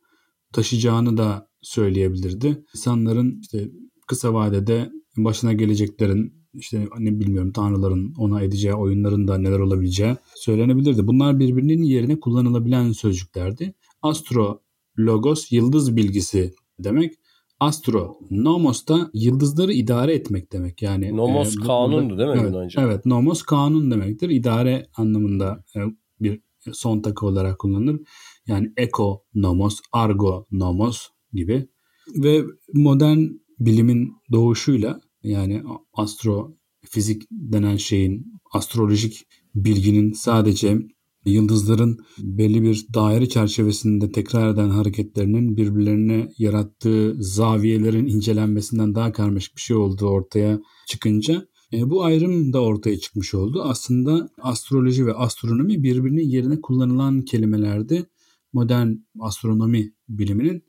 taşıyacağını 0.54 1.18
da 1.18 1.48
söyleyebilirdi. 1.62 2.64
İnsanların 2.76 3.40
işte 3.42 3.70
kısa 4.08 4.34
vadede 4.34 4.92
başına 5.18 5.54
geleceklerin 5.54 6.44
işte 6.54 6.88
ne 7.00 7.20
bilmiyorum 7.20 7.52
tanrıların 7.52 8.14
ona 8.18 8.42
edeceği 8.42 8.74
oyunların 8.74 9.28
da 9.28 9.38
neler 9.38 9.60
olabileceği 9.60 10.16
söylenebilirdi. 10.36 11.08
Bunlar 11.08 11.40
birbirinin 11.40 11.84
yerine 11.84 12.20
kullanılabilen 12.20 12.92
sözcüklerdi. 12.92 13.74
Astro, 14.02 14.62
logos, 15.00 15.52
yıldız 15.52 15.96
bilgisi 15.96 16.54
demek. 16.80 17.14
Astro, 17.60 18.18
nomos 18.30 18.88
da 18.88 19.10
yıldızları 19.14 19.74
idare 19.74 20.14
etmek 20.14 20.52
demek. 20.52 20.82
Yani 20.82 21.18
nomos 21.18 21.58
e, 21.58 21.60
kanundu 21.60 22.18
değil 22.18 22.30
mi 22.30 22.36
evet, 22.40 22.52
Yunanca? 22.52 22.82
Evet, 22.82 23.06
nomos 23.06 23.44
kanun 23.44 23.92
demektir. 23.92 24.30
İdare 24.30 24.88
anlamında 24.98 25.64
e, 25.76 25.80
bir 26.20 26.42
son 26.72 27.02
takı 27.02 27.26
olarak 27.26 27.60
kullanılır. 27.60 28.00
Yani 28.48 28.74
eko 28.78 29.24
nomos, 29.36 29.80
argo 29.92 30.48
nomos 30.52 31.08
gibi. 31.34 31.68
Ve 32.16 32.44
modern 32.74 33.20
bilimin 33.60 34.14
doğuşuyla 34.32 35.02
yani 35.24 35.64
astrofizik 35.94 37.24
denen 37.32 37.78
şeyin 37.78 38.26
astrolojik 38.54 39.26
bilginin 39.56 40.14
sadece 40.14 40.78
yıldızların 41.26 41.98
belli 42.20 42.64
bir 42.64 42.88
daire 42.94 43.30
çerçevesinde 43.30 44.12
tekrar 44.12 44.54
eden 44.54 44.70
hareketlerinin 44.70 45.58
birbirlerine 45.58 46.30
yarattığı 46.38 47.16
zaviyelerin 47.20 48.08
incelenmesinden 48.08 48.96
daha 48.96 49.12
karmaşık 49.12 49.56
bir 49.56 49.62
şey 49.62 49.78
olduğu 49.78 50.08
ortaya 50.08 50.60
çıkınca 50.88 51.48
e, 51.74 51.90
bu 51.90 52.04
ayrım 52.04 52.54
da 52.54 52.62
ortaya 52.62 53.00
çıkmış 53.00 53.34
oldu. 53.34 53.62
Aslında 53.64 54.30
astroloji 54.42 55.06
ve 55.06 55.14
astronomi 55.14 55.84
birbirinin 55.84 56.30
yerine 56.30 56.62
kullanılan 56.62 57.22
kelimelerdi 57.22 58.06
modern 58.54 58.92
astronomi 59.20 59.94
biliminin 60.10 60.64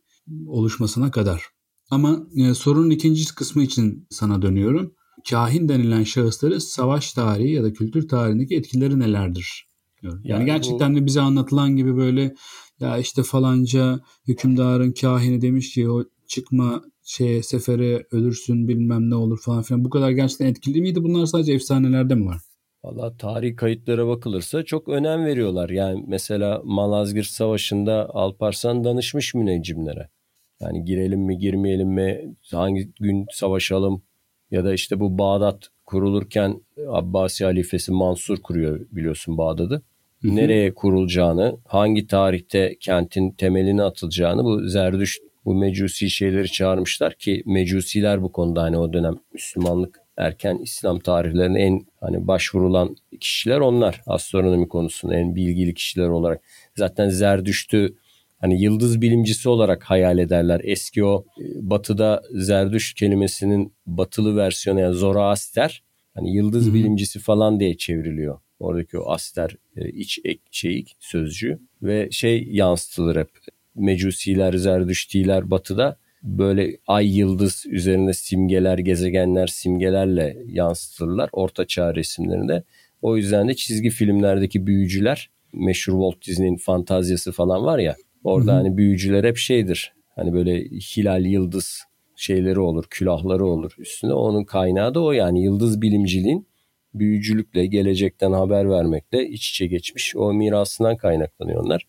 oluşmasına 0.46 1.10
kadar. 1.10 1.42
Ama 1.90 2.26
e, 2.36 2.54
sorunun 2.54 2.90
ikinci 2.90 3.34
kısmı 3.34 3.62
için 3.62 4.06
sana 4.10 4.42
dönüyorum. 4.42 4.94
Kahin 5.30 5.68
denilen 5.68 6.04
şahısları 6.04 6.60
savaş 6.60 7.12
tarihi 7.12 7.52
ya 7.52 7.64
da 7.64 7.72
kültür 7.72 8.08
tarihindeki 8.08 8.56
etkileri 8.56 8.98
nelerdir? 8.98 9.68
Yani, 10.02 10.20
yani 10.24 10.44
gerçekten 10.44 10.94
bu... 10.94 10.98
de 10.98 11.06
bize 11.06 11.20
anlatılan 11.20 11.76
gibi 11.76 11.96
böyle 11.96 12.34
ya 12.80 12.98
işte 12.98 13.22
falanca 13.22 14.00
hükümdarın 14.28 14.92
kahini 14.92 15.40
demiş 15.40 15.74
ki 15.74 15.90
o 15.90 16.04
çıkma 16.28 16.82
şeye 17.02 17.42
sefere 17.42 18.06
ölürsün 18.10 18.68
bilmem 18.68 19.10
ne 19.10 19.14
olur 19.14 19.38
falan 19.42 19.62
filan. 19.62 19.84
Bu 19.84 19.90
kadar 19.90 20.10
gerçekten 20.10 20.46
etkili 20.46 20.80
miydi? 20.80 21.02
Bunlar 21.02 21.26
sadece 21.26 21.52
efsanelerde 21.52 22.14
mi 22.14 22.26
var? 22.26 22.40
Valla 22.84 23.16
tarih 23.16 23.56
kayıtlara 23.56 24.06
bakılırsa 24.06 24.62
çok 24.62 24.88
önem 24.88 25.24
veriyorlar. 25.24 25.70
Yani 25.70 26.04
mesela 26.06 26.60
Malazgirt 26.64 27.26
Savaşı'nda 27.26 28.08
Alparslan 28.14 28.84
danışmış 28.84 29.34
müneccimlere. 29.34 30.08
Yani 30.60 30.84
girelim 30.84 31.20
mi 31.20 31.38
girmeyelim 31.38 31.88
mi 31.88 32.34
hangi 32.52 32.92
gün 33.00 33.26
savaşalım 33.32 34.02
ya 34.50 34.64
da 34.64 34.74
işte 34.74 35.00
bu 35.00 35.18
Bağdat 35.18 35.68
kurulurken 35.86 36.60
Abbasi 36.88 37.44
halifesi 37.44 37.92
Mansur 37.92 38.42
kuruyor 38.42 38.80
biliyorsun 38.90 39.38
Bağdat'ı. 39.38 39.82
Nereye 40.22 40.74
kurulacağını, 40.74 41.58
hangi 41.64 42.06
tarihte 42.06 42.76
kentin 42.80 43.30
temelini 43.30 43.82
atılacağını 43.82 44.44
bu 44.44 44.68
Zerdüşt 44.68 45.22
bu 45.44 45.54
mecusi 45.54 46.10
şeyleri 46.10 46.50
çağırmışlar 46.52 47.14
ki 47.14 47.42
mecusiler 47.46 48.22
bu 48.22 48.32
konuda 48.32 48.62
hani 48.62 48.78
o 48.78 48.92
dönem 48.92 49.14
Müslümanlık 49.32 50.03
erken 50.16 50.59
İslam 50.59 50.98
tarihlerine 50.98 51.62
en 51.62 51.87
hani 52.00 52.27
başvurulan 52.27 52.96
kişiler 53.20 53.61
onlar 53.61 54.00
astronomi 54.07 54.68
konusunda 54.68 55.14
en 55.14 55.37
bilgili 55.37 55.74
kişiler 55.74 56.09
olarak. 56.09 56.40
Zaten 56.77 57.09
Zerdüşt'ü 57.09 57.96
hani 58.40 58.62
yıldız 58.62 59.00
bilimcisi 59.00 59.48
olarak 59.48 59.85
hayal 59.85 60.18
ederler. 60.18 60.61
Eski 60.64 61.05
o 61.05 61.24
e, 61.40 61.44
batıda 61.70 62.22
Zerdüşt 62.33 62.98
kelimesinin 62.98 63.72
batılı 63.87 64.37
versiyonu 64.37 64.81
yani 64.81 64.94
Zoroaster 64.94 65.83
hani 66.14 66.37
yıldız 66.37 66.66
Hı-hı. 66.66 66.74
bilimcisi 66.74 67.18
falan 67.18 67.61
diye 67.61 67.77
çevriliyor. 67.77 68.38
Oradaki 68.59 68.98
o 68.98 69.11
aster 69.11 69.57
e, 69.77 69.88
iç 69.88 70.18
ek 70.24 70.40
şeyi 70.50 70.85
sözcüğü 70.98 71.59
ve 71.83 72.09
şey 72.11 72.48
yansıtılır 72.50 73.16
hep. 73.16 73.29
Mecusiler, 73.74 74.53
Zerdüştiler 74.53 75.50
batıda 75.50 75.96
böyle 76.24 76.76
ay 76.87 77.18
yıldız 77.18 77.64
üzerinde 77.66 78.12
simgeler, 78.12 78.78
gezegenler 78.78 79.46
simgelerle 79.46 80.37
yansıtırlar 80.46 81.30
orta 81.32 81.66
çağ 81.66 81.94
resimlerinde. 81.94 82.62
O 83.02 83.16
yüzden 83.16 83.48
de 83.48 83.54
çizgi 83.54 83.90
filmlerdeki 83.90 84.66
büyücüler 84.66 85.30
meşhur 85.52 85.92
Walt 85.92 86.26
Disney'in 86.26 86.56
fantazyası 86.56 87.32
falan 87.32 87.64
var 87.64 87.78
ya 87.78 87.96
orada 88.24 88.52
Hı-hı. 88.52 88.56
hani 88.56 88.76
büyücüler 88.76 89.24
hep 89.24 89.37
şeydir. 89.37 89.92
Hani 90.16 90.32
böyle 90.32 90.64
hilal 90.64 91.26
yıldız 91.26 91.82
şeyleri 92.16 92.60
olur, 92.60 92.84
külahları 92.90 93.46
olur 93.46 93.74
üstünde. 93.78 94.14
Onun 94.14 94.44
kaynağı 94.44 94.94
da 94.94 95.00
o 95.00 95.12
yani 95.12 95.42
yıldız 95.44 95.82
bilimciliğin 95.82 96.46
büyücülükle, 96.94 97.66
gelecekten 97.66 98.32
haber 98.32 98.70
vermekle 98.70 99.28
iç 99.28 99.50
içe 99.50 99.66
geçmiş 99.66 100.16
o 100.16 100.32
mirasından 100.32 100.96
kaynaklanıyor 100.96 101.64
onlar. 101.64 101.87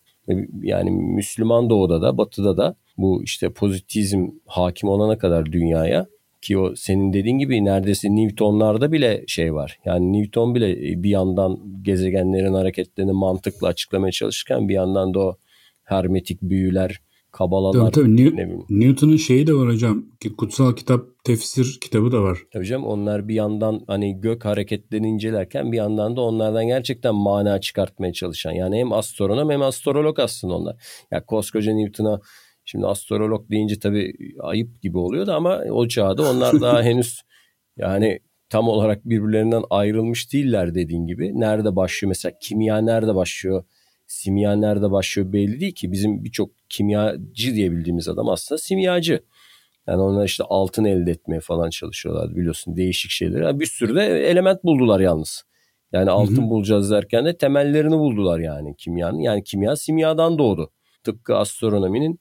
Yani 0.62 0.90
Müslüman 0.90 1.70
doğuda 1.70 2.02
da 2.02 2.18
batıda 2.18 2.56
da 2.56 2.76
bu 2.98 3.22
işte 3.24 3.52
pozitizm 3.52 4.26
hakim 4.46 4.88
olana 4.88 5.18
kadar 5.18 5.52
dünyaya 5.52 6.06
ki 6.42 6.58
o 6.58 6.74
senin 6.76 7.12
dediğin 7.12 7.38
gibi 7.38 7.64
neredeyse 7.64 8.08
Newton'larda 8.16 8.92
bile 8.92 9.24
şey 9.26 9.54
var. 9.54 9.78
Yani 9.84 10.12
Newton 10.12 10.54
bile 10.54 11.02
bir 11.02 11.10
yandan 11.10 11.58
gezegenlerin 11.82 12.54
hareketlerini 12.54 13.12
mantıkla 13.12 13.68
açıklamaya 13.68 14.12
çalışırken 14.12 14.68
bir 14.68 14.74
yandan 14.74 15.14
da 15.14 15.20
o 15.20 15.36
hermetik 15.84 16.42
büyüler, 16.42 17.00
kabalalar. 17.32 17.92
Tabii 17.92 18.16
tabii. 18.16 18.16
New, 18.16 18.46
Newton'un 18.70 19.16
şeyi 19.16 19.46
de 19.46 19.54
var 19.54 19.68
hocam. 19.68 20.04
Kutsal 20.38 20.72
kitap 20.76 21.24
tefsir 21.24 21.78
kitabı 21.80 22.12
da 22.12 22.22
var. 22.22 22.38
Tabii 22.52 22.66
canım 22.66 22.84
onlar 22.84 23.28
bir 23.28 23.34
yandan 23.34 23.80
hani 23.86 24.20
gök 24.20 24.44
hareketlerini 24.44 25.08
incelerken 25.08 25.72
bir 25.72 25.76
yandan 25.76 26.16
da 26.16 26.20
onlardan 26.20 26.66
gerçekten 26.66 27.14
mana 27.14 27.60
çıkartmaya 27.60 28.12
çalışan. 28.12 28.52
Yani 28.52 28.78
hem 28.78 28.92
astronom 28.92 29.50
hem 29.50 29.62
astrolog 29.62 30.18
aslında 30.18 30.54
onlar. 30.54 30.72
Ya 30.74 30.78
yani 31.10 31.24
koskoca 31.26 31.72
Newton'a 31.72 32.20
Şimdi 32.68 32.86
astrolog 32.86 33.50
deyince 33.50 33.78
tabii 33.78 34.14
ayıp 34.40 34.82
gibi 34.82 34.98
oluyordu 34.98 35.32
ama 35.32 35.60
o 35.70 35.88
çağda 35.88 36.30
onlar 36.30 36.52
daha 36.60 36.82
henüz 36.82 37.22
yani 37.76 38.20
tam 38.50 38.68
olarak 38.68 39.04
birbirlerinden 39.04 39.62
ayrılmış 39.70 40.32
değiller 40.32 40.74
dediğin 40.74 41.06
gibi. 41.06 41.40
Nerede 41.40 41.76
başlıyor 41.76 42.08
mesela 42.08 42.32
kimya 42.40 42.78
nerede 42.78 43.14
başlıyor? 43.14 43.64
Simya 44.06 44.56
nerede 44.56 44.90
başlıyor 44.90 45.32
belli 45.32 45.60
değil 45.60 45.74
ki. 45.74 45.92
Bizim 45.92 46.24
birçok 46.24 46.50
kimyacı 46.68 47.54
diyebildiğimiz 47.54 48.08
adam 48.08 48.28
aslında 48.28 48.58
simyacı. 48.58 49.20
Yani 49.86 50.02
onlar 50.02 50.24
işte 50.24 50.44
altın 50.48 50.84
elde 50.84 51.10
etmeye 51.10 51.40
falan 51.40 51.70
çalışıyorlar 51.70 52.36
biliyorsun 52.36 52.76
değişik 52.76 53.10
şeyler. 53.10 53.42
Yani 53.42 53.60
bir 53.60 53.66
sürü 53.66 53.94
de 53.94 54.02
element 54.04 54.64
buldular 54.64 55.00
yalnız. 55.00 55.44
Yani 55.92 56.10
altın 56.10 56.36
Hı-hı. 56.36 56.50
bulacağız 56.50 56.90
derken 56.90 57.26
de 57.26 57.36
temellerini 57.36 57.98
buldular 57.98 58.38
yani 58.38 58.76
kimyanın. 58.76 59.18
Yani 59.18 59.44
kimya 59.44 59.76
simyadan 59.76 60.38
doğdu. 60.38 60.70
Tıpkı 61.04 61.36
astronominin 61.36 62.20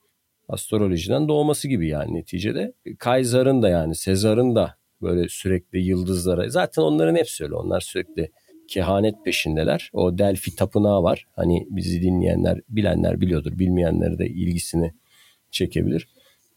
astrolojiden 0.49 1.27
doğması 1.27 1.67
gibi 1.67 1.87
yani 1.87 2.13
neticede. 2.13 2.73
Kaiser'ın 2.99 3.61
da 3.61 3.69
yani 3.69 3.95
Sezar'ın 3.95 4.55
da 4.55 4.75
böyle 5.01 5.29
sürekli 5.29 5.79
yıldızlara 5.79 6.49
zaten 6.49 6.81
onların 6.81 7.15
hepsi 7.15 7.43
öyle 7.43 7.55
onlar 7.55 7.81
sürekli 7.81 8.31
kehanet 8.67 9.25
peşindeler. 9.25 9.89
O 9.93 10.17
Delphi 10.17 10.55
tapınağı 10.55 11.03
var. 11.03 11.25
Hani 11.35 11.67
bizi 11.69 12.01
dinleyenler, 12.01 12.61
bilenler 12.69 13.21
biliyordur. 13.21 13.59
Bilmeyenleri 13.59 14.19
de 14.19 14.27
ilgisini 14.27 14.93
çekebilir. 15.51 16.07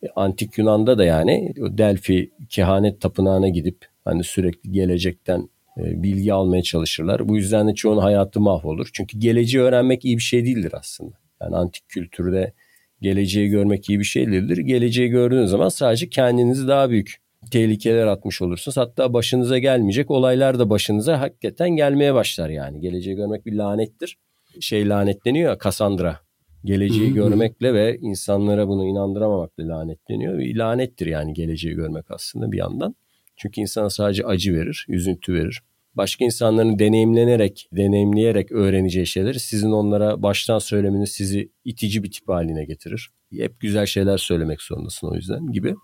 E, 0.03 0.07
Antik 0.17 0.59
Yunan'da 0.59 0.99
da 0.99 1.05
yani 1.05 1.55
o 1.61 1.79
Delphi 1.79 2.31
kehanet 2.49 3.01
tapınağına 3.01 3.49
gidip 3.49 3.87
hani 4.05 4.25
sürekli 4.25 4.73
gelecekten 4.73 5.49
e, 5.79 6.03
bilgi 6.03 6.33
almaya 6.33 6.63
çalışırlar. 6.63 7.29
Bu 7.29 7.37
yüzden 7.37 7.69
de 7.69 7.75
çoğunun 7.75 8.01
hayatı 8.01 8.41
mahvolur. 8.41 8.91
Çünkü 8.93 9.19
geleceği 9.19 9.63
öğrenmek 9.63 10.05
iyi 10.05 10.17
bir 10.17 10.23
şey 10.23 10.45
değildir 10.45 10.73
aslında. 10.75 11.17
Yani 11.43 11.57
antik 11.57 11.89
kültürde 11.89 12.53
geleceği 13.01 13.49
görmek 13.49 13.89
iyi 13.89 13.99
bir 13.99 14.05
şey 14.05 14.27
değildir. 14.27 14.57
Geleceği 14.59 15.09
gördüğünüz 15.09 15.51
zaman 15.51 15.69
sadece 15.69 16.09
kendinizi 16.09 16.69
daha 16.69 16.91
büyük 16.91 17.17
tehlikeler 17.51 18.07
atmış 18.07 18.43
olursunuz. 18.43 18.77
Hatta 18.77 19.13
başınıza 19.13 19.59
gelmeyecek 19.59 20.11
olaylar 20.11 20.59
da 20.59 20.71
başınıza 20.71 21.21
hakikaten 21.21 21.71
gelmeye 21.71 22.15
başlar 22.15 22.49
yani. 22.49 22.81
Geleceği 22.81 23.17
görmek 23.17 23.47
bir 23.47 23.53
lanettir. 23.53 24.17
Şey 24.61 24.89
lanetleniyor 24.89 25.51
ya 25.51 25.59
Cassandra. 25.65 26.21
Geleceği 26.65 27.15
görmekle 27.15 27.75
ve 27.75 27.99
insanlara 27.99 28.69
bunu 28.69 28.87
inandıramamakla 28.87 29.69
lanetleniyor. 29.69 30.39
Bir 30.39 30.57
lanettir 30.57 31.07
yani 31.07 31.35
geleceği 31.35 31.75
görmek 31.75 32.11
aslında 32.11 32.53
bir 32.53 32.59
yandan. 32.59 32.95
Çünkü 33.37 33.61
insana 33.61 33.91
sadece 33.91 34.25
acı 34.27 34.55
verir, 34.55 34.87
üzüntü 34.89 35.35
verir 35.35 35.63
başka 35.99 36.25
insanların 36.25 36.79
deneyimlenerek, 36.79 37.69
deneyimleyerek 37.73 38.53
öğreneceği 38.53 39.07
şeyleri 39.07 39.41
sizin 39.41 39.71
onlara 39.71 40.23
baştan 40.23 40.59
söylemeniz 40.59 41.11
sizi 41.11 41.53
itici 41.65 42.03
bir 42.03 42.11
tip 42.11 42.29
haline 42.29 42.65
getirir. 42.65 43.11
Hep 43.33 43.61
güzel 43.61 43.87
şeyler 43.87 44.19
söylemek 44.19 44.63
zorundasın 44.63 45.09
o 45.09 45.15
yüzden 45.15 45.53
gibi. 45.53 45.75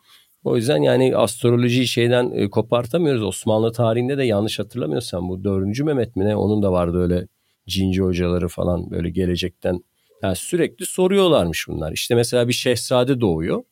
O 0.44 0.56
yüzden 0.56 0.82
yani 0.82 1.16
astrolojiyi 1.16 1.86
şeyden 1.86 2.30
e, 2.30 2.50
kopartamıyoruz. 2.50 3.22
Osmanlı 3.22 3.72
tarihinde 3.72 4.18
de 4.18 4.24
yanlış 4.24 4.58
hatırlamıyorsam 4.58 5.28
bu 5.28 5.44
4. 5.44 5.80
Mehmet 5.80 6.16
mi 6.16 6.24
ne 6.24 6.36
onun 6.36 6.62
da 6.62 6.72
vardı 6.72 7.02
öyle 7.02 7.26
cinci 7.66 8.02
hocaları 8.02 8.48
falan 8.48 8.90
böyle 8.90 9.10
gelecekten. 9.10 9.80
Yani 10.22 10.36
sürekli 10.36 10.86
soruyorlarmış 10.86 11.66
bunlar. 11.68 11.92
İşte 11.92 12.14
mesela 12.14 12.48
bir 12.48 12.52
şehzade 12.52 13.20
doğuyor. 13.20 13.62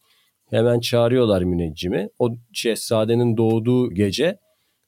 Hemen 0.51 0.81
çağırıyorlar 0.81 1.43
müneccimi. 1.43 2.09
O 2.19 2.31
şehzadenin 2.53 3.37
doğduğu 3.37 3.91
gece 3.91 4.39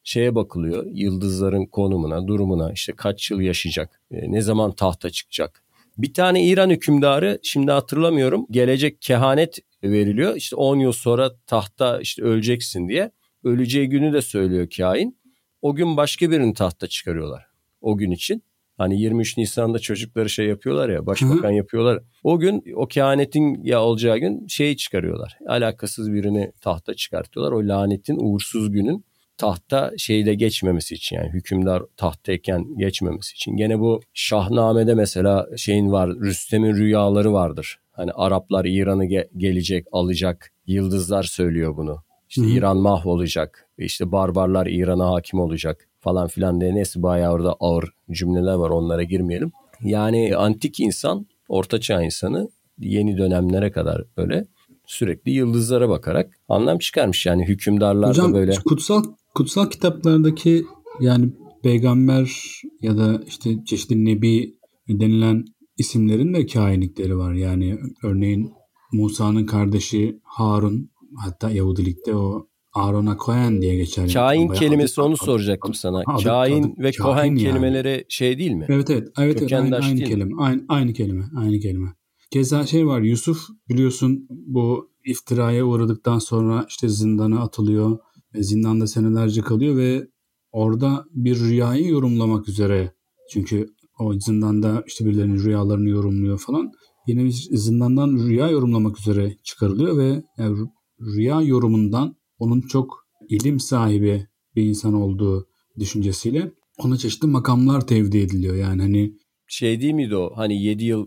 şeye 0.04 0.34
bakılıyor. 0.34 0.86
Yıldızların 0.92 1.66
konumuna, 1.66 2.26
durumuna, 2.26 2.72
işte 2.72 2.92
kaç 2.96 3.30
yıl 3.30 3.40
yaşayacak, 3.40 4.00
e, 4.10 4.32
ne 4.32 4.40
zaman 4.40 4.72
tahta 4.72 5.10
çıkacak. 5.10 5.64
Bir 5.98 6.14
tane 6.14 6.44
İran 6.46 6.70
hükümdarı 6.70 7.38
şimdi 7.42 7.70
hatırlamıyorum 7.70 8.46
gelecek 8.50 9.02
kehanet 9.02 9.58
veriliyor. 9.84 10.36
İşte 10.36 10.56
10 10.56 10.78
yıl 10.78 10.92
sonra 10.92 11.30
tahta 11.46 12.00
işte 12.00 12.22
öleceksin 12.22 12.88
diye. 12.88 13.10
Öleceği 13.44 13.88
günü 13.88 14.12
de 14.12 14.22
söylüyor 14.22 14.68
kain. 14.76 15.18
O 15.62 15.74
gün 15.74 15.96
başka 15.96 16.30
birini 16.30 16.54
tahta 16.54 16.86
çıkarıyorlar. 16.86 17.46
O 17.80 17.96
gün 17.96 18.10
için. 18.10 18.42
Hani 18.78 19.00
23 19.00 19.36
Nisan'da 19.36 19.78
çocukları 19.78 20.30
şey 20.30 20.46
yapıyorlar 20.46 20.88
ya 20.88 21.06
başbakan 21.06 21.48
Hı-hı. 21.48 21.54
yapıyorlar. 21.54 22.02
O 22.22 22.38
gün 22.38 22.64
o 22.76 22.86
kehanetin 22.86 23.62
ya 23.62 23.82
olacağı 23.82 24.18
gün 24.18 24.46
şeyi 24.46 24.76
çıkarıyorlar. 24.76 25.38
Alakasız 25.48 26.12
birini 26.12 26.52
tahta 26.60 26.94
çıkartıyorlar. 26.94 27.52
O 27.52 27.68
lanetin 27.68 28.16
uğursuz 28.20 28.72
günün 28.72 29.04
tahta 29.38 29.92
şeyde 29.98 30.34
geçmemesi 30.34 30.94
için 30.94 31.16
yani 31.16 31.28
hükümdar 31.28 31.82
tahtayken 31.96 32.78
geçmemesi 32.78 33.32
için. 33.34 33.56
Gene 33.56 33.80
bu 33.80 34.00
Şahname'de 34.14 34.94
mesela 34.94 35.46
şeyin 35.56 35.92
var 35.92 36.10
Rüstem'in 36.10 36.74
rüyaları 36.74 37.32
vardır. 37.32 37.78
Hani 37.92 38.12
Araplar 38.12 38.64
İran'ı 38.64 39.04
ge- 39.04 39.28
gelecek 39.36 39.86
alacak 39.92 40.52
yıldızlar 40.66 41.22
söylüyor 41.22 41.76
bunu. 41.76 41.98
İşte 42.28 42.42
Hı-hı. 42.42 42.50
İran 42.50 42.76
mahvolacak 42.76 43.68
işte 43.78 44.12
barbarlar 44.12 44.66
İran'a 44.66 45.10
hakim 45.10 45.40
olacak 45.40 45.88
falan 46.00 46.28
filan 46.28 46.60
diye 46.60 46.74
neyse 46.74 47.02
bayağı 47.02 47.32
orada 47.32 47.56
ağır 47.60 47.90
cümleler 48.10 48.54
var 48.54 48.70
onlara 48.70 49.02
girmeyelim. 49.02 49.52
Yani 49.82 50.36
antik 50.36 50.80
insan 50.80 51.26
ortaçağ 51.48 52.02
insanı 52.02 52.48
yeni 52.78 53.18
dönemlere 53.18 53.70
kadar 53.70 54.04
böyle 54.16 54.44
sürekli 54.86 55.32
yıldızlara 55.32 55.88
bakarak 55.88 56.38
anlam 56.48 56.78
çıkarmış. 56.78 57.26
Yani 57.26 57.48
hükümdarlar 57.48 58.10
Hocam, 58.10 58.30
da 58.32 58.36
böyle. 58.36 58.54
kutsal 58.64 59.04
kutsal 59.34 59.70
kitaplardaki 59.70 60.64
yani 61.00 61.32
peygamber 61.62 62.32
ya 62.80 62.98
da 62.98 63.22
işte 63.26 63.64
çeşitli 63.64 64.04
nebi 64.04 64.58
denilen 64.88 65.44
isimlerin 65.76 66.34
de 66.34 66.46
kainlikleri 66.46 67.18
var. 67.18 67.32
Yani 67.32 67.78
örneğin 68.02 68.52
Musa'nın 68.92 69.46
kardeşi 69.46 70.20
Harun 70.22 70.90
hatta 71.16 71.50
Yahudilikte 71.50 72.14
o 72.14 72.48
Aaron'a 72.74 73.16
Cohen 73.24 73.62
diye 73.62 73.76
geçer. 73.76 74.12
Kain 74.12 74.40
yani. 74.40 74.58
kelimesi 74.58 75.00
adı, 75.00 75.06
onu 75.06 75.14
adı, 75.14 75.24
soracaktım 75.24 75.70
adı, 75.70 75.78
sana. 75.78 76.02
Adı, 76.06 76.24
Kain 76.24 76.62
adı, 76.62 76.82
ve 76.82 76.92
Cohen 76.92 77.24
yani. 77.24 77.38
kelimeleri 77.38 78.04
şey 78.08 78.38
değil 78.38 78.52
mi? 78.52 78.66
Evet 78.68 78.90
evet. 78.90 79.08
evet, 79.18 79.42
evet 79.42 79.52
aynı, 79.52 79.76
aynı 79.76 80.04
kelime. 80.04 80.42
Aynı, 80.42 80.64
aynı 80.68 80.92
kelime. 80.92 81.24
Aynı 81.36 81.58
kelime. 81.60 81.88
Keza 82.30 82.66
şey 82.66 82.86
var 82.86 83.00
Yusuf 83.00 83.38
biliyorsun 83.68 84.26
bu 84.30 84.90
iftiraya 85.04 85.64
uğradıktan 85.64 86.18
sonra 86.18 86.66
işte 86.68 86.88
zindana 86.88 87.40
atılıyor. 87.40 87.98
Zindanda 88.34 88.86
senelerce 88.86 89.40
kalıyor 89.40 89.76
ve 89.76 90.08
orada 90.52 91.04
bir 91.10 91.40
rüyayı 91.40 91.88
yorumlamak 91.88 92.48
üzere. 92.48 92.92
Çünkü 93.30 93.66
o 93.98 94.14
zindanda 94.20 94.84
işte 94.86 95.06
birilerinin 95.06 95.38
rüyalarını 95.38 95.88
yorumluyor 95.88 96.38
falan. 96.38 96.70
Yine 97.06 97.24
bir 97.24 97.30
zindandan 97.52 98.26
rüya 98.26 98.48
yorumlamak 98.48 99.00
üzere 99.00 99.36
çıkarılıyor 99.42 99.98
ve 99.98 100.22
yani 100.38 100.56
rüya 101.00 101.42
yorumundan 101.42 102.16
onun 102.38 102.60
çok 102.60 103.06
ilim 103.28 103.60
sahibi 103.60 104.26
bir 104.56 104.62
insan 104.62 104.94
olduğu 104.94 105.46
düşüncesiyle 105.78 106.52
ona 106.78 106.96
çeşitli 106.96 107.28
makamlar 107.28 107.86
tevdi 107.86 108.18
ediliyor. 108.18 108.54
Yani 108.54 108.82
hani 108.82 109.12
şey 109.46 109.80
değil 109.80 109.94
miydi 109.94 110.16
o? 110.16 110.30
Hani 110.36 110.62
7 110.62 110.84
yıl 110.84 111.06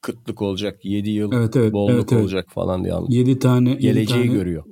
kıtlık 0.00 0.42
olacak, 0.42 0.84
7 0.84 1.10
yıl 1.10 1.32
evet, 1.32 1.56
evet, 1.56 1.72
bolluk 1.72 1.94
evet, 1.94 2.12
evet. 2.12 2.22
olacak 2.22 2.46
falan 2.48 2.84
diye 2.84 2.94
anlatıyor. 2.94 3.26
7 3.26 3.38
tane 3.38 3.74
geleceği 3.74 4.18
yedi 4.18 4.28
tane, 4.28 4.38
görüyor. 4.38 4.64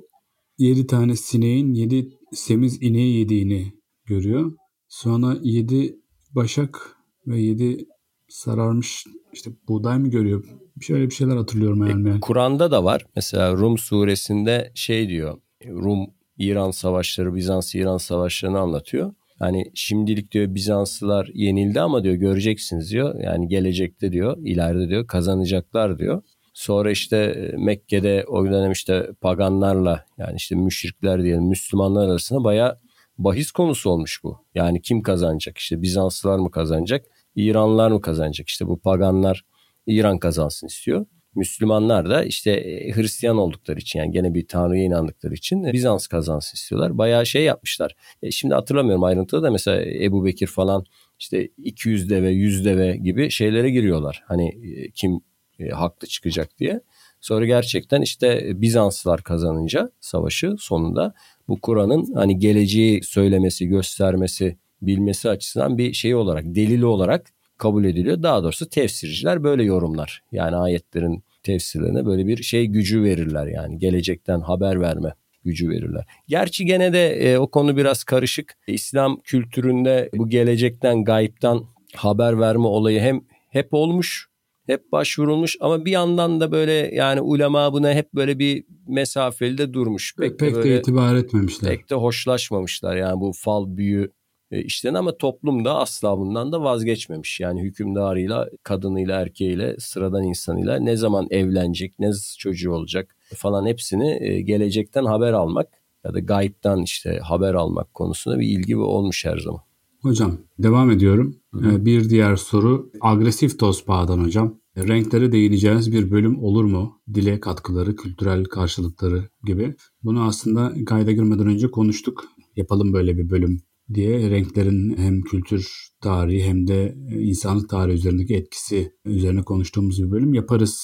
7 0.61 0.87
tane 0.87 1.15
sineğin 1.15 1.73
7 1.73 2.09
semiz 2.33 2.81
ineği 2.81 3.17
yediğini 3.17 3.73
görüyor. 4.05 4.51
Sonra 4.87 5.37
7 5.43 5.95
başak 6.31 6.95
ve 7.27 7.39
7 7.39 7.85
sararmış 8.29 9.05
işte 9.33 9.51
buğday 9.67 9.97
mı 9.97 10.07
görüyor? 10.07 10.45
Şöyle 10.81 11.05
bir 11.05 11.13
şeyler 11.13 11.35
hatırlıyorum 11.35 11.87
yani. 11.87 12.09
E, 12.09 12.19
Kur'an'da 12.19 12.71
da 12.71 12.83
var. 12.83 13.05
Mesela 13.15 13.53
Rum 13.53 13.77
suresinde 13.77 14.71
şey 14.75 15.09
diyor. 15.09 15.37
Rum 15.65 16.07
İran 16.37 16.71
savaşları, 16.71 17.35
Bizans 17.35 17.75
İran 17.75 17.97
savaşlarını 17.97 18.59
anlatıyor. 18.59 19.13
Hani 19.39 19.71
şimdilik 19.73 20.31
diyor 20.31 20.55
Bizanslılar 20.55 21.29
yenildi 21.33 21.81
ama 21.81 22.03
diyor 22.03 22.15
göreceksiniz 22.15 22.91
diyor. 22.91 23.15
Yani 23.23 23.47
gelecekte 23.47 24.11
diyor, 24.11 24.37
ileride 24.37 24.89
diyor 24.89 25.07
kazanacaklar 25.07 25.99
diyor. 25.99 26.21
Sonra 26.53 26.91
işte 26.91 27.17
e, 27.17 27.57
Mekke'de 27.57 28.25
o 28.27 28.45
dönem 28.45 28.71
işte 28.71 29.09
paganlarla 29.21 30.05
yani 30.17 30.35
işte 30.35 30.55
müşrikler 30.55 31.23
diyelim 31.23 31.43
Müslümanlar 31.43 32.09
arasında 32.09 32.43
baya 32.43 32.77
bahis 33.17 33.51
konusu 33.51 33.89
olmuş 33.89 34.23
bu. 34.23 34.45
Yani 34.55 34.81
kim 34.81 35.01
kazanacak? 35.01 35.57
İşte 35.57 35.81
Bizanslılar 35.81 36.39
mı 36.39 36.51
kazanacak? 36.51 37.05
İranlılar 37.35 37.91
mı 37.91 38.01
kazanacak? 38.01 38.49
İşte 38.49 38.67
bu 38.67 38.79
paganlar 38.79 39.45
İran 39.87 40.19
kazansın 40.19 40.67
istiyor. 40.67 41.05
Müslümanlar 41.35 42.09
da 42.09 42.23
işte 42.23 42.51
e, 42.51 42.91
Hristiyan 42.91 43.37
oldukları 43.37 43.79
için 43.79 43.99
yani 43.99 44.11
gene 44.11 44.33
bir 44.33 44.47
tanrıya 44.47 44.83
inandıkları 44.83 45.33
için 45.33 45.73
Bizans 45.73 46.07
kazansın 46.07 46.55
istiyorlar. 46.55 46.97
Bayağı 46.97 47.25
şey 47.25 47.43
yapmışlar. 47.43 47.95
E 48.21 48.31
şimdi 48.31 48.53
hatırlamıyorum 48.53 49.03
ayrıntıda 49.03 49.43
da 49.43 49.51
mesela 49.51 49.81
Ebu 50.03 50.25
Bekir 50.25 50.47
falan 50.47 50.85
işte 51.19 51.49
200 51.57 52.09
deve 52.09 52.29
100 52.29 52.65
deve 52.65 52.97
gibi 52.97 53.29
şeylere 53.29 53.69
giriyorlar. 53.69 54.23
Hani 54.27 54.47
e, 54.47 54.91
kim 54.91 55.21
e, 55.61 55.69
haklı 55.69 56.07
çıkacak 56.07 56.57
diye. 56.59 56.81
Sonra 57.21 57.45
gerçekten 57.45 58.01
işte 58.01 58.61
Bizanslılar 58.61 59.23
kazanınca 59.23 59.89
savaşı 59.99 60.55
sonunda 60.59 61.13
bu 61.47 61.61
Kur'an'ın 61.61 62.13
hani 62.13 62.39
geleceği 62.39 63.03
söylemesi, 63.03 63.67
göstermesi, 63.67 64.57
bilmesi 64.81 65.29
açısından 65.29 65.77
bir 65.77 65.93
şey 65.93 66.15
olarak, 66.15 66.43
delili 66.45 66.85
olarak 66.85 67.31
kabul 67.57 67.83
ediliyor. 67.83 68.23
Daha 68.23 68.43
doğrusu 68.43 68.69
tefsirciler 68.69 69.43
böyle 69.43 69.63
yorumlar. 69.63 70.23
Yani 70.31 70.55
ayetlerin 70.55 71.23
tefsirlerine 71.43 72.05
böyle 72.05 72.27
bir 72.27 72.43
şey 72.43 72.65
gücü 72.65 73.03
verirler 73.03 73.47
yani 73.47 73.79
gelecekten 73.79 74.39
haber 74.39 74.81
verme 74.81 75.13
gücü 75.43 75.69
verirler. 75.69 76.05
Gerçi 76.27 76.65
gene 76.65 76.93
de 76.93 77.09
e, 77.09 77.37
o 77.37 77.51
konu 77.51 77.77
biraz 77.77 78.03
karışık. 78.03 78.57
İslam 78.67 79.19
kültüründe 79.23 80.09
bu 80.13 80.29
gelecekten, 80.29 81.03
gayipten 81.03 81.59
haber 81.95 82.39
verme 82.39 82.67
olayı 82.67 82.99
hem 82.99 83.21
hep 83.49 83.73
olmuş, 83.73 84.27
hep 84.71 84.91
başvurulmuş 84.91 85.57
ama 85.59 85.85
bir 85.85 85.91
yandan 85.91 86.39
da 86.39 86.51
böyle 86.51 86.73
yani 86.73 87.21
ulema 87.21 87.73
buna 87.73 87.93
hep 87.93 88.13
böyle 88.13 88.39
bir 88.39 88.63
mesafeli 88.87 89.57
de 89.57 89.73
durmuş. 89.73 90.15
Pek, 90.15 90.39
pek 90.39 90.51
de, 90.51 90.55
böyle, 90.55 90.69
de 90.69 90.79
itibar 90.79 91.15
etmemişler. 91.15 91.69
Pek 91.69 91.89
de 91.89 91.95
hoşlaşmamışlar 91.95 92.95
yani 92.95 93.21
bu 93.21 93.31
fal 93.35 93.77
büyü 93.77 94.11
e, 94.51 94.63
işten 94.63 94.93
ama 94.93 95.17
toplum 95.17 95.65
da 95.65 95.77
asla 95.77 96.17
bundan 96.17 96.51
da 96.51 96.63
vazgeçmemiş. 96.63 97.39
Yani 97.39 97.61
hükümdarıyla, 97.61 98.49
kadınıyla, 98.63 99.21
erkeğiyle, 99.21 99.75
sıradan 99.79 100.23
insanıyla 100.23 100.79
ne 100.79 100.95
zaman 100.95 101.27
evlenecek, 101.29 101.99
ne 101.99 102.11
çocuğu 102.37 102.71
olacak 102.71 103.15
falan 103.35 103.65
hepsini 103.65 104.17
e, 104.21 104.41
gelecekten 104.41 105.05
haber 105.05 105.33
almak 105.33 105.67
ya 106.05 106.13
da 106.13 106.19
gayipten 106.19 106.77
işte 106.77 107.19
haber 107.23 107.53
almak 107.53 107.93
konusunda 107.93 108.39
bir 108.39 108.47
ilgi 108.47 108.77
olmuş 108.77 109.25
her 109.25 109.37
zaman. 109.37 109.61
Hocam 110.01 110.37
devam 110.59 110.91
ediyorum. 110.91 111.35
Hı-hı. 111.53 111.71
E, 111.71 111.85
bir 111.85 112.09
diğer 112.09 112.35
soru 112.35 112.91
agresif 113.01 113.59
toz 113.59 113.87
bağdan 113.87 114.19
hocam. 114.19 114.60
Renklere 114.77 115.31
değineceğiniz 115.31 115.91
bir 115.93 116.11
bölüm 116.11 116.43
olur 116.43 116.63
mu? 116.63 117.01
Dile 117.13 117.39
katkıları, 117.39 117.95
kültürel 117.95 118.43
karşılıkları 118.43 119.29
gibi. 119.43 119.75
Bunu 120.03 120.23
aslında 120.23 120.73
kayda 120.85 121.11
girmeden 121.11 121.47
önce 121.47 121.71
konuştuk. 121.71 122.23
Yapalım 122.55 122.93
böyle 122.93 123.17
bir 123.17 123.29
bölüm 123.29 123.61
diye 123.93 124.29
renklerin 124.29 124.97
hem 124.97 125.21
kültür 125.21 125.89
tarihi 126.01 126.43
hem 126.43 126.67
de 126.67 126.95
e, 127.11 127.21
insanlık 127.21 127.69
tarihi 127.69 127.95
üzerindeki 127.95 128.35
etkisi 128.35 128.91
üzerine 129.05 129.41
konuştuğumuz 129.41 130.03
bir 130.03 130.11
bölüm 130.11 130.33
yaparız 130.33 130.79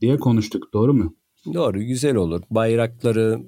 diye 0.00 0.16
konuştuk. 0.16 0.68
Doğru 0.74 0.94
mu? 0.94 1.16
Doğru, 1.54 1.82
güzel 1.82 2.16
olur. 2.16 2.42
Bayrakları, 2.50 3.40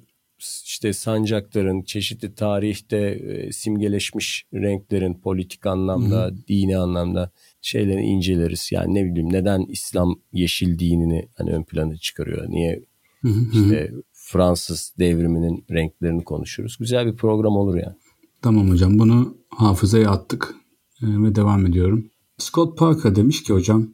işte 0.64 0.92
sancakların, 0.92 1.82
çeşitli 1.82 2.34
tarihte 2.34 2.96
e, 2.96 3.52
simgeleşmiş 3.52 4.44
renklerin 4.54 5.14
politik 5.14 5.66
anlamda, 5.66 6.24
Hı-hı. 6.24 6.46
dini 6.48 6.78
anlamda 6.78 7.30
şeyleri 7.60 8.02
inceleriz. 8.02 8.68
Yani 8.72 8.94
ne 8.94 9.04
bileyim 9.04 9.32
neden 9.32 9.66
İslam 9.68 10.20
yeşil 10.32 10.78
dinini 10.78 11.28
hani 11.34 11.50
ön 11.52 11.62
plana 11.62 11.96
çıkarıyor? 11.96 12.48
Niye 12.48 12.84
Hı-hı. 13.22 13.62
işte 13.62 13.92
Fransız 14.12 14.94
devriminin 14.98 15.64
renklerini 15.70 16.24
konuşuruz. 16.24 16.76
Güzel 16.80 17.06
bir 17.06 17.16
program 17.16 17.56
olur 17.56 17.74
yani. 17.74 17.96
Tamam 18.42 18.70
hocam 18.70 18.98
bunu 18.98 19.36
hafızaya 19.48 20.10
attık 20.10 20.54
e, 21.02 21.06
ve 21.06 21.34
devam 21.34 21.66
ediyorum. 21.66 22.10
Scott 22.38 22.78
Parker 22.78 23.16
demiş 23.16 23.42
ki 23.42 23.52
hocam 23.52 23.88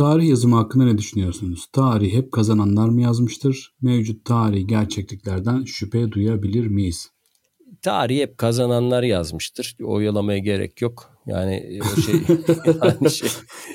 tarih 0.00 0.28
yazımı 0.28 0.56
hakkında 0.56 0.84
ne 0.84 0.98
düşünüyorsunuz? 0.98 1.66
Tarih 1.72 2.12
hep 2.12 2.32
kazananlar 2.32 2.88
mı 2.88 3.02
yazmıştır? 3.02 3.74
Mevcut 3.82 4.24
tarihi 4.24 4.66
gerçekliklerden 4.66 5.64
şüphe 5.64 6.12
duyabilir 6.12 6.66
miyiz? 6.66 7.10
Tarih 7.82 8.20
hep 8.20 8.38
kazananlar 8.38 9.02
yazmıştır. 9.02 9.76
Oyalamaya 9.84 10.38
gerek 10.38 10.82
yok. 10.82 11.10
Yani 11.26 11.80
o 11.82 12.00
şey 12.00 12.14
yani 12.82 13.10
şey, 13.10 13.28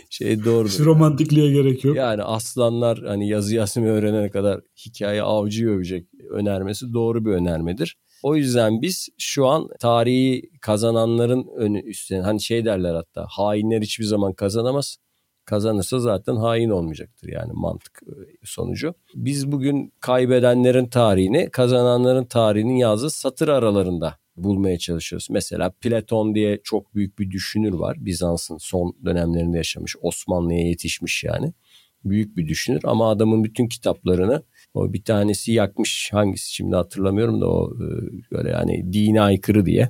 şey 0.10 0.46
doğru. 0.46 0.70
Şu 0.70 0.86
romantikliğe 0.86 1.52
gerek 1.52 1.84
yok. 1.84 1.96
Yani 1.96 2.24
aslanlar 2.24 3.04
hani 3.08 3.30
yazı 3.30 3.56
yazmayı 3.56 3.92
öğrenene 3.92 4.30
kadar 4.30 4.62
hikaye 4.86 5.22
avcı 5.22 5.70
övecek 5.70 6.08
önermesi 6.32 6.94
doğru 6.94 7.26
bir 7.26 7.32
önermedir. 7.32 7.98
O 8.24 8.36
yüzden 8.36 8.82
biz 8.82 9.10
şu 9.18 9.48
an 9.48 9.68
tarihi 9.80 10.42
kazananların 10.62 11.48
önü 11.58 11.82
üstüne 11.82 12.22
hani 12.22 12.42
şey 12.42 12.66
derler 12.66 12.96
hatta 12.96 13.26
hainler 13.30 13.82
hiçbir 13.82 14.06
zaman 14.06 14.34
kazanamaz. 14.34 14.98
Kazanırsa 15.46 16.00
zaten 16.00 16.36
hain 16.36 16.70
olmayacaktır 16.70 17.28
yani 17.28 17.52
mantık 17.54 18.02
e, 18.08 18.14
sonucu. 18.44 18.94
Biz 19.16 19.52
bugün 19.52 19.94
kaybedenlerin 20.00 20.88
tarihini 20.88 21.50
kazananların 21.52 22.26
tarihinin 22.26 22.76
yazdığı 22.76 23.10
satır 23.10 23.48
aralarında 23.48 24.18
bulmaya 24.38 24.78
çalışıyoruz. 24.78 25.28
Mesela 25.30 25.70
Platon 25.70 26.36
diye 26.36 26.60
çok 26.64 26.96
büyük 26.96 27.20
bir 27.20 27.32
düşünür 27.32 27.74
var. 27.74 27.98
Bizans'ın 28.00 28.58
son 28.58 28.96
dönemlerinde 29.06 29.58
yaşamış. 29.58 29.96
Osmanlı'ya 30.02 30.68
yetişmiş 30.68 31.24
yani. 31.24 31.54
Büyük 32.06 32.38
bir 32.38 32.48
düşünür 32.48 32.82
ama 32.84 33.10
adamın 33.10 33.44
bütün 33.44 33.68
kitaplarını 33.68 34.44
O 34.74 34.94
bir 34.94 35.04
tanesi 35.04 35.52
yakmış 35.52 36.10
hangisi 36.14 36.54
şimdi 36.54 36.76
hatırlamıyorum 36.76 37.42
da 37.42 37.50
o 37.50 37.74
e, 37.76 37.88
böyle 38.32 38.50
yani 38.50 38.94
dine 38.94 39.22
aykırı 39.22 39.66
diye. 39.66 39.90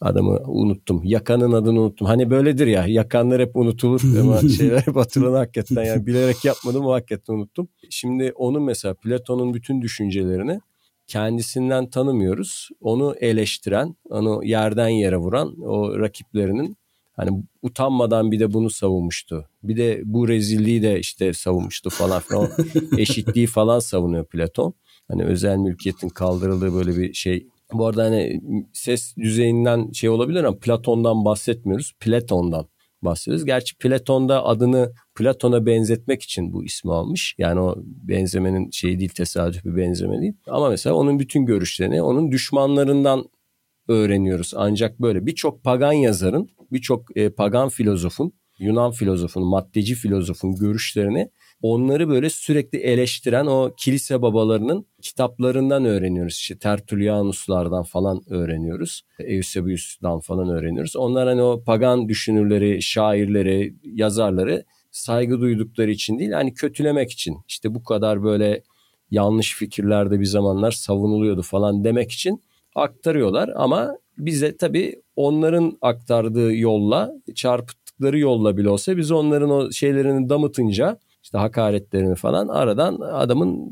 Adamı 0.00 0.38
unuttum. 0.46 1.00
Yakanın 1.04 1.52
adını 1.52 1.80
unuttum. 1.80 2.06
Hani 2.06 2.30
böyledir 2.30 2.66
ya 2.66 2.86
yakanlar 2.86 3.40
hep 3.42 3.56
unutulur 3.56 4.02
ama 4.20 4.48
şeyler 4.58 4.80
hep 4.80 4.96
hatırlanır 4.96 5.36
hakikaten. 5.36 5.84
Yani 5.84 6.06
bilerek 6.06 6.44
yapmadım 6.44 6.86
o 6.86 6.92
hakikaten 6.92 7.34
unuttum. 7.34 7.68
Şimdi 7.90 8.32
onun 8.34 8.62
mesela 8.62 8.94
Platon'un 8.94 9.54
bütün 9.54 9.82
düşüncelerini 9.82 10.60
kendisinden 11.06 11.90
tanımıyoruz. 11.90 12.68
Onu 12.80 13.14
eleştiren, 13.20 13.96
onu 14.10 14.44
yerden 14.44 14.88
yere 14.88 15.16
vuran 15.16 15.60
o 15.60 15.98
rakiplerinin 15.98 16.76
hani 17.12 17.42
utanmadan 17.62 18.32
bir 18.32 18.40
de 18.40 18.52
bunu 18.52 18.70
savunmuştu. 18.70 19.48
Bir 19.62 19.76
de 19.76 20.02
bu 20.04 20.28
rezilliği 20.28 20.82
de 20.82 21.00
işte 21.00 21.32
savunmuştu 21.32 21.90
falan 21.90 22.20
filan. 22.20 22.48
eşitliği 22.98 23.46
falan 23.46 23.78
savunuyor 23.78 24.24
Platon. 24.24 24.74
Hani 25.08 25.24
özel 25.24 25.56
mülkiyetin 25.56 26.08
kaldırıldığı 26.08 26.74
böyle 26.74 26.96
bir 26.96 27.12
şey. 27.12 27.46
Bu 27.72 27.86
arada 27.86 28.04
hani 28.04 28.40
ses 28.72 29.16
düzeyinden 29.16 29.90
şey 29.92 30.10
olabilir 30.10 30.44
ama 30.44 30.58
Platon'dan 30.58 31.24
bahsetmiyoruz. 31.24 31.92
Platon'dan 32.00 32.66
bahsediyoruz. 33.02 33.44
Gerçi 33.44 33.76
Platon'da 33.76 34.44
adını 34.44 34.92
Platon'a 35.14 35.66
benzetmek 35.66 36.22
için 36.22 36.52
bu 36.52 36.64
ismi 36.64 36.92
almış. 36.92 37.34
Yani 37.38 37.60
o 37.60 37.74
benzemenin 37.84 38.70
şeyi 38.70 38.98
değil 38.98 39.10
tesadüf 39.10 39.64
bir 39.64 39.76
benzeme 39.76 40.20
değil. 40.20 40.32
Ama 40.46 40.68
mesela 40.68 40.96
onun 40.96 41.18
bütün 41.18 41.46
görüşlerini 41.46 42.02
onun 42.02 42.32
düşmanlarından 42.32 43.24
öğreniyoruz. 43.88 44.52
Ancak 44.56 45.00
böyle 45.00 45.26
birçok 45.26 45.64
pagan 45.64 45.92
yazarın, 45.92 46.50
birçok 46.72 47.16
e, 47.16 47.30
pagan 47.30 47.68
filozofun, 47.68 48.32
Yunan 48.58 48.90
filozofun, 48.90 49.46
maddeci 49.46 49.94
filozofun 49.94 50.56
görüşlerini 50.56 51.30
onları 51.62 52.08
böyle 52.08 52.30
sürekli 52.30 52.78
eleştiren 52.78 53.46
o 53.46 53.74
kilise 53.76 54.22
babalarının 54.22 54.86
kitaplarından 55.02 55.84
öğreniyoruz. 55.84 56.34
İşte 56.34 56.58
Tertullianus'lardan 56.58 57.82
falan 57.82 58.22
öğreniyoruz. 58.30 59.02
Eusebius'dan 59.18 60.20
falan 60.20 60.48
öğreniyoruz. 60.48 60.96
Onlar 60.96 61.28
hani 61.28 61.42
o 61.42 61.62
pagan 61.64 62.08
düşünürleri, 62.08 62.82
şairleri, 62.82 63.74
yazarları 63.84 64.64
saygı 64.90 65.40
duydukları 65.40 65.90
için 65.90 66.18
değil 66.18 66.30
hani 66.30 66.54
kötülemek 66.54 67.10
için. 67.10 67.36
İşte 67.48 67.74
bu 67.74 67.84
kadar 67.84 68.22
böyle 68.22 68.62
yanlış 69.10 69.54
fikirlerde 69.54 70.20
bir 70.20 70.26
zamanlar 70.26 70.70
savunuluyordu 70.70 71.42
falan 71.42 71.84
demek 71.84 72.12
için 72.12 72.42
aktarıyorlar 72.74 73.50
ama 73.56 73.96
bize 74.18 74.56
tabii 74.56 75.02
onların 75.16 75.78
aktardığı 75.82 76.54
yolla 76.54 77.12
çarpıttıkları 77.34 78.18
yolla 78.18 78.56
bile 78.56 78.68
olsa 78.68 78.96
biz 78.96 79.10
onların 79.10 79.50
o 79.50 79.72
şeylerini 79.72 80.28
damıtınca 80.28 80.98
işte 81.30 81.38
hakaretlerini 81.38 82.14
falan 82.14 82.48
aradan 82.48 83.00
adamın 83.00 83.70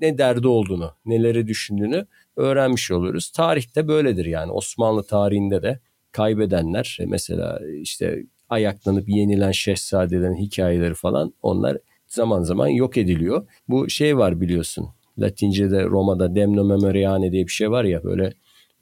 ne 0.00 0.18
derdi 0.18 0.48
olduğunu, 0.48 0.90
neleri 1.06 1.46
düşündüğünü 1.46 2.06
öğrenmiş 2.36 2.90
oluyoruz. 2.90 3.30
Tarihte 3.30 3.88
böyledir 3.88 4.24
yani 4.24 4.52
Osmanlı 4.52 5.02
tarihinde 5.02 5.62
de 5.62 5.80
kaybedenler 6.12 6.98
mesela 7.06 7.60
işte 7.80 8.22
ayaklanıp 8.48 9.08
yenilen 9.08 9.52
şehzadelerin 9.52 10.34
hikayeleri 10.34 10.94
falan 10.94 11.34
onlar 11.42 11.78
zaman 12.06 12.42
zaman 12.42 12.68
yok 12.68 12.96
ediliyor. 12.96 13.46
Bu 13.68 13.90
şey 13.90 14.18
var 14.18 14.40
biliyorsun 14.40 14.88
Latince'de 15.18 15.84
Roma'da 15.84 16.34
Demno 16.34 16.64
Memoriane 16.64 17.32
diye 17.32 17.46
bir 17.46 17.52
şey 17.52 17.70
var 17.70 17.84
ya 17.84 18.04
böyle 18.04 18.32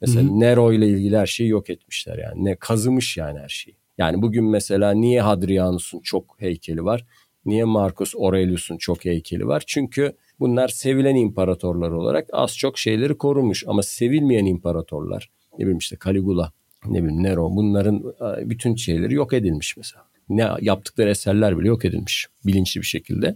mesela 0.01 0.21
Hı-hı. 0.21 0.39
Nero 0.39 0.73
ile 0.73 0.87
ilgili 0.87 1.17
her 1.17 1.25
şeyi 1.27 1.49
yok 1.49 1.69
etmişler 1.69 2.17
yani. 2.17 2.45
Ne 2.45 2.55
kazımış 2.55 3.17
yani 3.17 3.39
her 3.39 3.49
şeyi. 3.49 3.79
Yani 3.99 4.21
bugün 4.21 4.45
mesela 4.45 4.91
niye 4.91 5.21
Hadrianus'un 5.21 5.99
çok 5.99 6.35
heykeli 6.41 6.83
var? 6.83 7.05
Niye 7.45 7.63
Marcus 7.63 8.15
Aurelius'un 8.15 8.77
çok 8.77 9.05
heykeli 9.05 9.47
var? 9.47 9.63
Çünkü 9.67 10.13
bunlar 10.39 10.67
sevilen 10.67 11.15
imparatorlar 11.15 11.91
olarak 11.91 12.27
az 12.33 12.57
çok 12.57 12.77
şeyleri 12.77 13.17
korumuş 13.17 13.63
ama 13.67 13.83
sevilmeyen 13.83 14.45
imparatorlar 14.45 15.29
ne 15.53 15.59
bileyim 15.59 15.77
işte 15.77 15.97
Caligula 16.05 16.51
ne 16.87 17.03
bileyim 17.03 17.23
Nero 17.23 17.55
bunların 17.55 18.03
bütün 18.49 18.75
şeyleri 18.75 19.13
yok 19.13 19.33
edilmiş 19.33 19.77
mesela. 19.77 20.05
Ne 20.29 20.49
yaptıkları 20.61 21.09
eserler 21.09 21.59
bile 21.59 21.67
yok 21.67 21.85
edilmiş 21.85 22.27
bilinçli 22.45 22.81
bir 22.81 22.85
şekilde. 22.85 23.35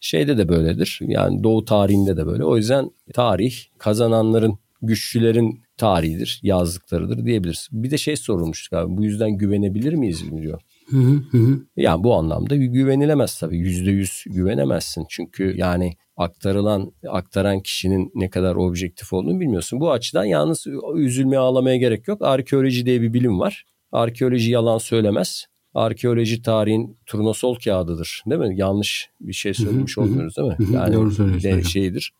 Şeyde 0.00 0.38
de 0.38 0.48
böyledir. 0.48 0.98
Yani 1.02 1.44
Doğu 1.44 1.64
tarihinde 1.64 2.16
de 2.16 2.26
böyle. 2.26 2.44
O 2.44 2.56
yüzden 2.56 2.90
tarih 3.14 3.54
kazananların, 3.78 4.58
güçlülerin 4.82 5.60
tarihidir, 5.76 6.40
yazdıklarıdır 6.42 7.24
diyebiliriz. 7.24 7.68
Bir 7.72 7.90
de 7.90 7.98
şey 7.98 8.16
sorulmuştu 8.16 8.76
abi. 8.76 8.96
Bu 8.96 9.04
yüzden 9.04 9.30
güvenebilir 9.30 9.92
miyiz 9.92 10.30
diyor. 10.30 10.60
Hı 10.90 11.22
hı 11.30 11.60
Yani 11.76 12.04
bu 12.04 12.14
anlamda 12.14 12.56
güvenilemez 12.56 13.38
tabii. 13.38 13.58
Yüzde 13.58 13.90
yüz 13.90 14.24
güvenemezsin. 14.26 15.06
Çünkü 15.08 15.54
yani 15.56 15.96
aktarılan, 16.16 16.92
aktaran 17.08 17.60
kişinin 17.60 18.10
ne 18.14 18.30
kadar 18.30 18.54
objektif 18.54 19.12
olduğunu 19.12 19.40
bilmiyorsun. 19.40 19.80
Bu 19.80 19.92
açıdan 19.92 20.24
yalnız 20.24 20.66
üzülmeye 20.96 21.38
ağlamaya 21.38 21.76
gerek 21.76 22.08
yok. 22.08 22.22
Arkeoloji 22.22 22.86
diye 22.86 23.02
bir 23.02 23.12
bilim 23.12 23.40
var. 23.40 23.64
Arkeoloji 23.92 24.50
yalan 24.50 24.78
söylemez 24.78 25.46
arkeoloji 25.74 26.42
tarihin 26.42 26.98
turnusol 27.06 27.54
kağıdıdır. 27.54 28.22
Değil 28.26 28.40
mi? 28.40 28.58
Yanlış 28.58 29.10
bir 29.20 29.32
şey 29.32 29.54
söylemiş 29.54 29.98
olmuyoruz 29.98 30.36
değil 30.36 30.48
mi? 30.48 30.56
Yani 30.74 30.94
Doğru 30.94 31.10
söylüyorsun. 31.10 31.60
şeydir. 31.60 32.12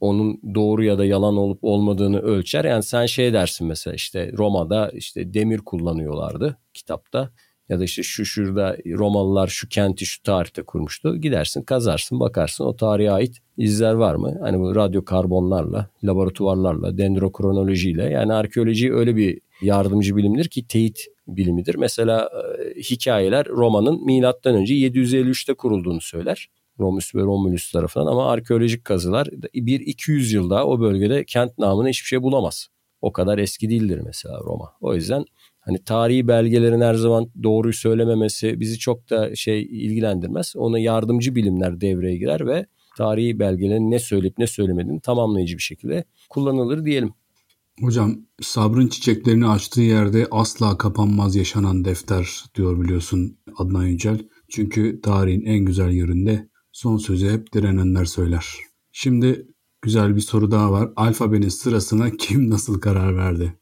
Onun 0.00 0.40
doğru 0.54 0.84
ya 0.84 0.98
da 0.98 1.04
yalan 1.04 1.36
olup 1.36 1.58
olmadığını 1.62 2.20
ölçer. 2.20 2.64
Yani 2.64 2.82
sen 2.82 3.06
şey 3.06 3.32
dersin 3.32 3.66
mesela 3.66 3.94
işte 3.94 4.32
Roma'da 4.36 4.90
işte 4.90 5.34
demir 5.34 5.58
kullanıyorlardı 5.58 6.58
kitapta. 6.74 7.30
Ya 7.68 7.80
da 7.80 7.84
işte 7.84 8.02
şu 8.02 8.24
şurada 8.24 8.76
Romalılar 8.86 9.48
şu 9.48 9.68
kenti 9.68 10.06
şu 10.06 10.22
tarihte 10.22 10.62
kurmuştu. 10.62 11.16
Gidersin 11.16 11.62
kazarsın 11.62 12.20
bakarsın 12.20 12.64
o 12.64 12.76
tarihe 12.76 13.10
ait 13.10 13.38
izler 13.56 13.92
var 13.92 14.14
mı? 14.14 14.38
Hani 14.40 14.60
bu 14.60 14.74
radyo 14.74 15.04
karbonlarla, 15.04 15.90
laboratuvarlarla, 16.04 16.98
dendrokronolojiyle 16.98 18.04
yani 18.04 18.32
arkeoloji 18.32 18.94
öyle 18.94 19.16
bir 19.16 19.40
yardımcı 19.62 20.16
bilimdir 20.16 20.48
ki 20.48 20.66
teyit 20.66 21.06
bilimidir. 21.28 21.74
Mesela 21.74 22.30
e, 22.76 22.80
hikayeler 22.80 23.46
Roma'nın 23.46 24.04
milattan 24.04 24.54
önce 24.54 24.74
753'te 24.74 25.54
kurulduğunu 25.54 26.00
söyler. 26.00 26.48
Romulus 26.78 27.14
ve 27.14 27.20
Romulus 27.20 27.72
tarafından 27.72 28.06
ama 28.06 28.30
arkeolojik 28.30 28.84
kazılar 28.84 29.28
bir 29.54 29.80
200 29.80 30.32
yılda 30.32 30.66
o 30.66 30.80
bölgede 30.80 31.24
kent 31.24 31.58
namına 31.58 31.88
hiçbir 31.88 32.06
şey 32.06 32.22
bulamaz. 32.22 32.68
O 33.00 33.12
kadar 33.12 33.38
eski 33.38 33.70
değildir 33.70 34.00
mesela 34.04 34.38
Roma. 34.38 34.72
O 34.80 34.94
yüzden 34.94 35.24
hani 35.68 35.84
tarihi 35.84 36.28
belgelerin 36.28 36.80
her 36.80 36.94
zaman 36.94 37.30
doğruyu 37.42 37.74
söylememesi 37.74 38.60
bizi 38.60 38.78
çok 38.78 39.10
da 39.10 39.34
şey 39.34 39.62
ilgilendirmez. 39.62 40.54
Ona 40.56 40.78
yardımcı 40.78 41.34
bilimler 41.34 41.80
devreye 41.80 42.16
girer 42.16 42.46
ve 42.46 42.66
tarihi 42.96 43.38
belgelerin 43.38 43.90
ne 43.90 43.98
söyleyip 43.98 44.38
ne 44.38 44.46
söylemediğini 44.46 45.00
tamamlayıcı 45.00 45.56
bir 45.56 45.62
şekilde 45.62 46.04
kullanılır 46.30 46.84
diyelim. 46.84 47.12
Hocam 47.80 48.16
sabrın 48.40 48.88
çiçeklerini 48.88 49.46
açtığı 49.46 49.82
yerde 49.82 50.26
asla 50.30 50.78
kapanmaz 50.78 51.36
yaşanan 51.36 51.84
defter 51.84 52.44
diyor 52.54 52.80
biliyorsun 52.80 53.38
Adnan 53.58 53.84
Yücel. 53.84 54.28
Çünkü 54.48 55.00
tarihin 55.00 55.44
en 55.44 55.58
güzel 55.58 55.90
yerinde 55.90 56.48
son 56.72 56.96
sözü 56.96 57.30
hep 57.30 57.52
direnenler 57.52 58.04
söyler. 58.04 58.46
Şimdi 58.92 59.46
güzel 59.82 60.16
bir 60.16 60.20
soru 60.20 60.50
daha 60.50 60.72
var. 60.72 60.90
Alfabenin 60.96 61.48
sırasına 61.48 62.10
kim 62.10 62.50
nasıl 62.50 62.80
karar 62.80 63.16
verdi? 63.16 63.54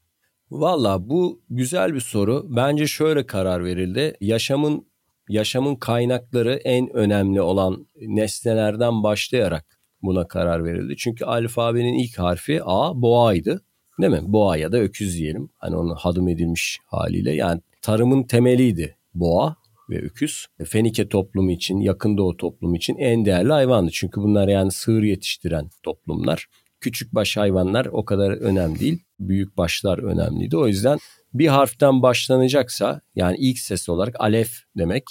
Valla 0.51 1.09
bu 1.09 1.41
güzel 1.49 1.93
bir 1.93 1.99
soru. 1.99 2.45
Bence 2.49 2.87
şöyle 2.87 3.25
karar 3.25 3.65
verildi. 3.65 4.13
Yaşamın 4.21 4.87
yaşamın 5.29 5.75
kaynakları 5.75 6.53
en 6.53 6.95
önemli 6.95 7.41
olan 7.41 7.87
nesnelerden 8.01 9.03
başlayarak 9.03 9.79
buna 10.01 10.27
karar 10.27 10.65
verildi. 10.65 10.97
Çünkü 10.97 11.25
alfabenin 11.25 11.93
ilk 11.93 12.19
harfi 12.19 12.61
A, 12.63 13.01
boğaydı. 13.01 13.61
Değil 14.01 14.13
mi? 14.13 14.21
Boğa 14.23 14.57
ya 14.57 14.71
da 14.71 14.77
öküz 14.77 15.17
diyelim. 15.17 15.49
Hani 15.57 15.75
onun 15.75 15.95
hadım 15.95 16.27
edilmiş 16.27 16.79
haliyle. 16.85 17.33
Yani 17.33 17.61
tarımın 17.81 18.23
temeliydi 18.23 18.97
boğa 19.13 19.55
ve 19.89 20.01
öküz. 20.01 20.45
Fenike 20.65 21.09
toplumu 21.09 21.51
için, 21.51 21.79
yakın 21.79 22.17
doğu 22.17 22.37
toplumu 22.37 22.75
için 22.75 22.95
en 22.95 23.25
değerli 23.25 23.51
hayvandı. 23.51 23.91
Çünkü 23.93 24.21
bunlar 24.21 24.47
yani 24.47 24.71
sığır 24.71 25.03
yetiştiren 25.03 25.69
toplumlar. 25.83 26.47
Küçük 26.79 27.15
baş 27.15 27.37
hayvanlar 27.37 27.85
o 27.85 28.05
kadar 28.05 28.31
önemli 28.31 28.79
değil. 28.79 29.03
Büyük 29.19 29.57
başlar 29.57 29.97
önemliydi. 29.97 30.57
O 30.57 30.67
yüzden 30.67 30.99
bir 31.33 31.47
harften 31.47 32.01
başlanacaksa 32.01 33.01
yani 33.15 33.37
ilk 33.39 33.59
ses 33.59 33.89
olarak 33.89 34.15
alef 34.19 34.51
demek 34.77 35.03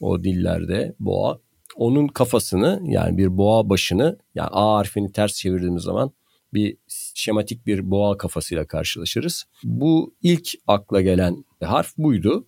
o 0.00 0.24
dillerde 0.24 0.94
boğa. 1.00 1.38
Onun 1.76 2.08
kafasını 2.08 2.82
yani 2.84 3.18
bir 3.18 3.36
boğa 3.36 3.68
başını 3.68 4.18
yani 4.34 4.48
A 4.52 4.74
harfini 4.74 5.12
ters 5.12 5.34
çevirdiğimiz 5.34 5.82
zaman 5.82 6.12
bir 6.54 6.76
şematik 7.14 7.66
bir 7.66 7.90
boğa 7.90 8.16
kafasıyla 8.16 8.66
karşılaşırız. 8.66 9.44
Bu 9.64 10.14
ilk 10.22 10.48
akla 10.66 11.00
gelen 11.00 11.44
harf 11.60 11.98
buydu. 11.98 12.46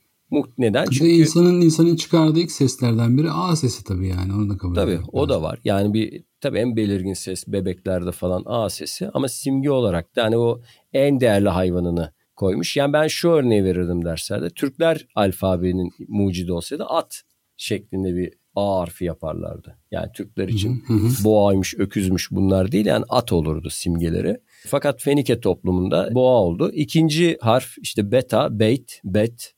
Neden? 0.59 0.85
Çünkü 0.85 1.11
insanın 1.11 1.61
insanın 1.61 1.97
çıkardığı 1.97 2.41
ilk 2.41 2.53
seslerden 2.53 3.19
biri 3.19 3.31
A 3.31 3.57
sesi 3.57 3.85
tabii 3.85 4.09
yani 4.09 4.33
onu 4.33 4.51
da 4.51 4.57
kabul 4.57 4.75
Tabii 4.75 5.01
o 5.13 5.29
da 5.29 5.43
var. 5.43 5.59
Yani 5.65 5.95
bir 5.95 6.25
tabii 6.41 6.59
en 6.59 6.77
belirgin 6.77 7.13
ses 7.13 7.49
bebeklerde 7.49 8.13
falan 8.13 8.43
A 8.47 8.71
sesi 8.71 9.11
ama 9.15 9.29
simge 9.29 9.71
olarak 9.71 10.17
da 10.17 10.25
hani 10.25 10.37
o 10.37 10.61
en 10.95 11.21
değerli 11.21 11.49
hayvanını 11.49 12.13
koymuş. 12.37 12.77
Yani 12.77 12.93
ben 12.93 13.07
şu 13.07 13.29
örneği 13.31 13.65
verirdim 13.65 14.05
derslerde. 14.05 14.51
Türkler 14.51 15.07
alfabenin 15.15 15.91
mucidi 16.09 16.53
olsaydı 16.53 16.85
at 16.85 17.23
şeklinde 17.57 18.15
bir 18.15 18.33
A 18.57 18.81
harfi 18.81 19.05
yaparlardı. 19.05 19.79
Yani 19.91 20.13
Türkler 20.15 20.49
için 20.49 20.85
boğaymış, 21.25 21.75
öküzmüş 21.79 22.31
bunlar 22.31 22.73
değil 22.73 22.87
yani 22.87 23.05
at 23.09 23.33
olurdu 23.33 23.71
simgeleri. 23.71 24.41
Fakat 24.67 25.03
Fenike 25.03 25.41
toplumunda 25.41 26.15
boğa 26.15 26.41
oldu. 26.41 26.71
İkinci 26.73 27.37
harf 27.41 27.79
işte 27.83 28.13
beta, 28.13 28.59
beit, 28.59 29.01
bet. 29.05 29.55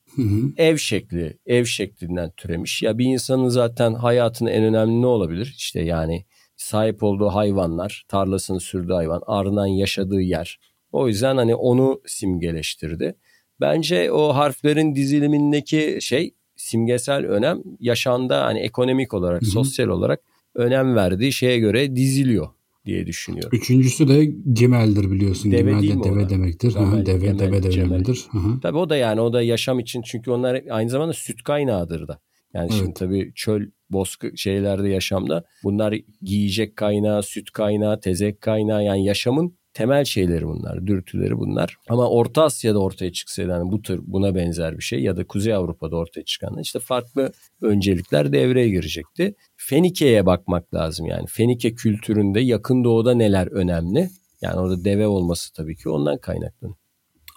Ev 0.57 0.77
şekli, 0.77 1.37
ev 1.45 1.65
şeklinden 1.65 2.31
türemiş. 2.37 2.83
Ya 2.83 2.97
bir 2.97 3.05
insanın 3.05 3.49
zaten 3.49 3.93
hayatının 3.93 4.49
en 4.49 4.63
önemli 4.63 5.01
ne 5.01 5.05
olabilir? 5.05 5.53
İşte 5.57 5.81
yani 5.81 6.25
sahip 6.55 7.03
olduğu 7.03 7.27
hayvanlar, 7.27 8.05
tarlasını 8.07 8.59
sürdüğü 8.59 8.93
hayvan, 8.93 9.21
ardından 9.27 9.67
yaşadığı 9.67 10.21
yer. 10.21 10.59
O 10.91 11.07
yüzden 11.07 11.37
hani 11.37 11.55
onu 11.55 12.01
simgeleştirdi. 12.05 13.15
Bence 13.61 14.11
o 14.11 14.35
harflerin 14.35 14.95
dizilimindeki 14.95 15.97
şey 16.01 16.33
simgesel 16.55 17.25
önem 17.25 17.63
yaşamda 17.79 18.45
hani 18.45 18.59
ekonomik 18.59 19.13
olarak, 19.13 19.41
Hı-hı. 19.41 19.49
sosyal 19.49 19.87
olarak 19.87 20.21
önem 20.55 20.95
verdiği 20.95 21.33
şeye 21.33 21.59
göre 21.59 21.95
diziliyor 21.95 22.47
diye 22.85 23.05
düşünüyorum. 23.07 23.49
Üçüncüsü 23.53 24.07
de 24.07 24.25
Gimel'dir 24.53 25.11
biliyorsun. 25.11 25.51
Deve 25.51 25.59
Gimel 25.59 26.03
de 26.03 26.03
deve 26.03 26.29
demektir. 26.29 26.73
Gamel, 26.73 27.05
deve 27.05 27.25
Gemel, 27.25 27.39
deve 27.39 27.73
demektir. 27.73 28.25
Tabii 28.61 28.77
o 28.77 28.89
da 28.89 28.95
yani 28.95 29.21
o 29.21 29.33
da 29.33 29.41
yaşam 29.41 29.79
için 29.79 30.01
çünkü 30.01 30.31
onlar 30.31 30.61
aynı 30.69 30.89
zamanda 30.89 31.13
süt 31.13 31.43
kaynağıdır 31.43 32.07
da. 32.07 32.19
Yani 32.53 32.67
evet. 32.71 32.79
şimdi 32.79 32.93
tabii 32.93 33.31
çöl 33.35 33.61
bozkır 33.89 34.37
şeylerde 34.37 34.89
yaşamda 34.89 35.43
bunlar 35.63 35.95
giyecek 36.21 36.75
kaynağı, 36.75 37.23
süt 37.23 37.51
kaynağı, 37.51 37.99
tezek 37.99 38.41
kaynağı 38.41 38.83
yani 38.83 39.05
yaşamın 39.05 39.57
temel 39.77 40.05
şeyleri 40.05 40.47
bunlar, 40.47 40.87
dürtüleri 40.87 41.37
bunlar. 41.37 41.77
Ama 41.89 42.09
Orta 42.09 42.43
Asya'da 42.43 42.79
ortaya 42.79 43.11
çıksaydı 43.11 43.49
yani 43.49 43.71
bu 43.71 43.81
tür 43.81 44.01
buna 44.07 44.35
benzer 44.35 44.77
bir 44.77 44.83
şey 44.83 44.99
ya 44.99 45.17
da 45.17 45.27
Kuzey 45.27 45.53
Avrupa'da 45.53 45.95
ortaya 45.95 46.25
çıkan 46.25 46.57
işte 46.61 46.79
farklı 46.79 47.31
öncelikler 47.61 48.31
devreye 48.31 48.69
girecekti. 48.69 49.35
Fenike'ye 49.57 50.25
bakmak 50.25 50.73
lazım 50.73 51.05
yani. 51.05 51.25
Fenike 51.27 51.75
kültüründe 51.75 52.39
yakın 52.39 52.83
doğuda 52.83 53.13
neler 53.15 53.47
önemli? 53.47 54.09
Yani 54.41 54.59
orada 54.59 54.85
deve 54.85 55.07
olması 55.07 55.53
tabii 55.53 55.75
ki 55.75 55.89
ondan 55.89 56.17
kaynaklanıyor. 56.17 56.77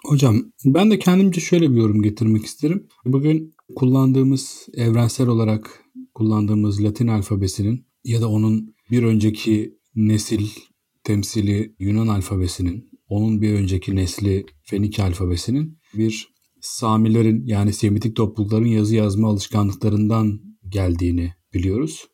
Hocam 0.05 0.51
ben 0.65 0.91
de 0.91 0.99
kendimce 0.99 1.41
şöyle 1.41 1.71
bir 1.71 1.75
yorum 1.75 2.01
getirmek 2.01 2.45
isterim. 2.45 2.87
Bugün 3.05 3.53
kullandığımız 3.75 4.67
evrensel 4.77 5.27
olarak 5.27 5.83
kullandığımız 6.13 6.83
Latin 6.83 7.07
alfabesinin 7.07 7.85
ya 8.03 8.21
da 8.21 8.29
onun 8.29 8.75
bir 8.91 9.03
önceki 9.03 9.77
nesil 9.95 10.47
temsili 11.11 11.75
Yunan 11.79 12.07
alfabesinin, 12.07 12.89
onun 13.07 13.41
bir 13.41 13.53
önceki 13.53 13.95
nesli 13.95 14.45
Fenike 14.63 15.03
alfabesinin 15.03 15.79
bir 15.93 16.27
Samilerin 16.61 17.45
yani 17.45 17.73
Semitik 17.73 18.15
toplulukların 18.15 18.65
yazı 18.65 18.95
yazma 18.95 19.29
alışkanlıklarından 19.29 20.41
geldiğini 20.69 21.33
biliyoruz. 21.53 22.07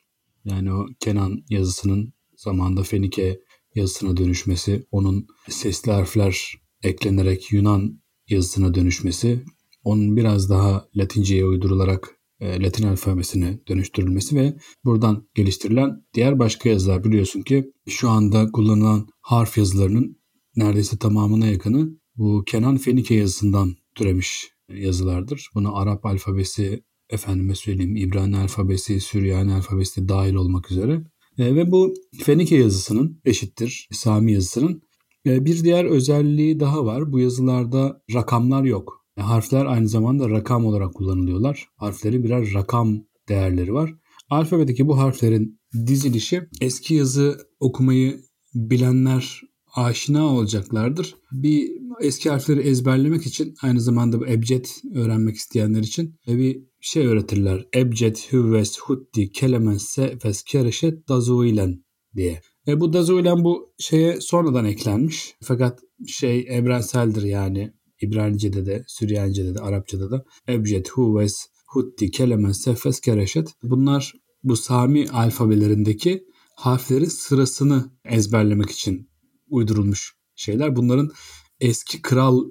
Yani 0.45 0.73
o 0.73 0.85
Kenan 0.99 1.43
yazısının 1.49 2.13
zamanda 2.35 2.83
Fenike 2.83 3.39
yazısına 3.75 4.17
dönüşmesi, 4.17 4.85
onun 4.91 5.27
sesli 5.49 5.91
harfler 5.91 6.53
eklenerek 6.83 7.51
Yunan 7.51 8.01
yazısına 8.29 8.73
dönüşmesi, 8.73 9.43
onun 9.83 10.15
biraz 10.15 10.49
daha 10.49 10.87
Latinceye 10.95 11.45
uydurularak 11.45 12.16
Latin 12.41 12.87
alfabesine 12.87 13.59
dönüştürülmesi 13.67 14.35
ve 14.35 14.57
buradan 14.85 15.27
geliştirilen 15.35 15.91
diğer 16.13 16.39
başka 16.39 16.69
yazılar 16.69 17.03
biliyorsun 17.03 17.41
ki 17.41 17.71
şu 17.89 18.09
anda 18.09 18.51
kullanılan 18.51 19.07
harf 19.21 19.57
yazılarının 19.57 20.17
neredeyse 20.55 20.97
tamamına 20.97 21.47
yakını 21.47 21.89
bu 22.15 22.43
Kenan 22.45 22.77
Fenike 22.77 23.15
yazısından 23.15 23.75
türemiş 23.95 24.51
yazılardır. 24.69 25.49
Buna 25.55 25.73
Arap 25.73 26.05
alfabesi, 26.05 26.83
efendime 27.09 27.55
söyleyeyim 27.55 27.95
İbrani 27.95 28.37
alfabesi, 28.37 28.99
Süryani 28.99 29.53
alfabesi 29.53 30.09
dahil 30.09 30.33
olmak 30.33 30.71
üzere. 30.71 31.03
E, 31.37 31.55
ve 31.55 31.71
bu 31.71 31.93
Fenike 32.23 32.55
yazısının 32.55 33.21
eşittir 33.25 33.87
Sami 33.91 34.31
yazısının 34.33 34.81
e, 35.25 35.45
bir 35.45 35.63
diğer 35.63 35.85
özelliği 35.85 36.59
daha 36.59 36.85
var. 36.85 37.11
Bu 37.11 37.19
yazılarda 37.19 38.01
rakamlar 38.13 38.63
yok. 38.63 39.06
E, 39.17 39.21
harfler 39.21 39.65
aynı 39.65 39.87
zamanda 39.87 40.29
rakam 40.29 40.65
olarak 40.65 40.93
kullanılıyorlar. 40.93 41.67
Harflerin 41.75 42.23
birer 42.23 42.53
rakam 42.53 43.03
değerleri 43.29 43.73
var. 43.73 43.93
Alfabedeki 44.29 44.87
bu 44.87 44.97
harflerin 44.97 45.59
dizilişi 45.87 46.43
eski 46.61 46.93
yazı 46.93 47.37
okumayı 47.59 48.19
bilenler 48.53 49.41
aşina 49.75 50.25
olacaklardır. 50.25 51.15
Bir 51.31 51.71
eski 52.01 52.29
harfleri 52.29 52.59
ezberlemek 52.59 53.25
için 53.25 53.55
aynı 53.61 53.81
zamanda 53.81 54.19
bu 54.19 54.27
ebced 54.27 54.65
öğrenmek 54.95 55.35
isteyenler 55.35 55.79
için 55.81 56.15
bir 56.27 56.63
şey 56.81 57.07
öğretirler. 57.07 57.67
Ebced, 57.75 58.15
hüvves, 58.31 58.79
hutti, 58.79 59.31
kelemen, 59.31 59.77
sefes, 59.77 60.43
kereşet, 60.43 61.09
dazuilen 61.09 61.83
diye. 62.15 62.41
E 62.67 62.79
bu 62.79 62.93
dazuilen 62.93 63.43
bu 63.43 63.73
şeye 63.79 64.21
sonradan 64.21 64.65
eklenmiş. 64.65 65.35
Fakat 65.43 65.79
şey 66.07 66.45
evrenseldir 66.49 67.23
yani 67.23 67.73
İbranice'de 68.01 68.65
de, 68.65 68.83
Süryanice'de 68.87 69.55
de, 69.55 69.59
Arapça'da 69.59 70.11
da 70.11 70.25
Ebced, 70.49 70.85
Huves, 70.87 71.47
Hutti, 71.67 72.11
Kelemen, 72.11 72.51
Sefes, 72.51 72.99
Kereşet. 72.99 73.53
Bunlar 73.63 74.13
bu 74.43 74.55
Sami 74.55 75.09
alfabelerindeki 75.09 76.23
harflerin 76.55 77.05
sırasını 77.05 77.91
ezberlemek 78.05 78.69
için 78.69 79.09
uydurulmuş 79.49 80.15
şeyler. 80.35 80.75
Bunların 80.75 81.11
eski 81.59 82.01
kral 82.01 82.43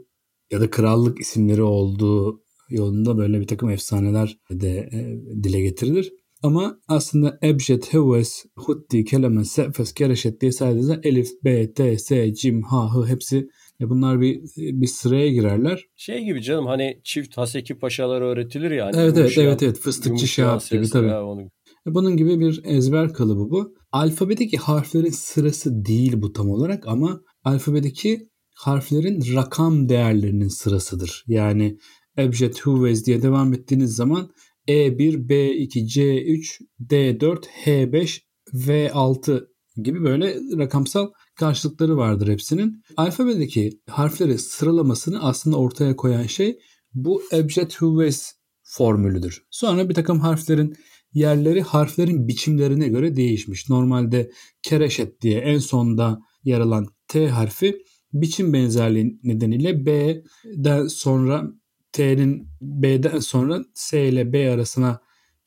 ya 0.50 0.60
da 0.60 0.70
krallık 0.70 1.20
isimleri 1.20 1.62
olduğu 1.62 2.42
yolunda 2.68 3.18
böyle 3.18 3.40
bir 3.40 3.46
takım 3.46 3.70
efsaneler 3.70 4.38
de 4.50 4.88
e, 4.92 5.18
dile 5.42 5.60
getirilir. 5.60 6.12
Ama 6.42 6.80
aslında 6.88 7.38
Ebced, 7.42 7.82
Heves, 7.82 8.44
Hutti, 8.56 9.04
Kelemen, 9.04 9.42
Sefes, 9.42 9.94
Kereşet 9.94 10.40
diye 10.40 10.52
sadece 10.52 11.00
Elif, 11.02 11.28
B, 11.44 11.72
T, 11.72 11.98
S, 11.98 12.34
Cim, 12.34 12.62
Ha, 12.62 12.94
Hı 12.94 13.06
hepsi 13.06 13.48
e 13.80 13.90
bunlar 13.90 14.20
bir 14.20 14.40
bir 14.56 14.86
sıraya 14.86 15.28
girerler. 15.28 15.84
Şey 15.96 16.24
gibi 16.24 16.42
canım 16.42 16.66
hani 16.66 17.00
çift 17.04 17.36
Haseki 17.36 17.78
paşalar 17.78 18.20
öğretilir 18.20 18.70
ya. 18.70 18.86
Hani 18.86 18.96
evet 18.96 19.18
evet 19.18 19.38
evet 19.38 19.62
evet 19.62 19.78
fıstıkçı 19.78 20.28
şahap 20.28 20.70
gibi 20.70 20.88
tabii. 20.88 21.14
Onun... 21.14 21.50
E, 21.86 21.94
bunun 21.94 22.16
gibi 22.16 22.40
bir 22.40 22.60
ezber 22.64 23.12
kalıbı 23.12 23.50
bu. 23.50 23.74
Alfabedeki 23.92 24.56
harflerin 24.56 25.10
sırası 25.10 25.84
değil 25.84 26.12
bu 26.16 26.32
tam 26.32 26.50
olarak 26.50 26.86
ama 26.88 27.20
alfabedeki 27.44 28.28
harflerin 28.54 29.34
rakam 29.34 29.88
değerlerinin 29.88 30.48
sırasıdır. 30.48 31.24
Yani 31.26 31.78
Ebced 32.18 32.54
Huvez 32.62 33.06
diye 33.06 33.22
devam 33.22 33.54
ettiğiniz 33.54 33.96
zaman 33.96 34.30
E1, 34.68 35.28
B2, 35.28 35.68
C3, 35.68 36.60
D4, 36.90 37.44
H5, 37.64 38.20
V6 38.54 39.46
gibi 39.82 40.02
böyle 40.02 40.34
rakamsal 40.58 41.10
karşılıkları 41.36 41.96
vardır 41.96 42.28
hepsinin. 42.28 42.82
Alfabedeki 42.96 43.80
harfleri 43.88 44.38
sıralamasını 44.38 45.22
aslında 45.22 45.56
ortaya 45.56 45.96
koyan 45.96 46.26
şey 46.26 46.58
bu 46.94 47.22
Ebced 47.32 47.70
Hüves 47.70 48.32
formülüdür. 48.62 49.46
Sonra 49.50 49.88
bir 49.88 49.94
takım 49.94 50.20
harflerin 50.20 50.74
yerleri 51.12 51.62
harflerin 51.62 52.28
biçimlerine 52.28 52.88
göre 52.88 53.16
değişmiş. 53.16 53.68
Normalde 53.68 54.30
kereşet 54.62 55.20
diye 55.20 55.40
en 55.40 55.58
sonda 55.58 56.20
yer 56.44 56.60
alan 56.60 56.86
T 57.08 57.28
harfi 57.28 57.78
biçim 58.12 58.52
benzerliği 58.52 59.20
nedeniyle 59.22 59.86
B'den 59.86 60.86
sonra 60.86 61.44
T'nin 61.92 62.48
B'den 62.60 63.18
sonra 63.18 63.64
S 63.74 64.08
ile 64.08 64.32
B 64.32 64.50
arasına 64.50 65.00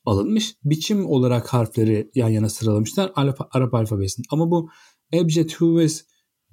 alınmış. 0.04 0.54
Biçim 0.64 1.06
olarak 1.06 1.48
harfleri 1.48 2.10
yan 2.14 2.28
yana 2.28 2.48
sıralamışlar 2.48 3.12
Arap 3.52 3.74
alfabesinde. 3.74 4.26
Ama 4.30 4.50
bu 4.50 4.70
Ebced 5.14 5.50
Hüves 5.50 6.04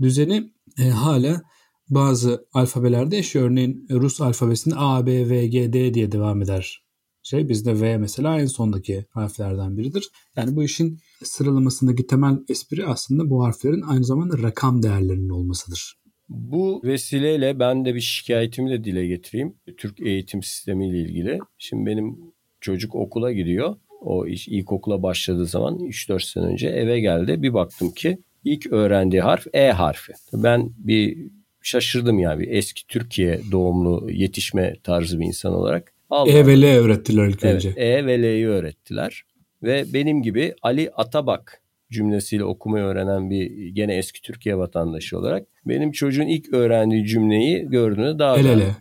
düzeni 0.01 0.51
e, 0.80 0.84
hala 0.84 1.41
bazı 1.89 2.47
alfabelerde 2.53 3.16
yaşıyor. 3.16 3.45
Örneğin 3.45 3.88
Rus 3.89 4.22
alfabesinde 4.22 4.76
A, 4.78 5.05
B, 5.05 5.30
V, 5.30 5.47
G, 5.47 5.74
D 5.74 5.93
diye 5.93 6.12
devam 6.12 6.41
eder. 6.41 6.84
Şey 7.24 7.49
bizde 7.49 7.82
V 7.82 7.97
mesela 7.97 8.39
en 8.39 8.45
sondaki 8.45 9.05
harflerden 9.10 9.78
biridir. 9.78 10.10
Yani 10.36 10.55
bu 10.55 10.64
işin 10.64 10.99
sıralamasındaki 11.24 12.08
temel 12.08 12.38
espri 12.49 12.86
aslında 12.86 13.30
bu 13.30 13.43
harflerin 13.43 13.82
aynı 13.82 14.03
zamanda 14.03 14.41
rakam 14.41 14.84
değerlerinin 14.84 15.30
olmasıdır. 15.30 15.97
Bu 16.30 16.82
vesileyle 16.84 17.60
ben 17.60 17.86
de 17.86 17.95
bir 17.95 18.01
şikayetimi 18.01 18.70
de 18.70 18.84
dile 18.84 19.08
getireyim. 19.08 19.55
Türk 19.78 19.99
eğitim 19.99 20.43
sistemiyle 20.43 21.01
ilgili. 21.01 21.39
Şimdi 21.58 21.86
benim 21.86 22.18
çocuk 22.62 22.95
okula 22.95 23.32
gidiyor. 23.32 23.76
O 24.01 24.28
iş 24.28 24.47
ilkokula 24.47 25.03
başladığı 25.03 25.45
zaman 25.45 25.80
3-4 25.80 26.32
sene 26.32 26.45
önce 26.45 26.68
eve 26.68 26.99
geldi. 26.99 27.41
Bir 27.41 27.53
baktım 27.53 27.91
ki 27.91 28.18
ilk 28.48 28.74
öğrendiği 28.74 29.22
harf 29.22 29.48
E 29.54 29.72
harfi. 29.72 30.14
Ben 30.34 30.70
bir 30.78 31.18
şaşırdım 31.62 32.20
ya 32.20 32.39
bir 32.39 32.48
eski 32.48 32.88
Türkiye 32.88 33.39
doğumlu 33.52 34.12
yetişme 34.12 34.76
tarzı 34.84 35.20
bir 35.20 35.26
insan 35.26 35.54
olarak. 35.54 35.93
Allah 36.10 36.32
e 36.32 36.45
ve 36.48 36.62
L 36.62 36.66
öğrettiler 36.66 37.28
ilk 37.28 37.43
evet, 37.43 37.56
önce. 37.56 37.70
E 37.70 38.06
ve 38.06 38.22
L'yi 38.22 38.48
öğrettiler. 38.48 39.24
Ve 39.64 39.86
benim 39.93 40.22
gibi 40.22 40.54
Ali 40.62 40.89
Atabak 40.91 41.62
cümlesiyle 41.91 42.43
okumayı 42.43 42.86
öğrenen 42.86 43.30
bir 43.30 43.68
gene 43.68 43.95
eski 43.95 44.22
Türkiye 44.22 44.58
vatandaşı 44.58 45.18
olarak 45.18 45.48
benim 45.66 45.91
çocuğun 45.91 46.28
ilk 46.28 46.54
öğrendiği 46.54 47.06
cümleyi 47.06 47.70
gördüğünde 47.70 48.20
daha 48.20 48.38
el 48.38 48.45
ele. 48.45 48.76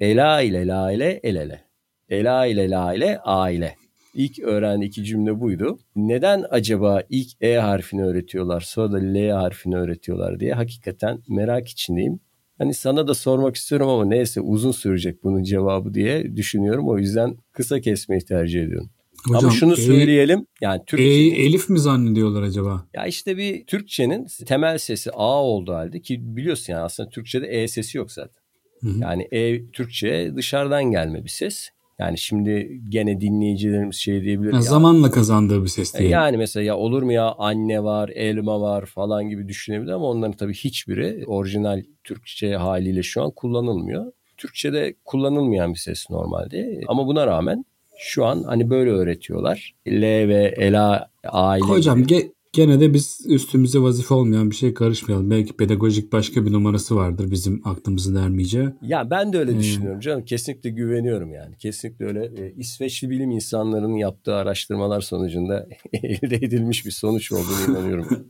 Ela 0.00 0.42
ile 0.42 0.66
la 0.66 0.92
ile 0.92 1.20
el 1.22 1.36
ele. 1.36 1.64
Ela 2.08 2.46
ile 2.46 2.70
la 2.70 2.94
ile 2.94 3.18
aile. 3.18 3.74
İlk 4.18 4.38
öğrendi 4.38 4.84
iki 4.84 5.04
cümle 5.04 5.40
buydu. 5.40 5.78
Neden 5.96 6.44
acaba 6.50 7.02
ilk 7.10 7.28
E 7.40 7.54
harfini 7.56 8.04
öğretiyorlar 8.04 8.60
sonra 8.60 8.92
da 8.92 8.96
L 8.96 9.30
harfini 9.30 9.76
öğretiyorlar 9.76 10.40
diye 10.40 10.52
hakikaten 10.52 11.22
merak 11.28 11.68
içindeyim. 11.68 12.20
Hani 12.58 12.74
sana 12.74 13.08
da 13.08 13.14
sormak 13.14 13.56
istiyorum 13.56 13.88
ama 13.88 14.04
neyse 14.04 14.40
uzun 14.40 14.72
sürecek 14.72 15.24
bunun 15.24 15.42
cevabı 15.42 15.94
diye 15.94 16.36
düşünüyorum. 16.36 16.88
O 16.88 16.98
yüzden 16.98 17.36
kısa 17.52 17.80
kesmeyi 17.80 18.20
tercih 18.20 18.62
ediyorum. 18.62 18.90
Hocam, 19.26 19.44
Ama 19.44 19.50
şunu 19.50 19.72
e, 19.72 19.76
söyleyelim. 19.76 20.46
Yani 20.60 20.82
Türkçenin, 20.86 21.34
e, 21.34 21.38
Elif 21.38 21.68
mi 21.68 21.78
zannediyorlar 21.78 22.42
acaba? 22.42 22.86
Ya 22.94 23.06
işte 23.06 23.36
bir 23.36 23.66
Türkçenin 23.66 24.26
temel 24.46 24.78
sesi 24.78 25.10
A 25.10 25.42
olduğu 25.44 25.72
halde 25.72 26.00
ki 26.00 26.36
biliyorsun 26.36 26.72
yani 26.72 26.82
aslında 26.82 27.08
Türkçe'de 27.10 27.46
E 27.46 27.68
sesi 27.68 27.98
yok 27.98 28.12
zaten. 28.12 28.42
Hı 28.80 28.88
hı. 28.88 28.98
Yani 29.00 29.28
E 29.30 29.70
Türkçe 29.70 30.32
dışarıdan 30.36 30.84
gelme 30.84 31.24
bir 31.24 31.28
ses. 31.28 31.70
Yani 31.98 32.18
şimdi 32.18 32.80
gene 32.88 33.20
dinleyicilerimiz 33.20 33.96
şey 33.96 34.22
diyebilir. 34.22 34.52
Yani 34.52 34.64
ya, 34.64 34.70
zamanla 34.70 35.10
kazandığı 35.10 35.62
bir 35.62 35.68
ses 35.68 35.94
diye. 35.94 36.08
Yani 36.08 36.36
mesela 36.36 36.64
ya 36.64 36.76
olur 36.76 37.02
mu 37.02 37.12
ya 37.12 37.34
anne 37.38 37.84
var, 37.84 38.08
elma 38.08 38.60
var 38.60 38.86
falan 38.86 39.28
gibi 39.28 39.48
düşünebilir 39.48 39.92
ama 39.92 40.06
onların 40.06 40.36
tabii 40.36 40.54
hiçbiri 40.54 41.24
orijinal 41.26 41.82
Türkçe 42.04 42.54
haliyle 42.56 43.02
şu 43.02 43.22
an 43.22 43.30
kullanılmıyor. 43.30 44.12
Türkçe'de 44.36 44.94
kullanılmayan 45.04 45.74
bir 45.74 45.78
ses 45.78 46.10
normalde 46.10 46.80
ama 46.88 47.06
buna 47.06 47.26
rağmen 47.26 47.64
şu 47.98 48.24
an 48.24 48.42
hani 48.42 48.70
böyle 48.70 48.90
öğretiyorlar. 48.90 49.74
L 49.86 50.02
ve 50.02 50.54
Ela 50.56 51.10
aile 51.24 51.64
Hocam 51.64 52.02
ge- 52.02 52.32
gene 52.52 52.80
de 52.80 52.94
biz 52.94 53.20
üstümüze 53.26 53.80
vazife 53.80 54.14
olmayan 54.14 54.50
bir 54.50 54.56
şey 54.56 54.74
karışmayalım. 54.74 55.30
Belki 55.30 55.56
pedagojik 55.56 56.12
başka 56.12 56.46
bir 56.46 56.52
numarası 56.52 56.96
vardır 56.96 57.30
bizim 57.30 57.60
aklımızın 57.64 58.14
ermeyeceği. 58.14 58.68
Ya 58.82 59.10
ben 59.10 59.32
de 59.32 59.38
öyle 59.38 59.52
ee, 59.52 59.58
düşünüyorum 59.58 60.00
canım. 60.00 60.24
Kesinlikle 60.24 60.70
güveniyorum 60.70 61.32
yani. 61.32 61.56
Kesinlikle 61.58 62.04
öyle. 62.04 62.24
E, 62.24 62.54
İsveçli 62.56 63.10
bilim 63.10 63.30
insanlarının 63.30 63.96
yaptığı 63.96 64.34
araştırmalar 64.34 65.00
sonucunda 65.00 65.66
elde 66.02 66.36
edilmiş 66.36 66.86
bir 66.86 66.90
sonuç 66.90 67.32
olduğunu 67.32 67.70
inanıyorum. 67.70 68.06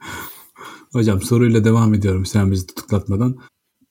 Hocam 0.92 1.22
soruyla 1.22 1.64
devam 1.64 1.94
ediyorum 1.94 2.26
sen 2.26 2.50
bizi 2.50 2.66
tutuklatmadan. 2.66 3.36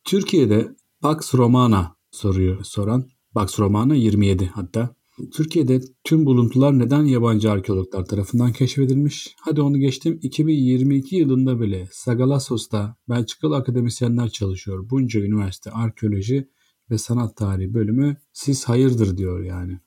Türkiye'de 0.03 0.67
Pax 1.01 1.35
Romana 1.35 1.95
soruyor 2.11 2.63
soran. 2.63 3.05
Pax 3.33 3.59
Romana 3.59 3.95
27 3.95 4.45
hatta. 4.45 4.96
Türkiye'de 5.33 5.81
tüm 6.03 6.25
buluntular 6.25 6.79
neden 6.79 7.03
yabancı 7.03 7.51
arkeologlar 7.51 8.05
tarafından 8.05 8.51
keşfedilmiş? 8.53 9.35
Hadi 9.41 9.61
onu 9.61 9.77
geçtim. 9.77 10.19
2022 10.21 11.15
yılında 11.15 11.59
bile 11.59 11.87
Sagalassos'ta 11.91 12.95
Belçikalı 13.09 13.55
akademisyenler 13.55 14.29
çalışıyor. 14.29 14.89
Bunca 14.89 15.19
üniversite 15.19 15.71
arkeoloji 15.71 16.49
ve 16.91 16.97
sanat 16.97 17.37
tarihi 17.37 17.73
bölümü 17.73 18.17
siz 18.33 18.65
hayırdır 18.65 19.17
diyor 19.17 19.43
yani. 19.43 19.79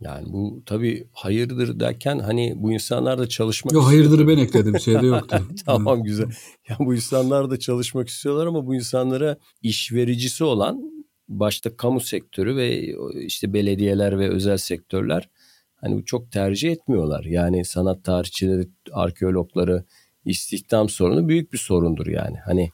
Yani 0.00 0.32
bu 0.32 0.62
tabii 0.66 1.08
hayırdır 1.12 1.80
derken 1.80 2.18
hani 2.18 2.54
bu 2.56 2.72
insanlar 2.72 3.18
da 3.18 3.28
çalışmak 3.28 3.74
Yok 3.74 3.84
hayırdır 3.84 4.28
ben 4.28 4.38
ekledim 4.38 4.80
şeyde 4.80 5.06
yoktu. 5.06 5.36
tamam 5.66 6.02
güzel. 6.02 6.26
Ya 6.68 6.76
bu 6.78 6.94
insanlar 6.94 7.50
da 7.50 7.58
çalışmak 7.58 8.08
istiyorlar 8.08 8.46
ama 8.46 8.66
bu 8.66 8.74
insanlara 8.74 9.38
iş 9.62 9.92
vericisi 9.92 10.44
olan 10.44 10.93
başta 11.28 11.76
kamu 11.76 12.00
sektörü 12.00 12.56
ve 12.56 12.94
işte 13.24 13.52
belediyeler 13.52 14.18
ve 14.18 14.28
özel 14.28 14.56
sektörler 14.56 15.28
hani 15.74 16.04
çok 16.04 16.32
tercih 16.32 16.72
etmiyorlar. 16.72 17.24
Yani 17.24 17.64
sanat 17.64 18.04
tarihçileri, 18.04 18.68
arkeologları 18.92 19.84
istihdam 20.24 20.88
sorunu 20.88 21.28
büyük 21.28 21.52
bir 21.52 21.58
sorundur 21.58 22.06
yani. 22.06 22.36
Hani 22.44 22.70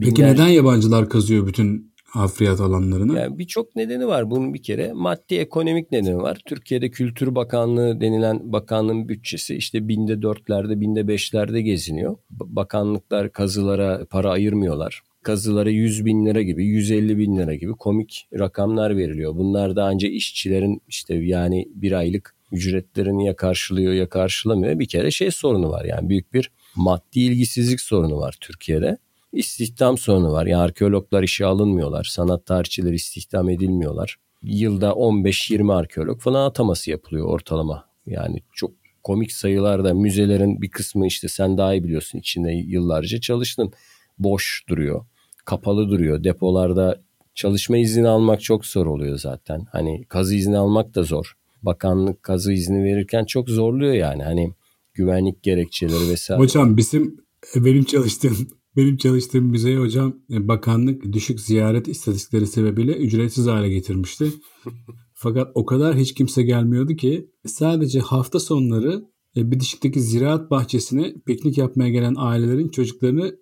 Peki 0.00 0.22
neden 0.22 0.48
yabancılar 0.48 1.08
kazıyor 1.08 1.46
bütün 1.46 1.92
hafriyat 2.04 2.60
alanlarını? 2.60 3.18
Yani 3.18 3.38
birçok 3.38 3.76
nedeni 3.76 4.06
var. 4.06 4.30
Bunun 4.30 4.54
bir 4.54 4.62
kere 4.62 4.92
maddi 4.92 5.34
ekonomik 5.34 5.92
nedeni 5.92 6.16
var. 6.16 6.40
Türkiye'de 6.46 6.90
Kültür 6.90 7.34
Bakanlığı 7.34 8.00
denilen 8.00 8.52
bakanlığın 8.52 9.08
bütçesi 9.08 9.54
işte 9.54 9.88
binde 9.88 10.22
dörtlerde 10.22 10.80
binde 10.80 11.08
beşlerde 11.08 11.62
geziniyor. 11.62 12.16
Bakanlıklar 12.30 13.32
kazılara 13.32 14.06
para 14.10 14.30
ayırmıyorlar 14.30 15.02
kazılara 15.26 15.70
100 15.70 16.04
bin 16.04 16.26
lira 16.26 16.42
gibi 16.42 16.66
150 16.66 17.18
bin 17.18 17.36
lira 17.36 17.54
gibi 17.54 17.72
komik 17.72 18.28
rakamlar 18.38 18.96
veriliyor. 18.96 19.36
Bunlar 19.36 19.76
da 19.76 19.84
ancak 19.84 20.12
işçilerin 20.12 20.82
işte 20.88 21.14
yani 21.14 21.68
bir 21.74 21.92
aylık 21.92 22.34
ücretlerini 22.52 23.26
ya 23.26 23.36
karşılıyor 23.36 23.92
ya 23.92 24.08
karşılamıyor. 24.08 24.78
Bir 24.78 24.88
kere 24.88 25.10
şey 25.10 25.30
sorunu 25.30 25.70
var 25.70 25.84
yani 25.84 26.08
büyük 26.08 26.32
bir 26.34 26.50
maddi 26.76 27.20
ilgisizlik 27.20 27.80
sorunu 27.80 28.16
var 28.16 28.36
Türkiye'de. 28.40 28.98
İstihdam 29.32 29.98
sorunu 29.98 30.32
var. 30.32 30.46
Yani 30.46 30.62
arkeologlar 30.62 31.22
işe 31.22 31.46
alınmıyorlar. 31.46 32.04
Sanat 32.04 32.46
tarihçileri 32.46 32.94
istihdam 32.94 33.48
edilmiyorlar. 33.48 34.16
Yılda 34.42 34.88
15-20 34.88 35.74
arkeolog 35.74 36.20
falan 36.20 36.46
ataması 36.46 36.90
yapılıyor 36.90 37.26
ortalama. 37.26 37.84
Yani 38.06 38.42
çok 38.52 38.70
komik 39.02 39.32
sayılarda 39.32 39.94
müzelerin 39.94 40.62
bir 40.62 40.70
kısmı 40.70 41.06
işte 41.06 41.28
sen 41.28 41.58
daha 41.58 41.74
iyi 41.74 41.84
biliyorsun 41.84 42.18
içinde 42.18 42.52
yıllarca 42.52 43.20
çalıştın. 43.20 43.72
Boş 44.18 44.64
duruyor 44.68 45.04
kapalı 45.46 45.88
duruyor. 45.88 46.24
Depolarda 46.24 47.02
çalışma 47.34 47.76
izni 47.76 48.08
almak 48.08 48.40
çok 48.40 48.66
zor 48.66 48.86
oluyor 48.86 49.18
zaten. 49.18 49.66
Hani 49.72 50.04
kazı 50.08 50.34
izni 50.34 50.58
almak 50.58 50.94
da 50.94 51.02
zor. 51.02 51.32
Bakanlık 51.62 52.22
kazı 52.22 52.52
izni 52.52 52.84
verirken 52.84 53.24
çok 53.24 53.50
zorluyor 53.50 53.94
yani. 53.94 54.22
Hani 54.22 54.54
güvenlik 54.94 55.42
gerekçeleri 55.42 56.10
vesaire. 56.10 56.40
Hocam 56.40 56.76
bizim 56.76 57.16
benim 57.56 57.84
çalıştığım 57.84 58.36
benim 58.76 58.96
çalıştığım 58.96 59.44
müzeye 59.44 59.78
hocam 59.78 60.16
e, 60.30 60.48
bakanlık 60.48 61.12
düşük 61.12 61.40
ziyaret 61.40 61.88
istatistikleri 61.88 62.46
sebebiyle 62.46 62.92
ücretsiz 62.92 63.46
hale 63.46 63.68
getirmişti. 63.68 64.32
Fakat 65.14 65.50
o 65.54 65.66
kadar 65.66 65.96
hiç 65.96 66.14
kimse 66.14 66.42
gelmiyordu 66.42 66.96
ki 66.96 67.30
sadece 67.46 68.00
hafta 68.00 68.40
sonları 68.40 69.04
e, 69.36 69.50
Bitişik'teki 69.50 70.00
ziraat 70.00 70.50
bahçesine 70.50 71.14
piknik 71.26 71.58
yapmaya 71.58 71.90
gelen 71.90 72.14
ailelerin 72.18 72.68
çocuklarını 72.68 73.36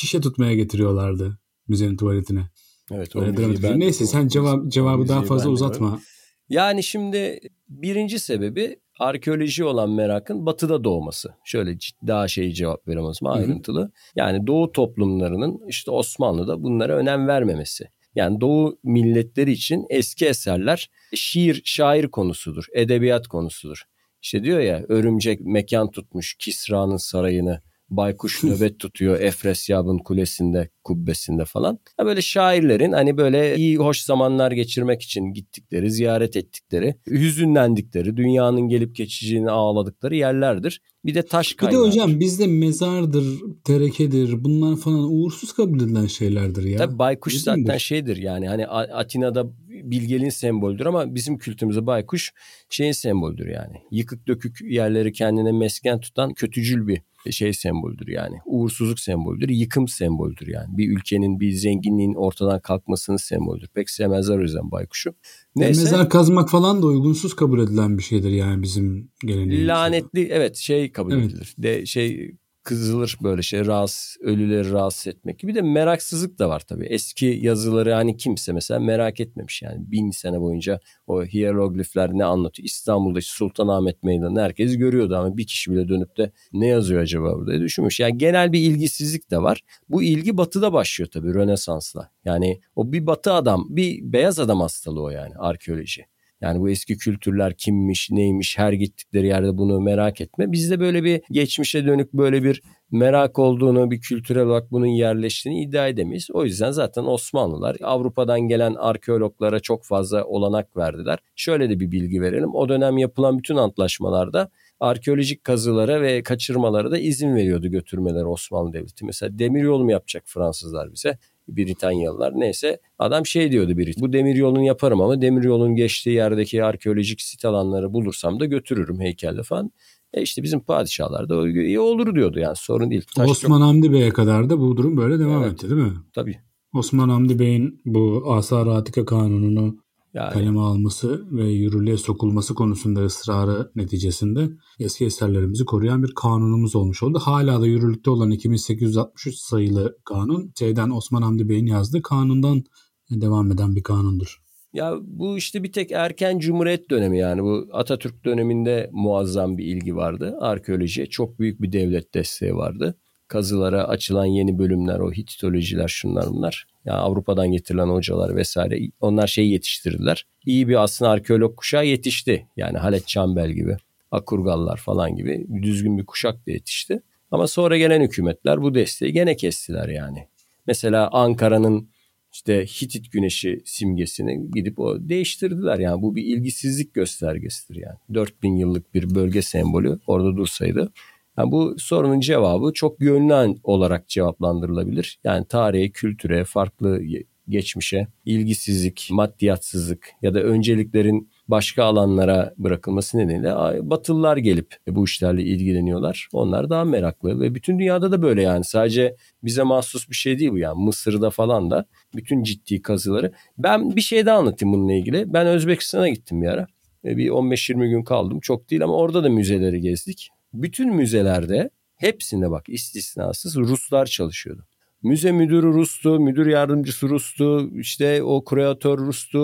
şişe 0.00 0.20
tutmaya 0.20 0.54
getiriyorlardı 0.54 1.38
müzenin 1.68 1.96
tuvaletine. 1.96 2.48
Evet. 2.92 3.16
O 3.16 3.20
ben, 3.62 3.80
Neyse 3.80 4.06
sen 4.06 4.28
cevap 4.28 4.72
cevabı 4.72 5.08
daha 5.08 5.22
fazla 5.22 5.50
uzatma. 5.50 6.00
Yani 6.48 6.82
şimdi 6.82 7.40
birinci 7.68 8.18
sebebi 8.18 8.76
arkeoloji 8.98 9.64
olan 9.64 9.90
merakın 9.90 10.46
batıda 10.46 10.84
doğması. 10.84 11.34
Şöyle 11.44 11.78
daha 12.06 12.28
şey 12.28 12.52
cevap 12.52 12.88
veremez 12.88 13.18
o 13.22 13.28
ayrıntılı. 13.28 13.92
Yani 14.16 14.46
doğu 14.46 14.72
toplumlarının 14.72 15.60
işte 15.68 15.90
Osmanlı'da 15.90 16.62
bunlara 16.62 16.96
önem 16.96 17.28
vermemesi. 17.28 17.84
Yani 18.14 18.40
doğu 18.40 18.78
milletleri 18.82 19.52
için 19.52 19.86
eski 19.90 20.26
eserler 20.26 20.90
şiir, 21.14 21.62
şair 21.64 22.08
konusudur, 22.08 22.64
edebiyat 22.74 23.28
konusudur. 23.28 23.82
İşte 24.22 24.44
diyor 24.44 24.60
ya 24.60 24.84
örümcek 24.88 25.40
mekan 25.40 25.90
tutmuş 25.90 26.34
Kisra'nın 26.34 26.96
sarayını 26.96 27.62
baykuş 27.90 28.44
nöbet 28.44 28.78
tutuyor 28.78 29.20
Efresyab'ın 29.20 29.98
kulesinde, 29.98 30.70
kubbesinde 30.84 31.44
falan. 31.44 31.78
Ha 31.96 32.06
böyle 32.06 32.22
şairlerin 32.22 32.92
hani 32.92 33.16
böyle 33.16 33.56
iyi 33.56 33.76
hoş 33.76 34.00
zamanlar 34.00 34.52
geçirmek 34.52 35.02
için 35.02 35.24
gittikleri, 35.32 35.90
ziyaret 35.90 36.36
ettikleri, 36.36 36.94
hüzünlendikleri, 37.10 38.16
dünyanın 38.16 38.68
gelip 38.68 38.96
geçeceğini 38.96 39.50
ağladıkları 39.50 40.16
yerlerdir. 40.16 40.80
Bir 41.04 41.14
de 41.14 41.22
taş 41.22 41.52
kaynağı. 41.52 41.80
Bir 41.80 41.84
de 41.84 41.88
hocam 41.88 42.20
bizde 42.20 42.46
mezardır, 42.46 43.24
terekedir 43.64 44.44
bunlar 44.44 44.76
falan 44.76 45.12
uğursuz 45.12 45.52
kabul 45.52 45.80
edilen 45.80 46.06
şeylerdir 46.06 46.64
ya. 46.64 46.78
Tabii 46.78 46.98
baykuş 46.98 47.32
Değil 47.32 47.44
zaten 47.44 47.78
şeydir 47.78 48.16
yani 48.16 48.48
hani 48.48 48.66
Atina'da 48.66 49.46
bilgeliğin 49.84 50.30
semboldür 50.30 50.86
ama 50.86 51.14
bizim 51.14 51.38
kültürümüzde 51.38 51.86
baykuş 51.86 52.32
şeyin 52.70 52.92
semboldür 52.92 53.46
yani. 53.46 53.76
Yıkık 53.90 54.26
dökük 54.26 54.60
yerleri 54.60 55.12
kendine 55.12 55.52
mesken 55.52 56.00
tutan 56.00 56.34
kötücül 56.34 56.86
bir 56.86 57.02
şey 57.30 57.52
semboldür 57.52 58.08
yani. 58.08 58.36
Uğursuzluk 58.46 59.00
semboldür, 59.00 59.48
yıkım 59.48 59.88
semboldür 59.88 60.46
yani. 60.46 60.78
Bir 60.78 60.96
ülkenin 60.96 61.40
bir 61.40 61.52
zenginliğin 61.52 62.14
ortadan 62.14 62.60
kalkmasının 62.60 63.16
semboldür. 63.16 63.68
Pek 63.74 63.90
sevmezler 63.90 64.38
o 64.38 64.42
yüzden 64.42 64.70
baykuşu. 64.70 65.14
Neyse. 65.56 65.82
Mezar 65.82 66.08
kazmak 66.10 66.50
falan 66.50 66.82
da 66.82 66.86
uygunsuz 66.86 67.36
kabul 67.36 67.60
edilen 67.60 67.98
bir 67.98 68.02
şeydir 68.02 68.30
yani 68.30 68.62
bizim 68.62 69.10
geleneğimizde. 69.20 69.66
Lanetli 69.66 70.28
evet 70.30 70.56
şey 70.56 70.92
kabul 70.92 71.12
evet. 71.12 71.24
edilir. 71.24 71.54
De 71.58 71.86
şey 71.86 72.36
kızılır 72.68 73.18
böyle 73.22 73.42
şey 73.42 73.66
rahatsız, 73.66 74.16
ölüleri 74.20 74.70
rahatsız 74.70 75.06
etmek 75.06 75.38
gibi 75.38 75.54
de 75.54 75.62
meraksızlık 75.62 76.38
da 76.38 76.48
var 76.48 76.60
tabii. 76.60 76.86
Eski 76.86 77.38
yazıları 77.42 77.92
hani 77.92 78.16
kimse 78.16 78.52
mesela 78.52 78.80
merak 78.80 79.20
etmemiş 79.20 79.62
yani 79.62 79.90
bin 79.90 80.10
sene 80.10 80.40
boyunca 80.40 80.80
o 81.06 81.24
hieroglifler 81.24 82.10
ne 82.12 82.24
anlatıyor. 82.24 82.66
İstanbul'da 82.66 83.18
Sultanahmet 83.22 84.02
Meydanı 84.02 84.40
herkes 84.40 84.76
görüyordu 84.76 85.16
ama 85.16 85.36
bir 85.36 85.46
kişi 85.46 85.72
bile 85.72 85.88
dönüp 85.88 86.16
de 86.16 86.32
ne 86.52 86.66
yazıyor 86.66 87.02
acaba 87.02 87.36
burada 87.36 87.60
düşünmüş. 87.60 88.00
Yani 88.00 88.18
genel 88.18 88.52
bir 88.52 88.60
ilgisizlik 88.60 89.30
de 89.30 89.42
var. 89.42 89.64
Bu 89.88 90.02
ilgi 90.02 90.36
batıda 90.36 90.72
başlıyor 90.72 91.08
tabii 91.12 91.34
Rönesans'la. 91.34 92.10
Yani 92.24 92.60
o 92.76 92.92
bir 92.92 93.06
batı 93.06 93.32
adam, 93.32 93.66
bir 93.70 94.12
beyaz 94.12 94.38
adam 94.38 94.60
hastalığı 94.60 95.02
o 95.02 95.10
yani 95.10 95.34
arkeoloji. 95.38 96.04
Yani 96.40 96.60
bu 96.60 96.70
eski 96.70 96.98
kültürler 96.98 97.54
kimmiş, 97.54 98.10
neymiş, 98.10 98.58
her 98.58 98.72
gittikleri 98.72 99.26
yerde 99.26 99.58
bunu 99.58 99.80
merak 99.80 100.20
etme. 100.20 100.52
Bizde 100.52 100.80
böyle 100.80 101.04
bir 101.04 101.20
geçmişe 101.30 101.86
dönük 101.86 102.12
böyle 102.12 102.44
bir 102.44 102.62
merak 102.90 103.38
olduğunu, 103.38 103.90
bir 103.90 104.00
kültürel 104.00 104.46
olarak 104.46 104.72
bunun 104.72 104.86
yerleştiğini 104.86 105.62
iddia 105.62 105.88
edemeyiz. 105.88 106.28
O 106.32 106.44
yüzden 106.44 106.70
zaten 106.70 107.04
Osmanlılar 107.04 107.76
Avrupa'dan 107.82 108.40
gelen 108.40 108.74
arkeologlara 108.74 109.60
çok 109.60 109.84
fazla 109.84 110.24
olanak 110.24 110.76
verdiler. 110.76 111.18
Şöyle 111.36 111.70
de 111.70 111.80
bir 111.80 111.90
bilgi 111.90 112.20
verelim. 112.20 112.54
O 112.54 112.68
dönem 112.68 112.98
yapılan 112.98 113.38
bütün 113.38 113.56
antlaşmalarda 113.56 114.50
arkeolojik 114.80 115.44
kazılara 115.44 116.02
ve 116.02 116.22
kaçırmalara 116.22 116.90
da 116.90 116.98
izin 116.98 117.36
veriyordu 117.36 117.68
götürmeleri 117.68 118.26
Osmanlı 118.26 118.72
Devleti. 118.72 119.04
Mesela 119.04 119.38
demir 119.38 119.62
yol 119.62 119.82
mu 119.82 119.90
yapacak 119.90 120.22
Fransızlar 120.26 120.92
bize? 120.92 121.18
Britanyalılar 121.48 122.32
neyse 122.36 122.80
adam 122.98 123.26
şey 123.26 123.52
diyordu 123.52 123.78
biri 123.78 123.92
bu 124.00 124.12
demir 124.12 124.34
yolunu 124.34 124.62
yaparım 124.62 125.00
ama 125.00 125.22
demir 125.22 125.44
yolun 125.44 125.74
geçtiği 125.76 126.10
yerdeki 126.10 126.64
arkeolojik 126.64 127.20
sit 127.20 127.44
alanları 127.44 127.92
bulursam 127.92 128.40
da 128.40 128.44
götürürüm 128.44 129.00
heykelle 129.00 129.42
falan. 129.42 129.70
E 130.14 130.22
işte 130.22 130.42
bizim 130.42 130.60
padişahlar 130.60 131.28
da 131.28 131.48
iyi 131.48 131.80
olur 131.80 132.14
diyordu 132.14 132.38
yani 132.38 132.56
sorun 132.56 132.90
değil. 132.90 133.04
Taş 133.16 133.30
Osman 133.30 133.58
çok... 133.58 133.66
Hamdi 133.66 133.92
Bey'e 133.92 134.10
kadar 134.10 134.50
da 134.50 134.60
bu 134.60 134.76
durum 134.76 134.96
böyle 134.96 135.18
devam 135.18 135.42
evet, 135.42 135.52
etti 135.52 135.70
değil 135.70 135.82
mi? 135.82 135.92
Tabii. 136.14 136.38
Osman 136.74 137.08
Hamdi 137.08 137.38
Bey'in 137.38 137.80
bu 137.84 138.24
Asar 138.32 138.66
Atika 138.66 139.04
Kanunu'nu 139.04 139.76
yani, 140.14 140.32
kaleme 140.32 140.60
alması 140.60 141.26
ve 141.30 141.48
yürürlüğe 141.48 141.96
sokulması 141.96 142.54
konusunda 142.54 143.04
ısrarı 143.04 143.70
neticesinde 143.76 144.48
eski 144.80 145.04
eserlerimizi 145.04 145.64
koruyan 145.64 146.02
bir 146.02 146.14
kanunumuz 146.14 146.76
olmuş 146.76 147.02
oldu. 147.02 147.18
Hala 147.18 147.60
da 147.60 147.66
yürürlükte 147.66 148.10
olan 148.10 148.30
2863 148.30 149.34
sayılı 149.34 149.98
kanun 150.04 150.52
şeyden 150.58 150.90
Osman 150.90 151.22
Hamdi 151.22 151.48
Bey'in 151.48 151.66
yazdığı 151.66 152.02
kanundan 152.02 152.62
devam 153.10 153.52
eden 153.52 153.76
bir 153.76 153.82
kanundur. 153.82 154.38
Ya 154.72 154.94
bu 155.02 155.36
işte 155.36 155.62
bir 155.62 155.72
tek 155.72 155.92
erken 155.92 156.38
cumhuriyet 156.38 156.90
dönemi 156.90 157.18
yani 157.18 157.42
bu 157.42 157.68
Atatürk 157.72 158.24
döneminde 158.24 158.90
muazzam 158.92 159.58
bir 159.58 159.64
ilgi 159.64 159.96
vardı 159.96 160.36
arkeolojiye. 160.40 161.06
Çok 161.06 161.38
büyük 161.38 161.62
bir 161.62 161.72
devlet 161.72 162.14
desteği 162.14 162.54
vardı. 162.54 162.98
Kazılara 163.28 163.88
açılan 163.88 164.24
yeni 164.24 164.58
bölümler 164.58 164.98
o 164.98 165.12
Hititolojiler 165.12 165.88
şunlar 165.88 166.26
bunlar. 166.30 166.66
Yani 166.84 166.98
Avrupa'dan 166.98 167.52
getirilen 167.52 167.88
hocalar 167.88 168.36
vesaire 168.36 168.80
onlar 169.00 169.26
şeyi 169.26 169.52
yetiştirdiler. 169.52 170.26
İyi 170.46 170.68
bir 170.68 170.82
aslında 170.82 171.10
arkeolog 171.10 171.56
kuşağı 171.56 171.86
yetişti. 171.86 172.46
Yani 172.56 172.78
Halet 172.78 173.06
Çambel 173.06 173.50
gibi, 173.50 173.76
Akurgallar 174.10 174.76
falan 174.76 175.16
gibi 175.16 175.46
düzgün 175.62 175.98
bir 175.98 176.06
kuşak 176.06 176.46
da 176.46 176.50
yetişti. 176.50 177.02
Ama 177.30 177.46
sonra 177.46 177.78
gelen 177.78 178.00
hükümetler 178.00 178.62
bu 178.62 178.74
desteği 178.74 179.12
gene 179.12 179.36
kestiler 179.36 179.88
yani. 179.88 180.28
Mesela 180.66 181.08
Ankara'nın 181.12 181.88
işte 182.32 182.66
Hitit 182.66 183.12
güneşi 183.12 183.62
simgesini 183.64 184.50
gidip 184.50 184.78
o 184.78 185.08
değiştirdiler. 185.08 185.78
Yani 185.78 186.02
bu 186.02 186.16
bir 186.16 186.24
ilgisizlik 186.24 186.94
göstergesidir 186.94 187.80
yani. 187.80 187.96
4000 188.14 188.56
yıllık 188.56 188.94
bir 188.94 189.14
bölge 189.14 189.42
sembolü 189.42 189.98
orada 190.06 190.36
dursaydı. 190.36 190.92
Yani 191.38 191.52
bu 191.52 191.74
sorunun 191.78 192.20
cevabı 192.20 192.72
çok 192.72 193.00
yönlü 193.00 193.54
olarak 193.62 194.08
cevaplandırılabilir. 194.08 195.18
Yani 195.24 195.46
tarihe, 195.46 195.90
kültüre, 195.90 196.44
farklı 196.44 197.00
geçmişe, 197.48 198.06
ilgisizlik, 198.24 199.08
maddiyatsızlık 199.12 200.08
ya 200.22 200.34
da 200.34 200.42
önceliklerin 200.42 201.30
başka 201.48 201.84
alanlara 201.84 202.54
bırakılması 202.58 203.18
nedeniyle 203.18 203.54
Batılılar 203.90 204.36
gelip 204.36 204.76
bu 204.88 205.04
işlerle 205.04 205.42
ilgileniyorlar. 205.42 206.28
Onlar 206.32 206.70
daha 206.70 206.84
meraklı 206.84 207.40
ve 207.40 207.54
bütün 207.54 207.78
dünyada 207.78 208.12
da 208.12 208.22
böyle 208.22 208.42
yani 208.42 208.64
sadece 208.64 209.16
bize 209.44 209.62
mahsus 209.62 210.08
bir 210.08 210.14
şey 210.14 210.38
değil 210.38 210.50
bu 210.50 210.58
yani 210.58 210.84
Mısır'da 210.84 211.30
falan 211.30 211.70
da 211.70 211.84
bütün 212.16 212.42
ciddi 212.42 212.82
kazıları. 212.82 213.32
Ben 213.58 213.96
bir 213.96 214.00
şey 214.00 214.26
daha 214.26 214.38
anlatayım 214.38 214.74
bununla 214.74 214.92
ilgili. 214.92 215.32
Ben 215.32 215.46
Özbekistan'a 215.46 216.08
gittim 216.08 216.42
bir 216.42 216.48
ara. 216.48 216.66
Bir 217.04 217.28
15-20 217.28 217.88
gün 217.88 218.02
kaldım. 218.02 218.40
Çok 218.40 218.70
değil 218.70 218.84
ama 218.84 218.94
orada 218.94 219.24
da 219.24 219.28
müzeleri 219.28 219.80
gezdik. 219.80 220.30
Bütün 220.52 220.94
müzelerde 220.94 221.70
hepsinde 221.96 222.50
bak 222.50 222.68
istisnasız 222.68 223.56
Ruslar 223.56 224.06
çalışıyordu. 224.06 224.66
Müze 225.02 225.32
müdürü 225.32 225.66
Rus'tu, 225.66 226.20
müdür 226.20 226.46
yardımcısı 226.46 227.08
Rus'tu, 227.08 227.70
işte 227.78 228.22
o 228.22 228.44
kreatör 228.44 228.98
Rus'tu, 228.98 229.38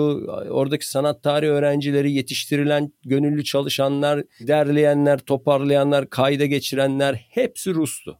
oradaki 0.49 0.89
sanat 0.89 1.23
tarihi 1.23 1.51
öğrencileri 1.51 2.11
yetiştirilen 2.11 2.93
gönüllü 3.05 3.43
çalışanlar, 3.43 4.23
derleyenler, 4.47 5.19
toparlayanlar, 5.19 6.09
kayda 6.09 6.45
geçirenler 6.45 7.25
hepsi 7.29 7.73
Rus'tu. 7.73 8.19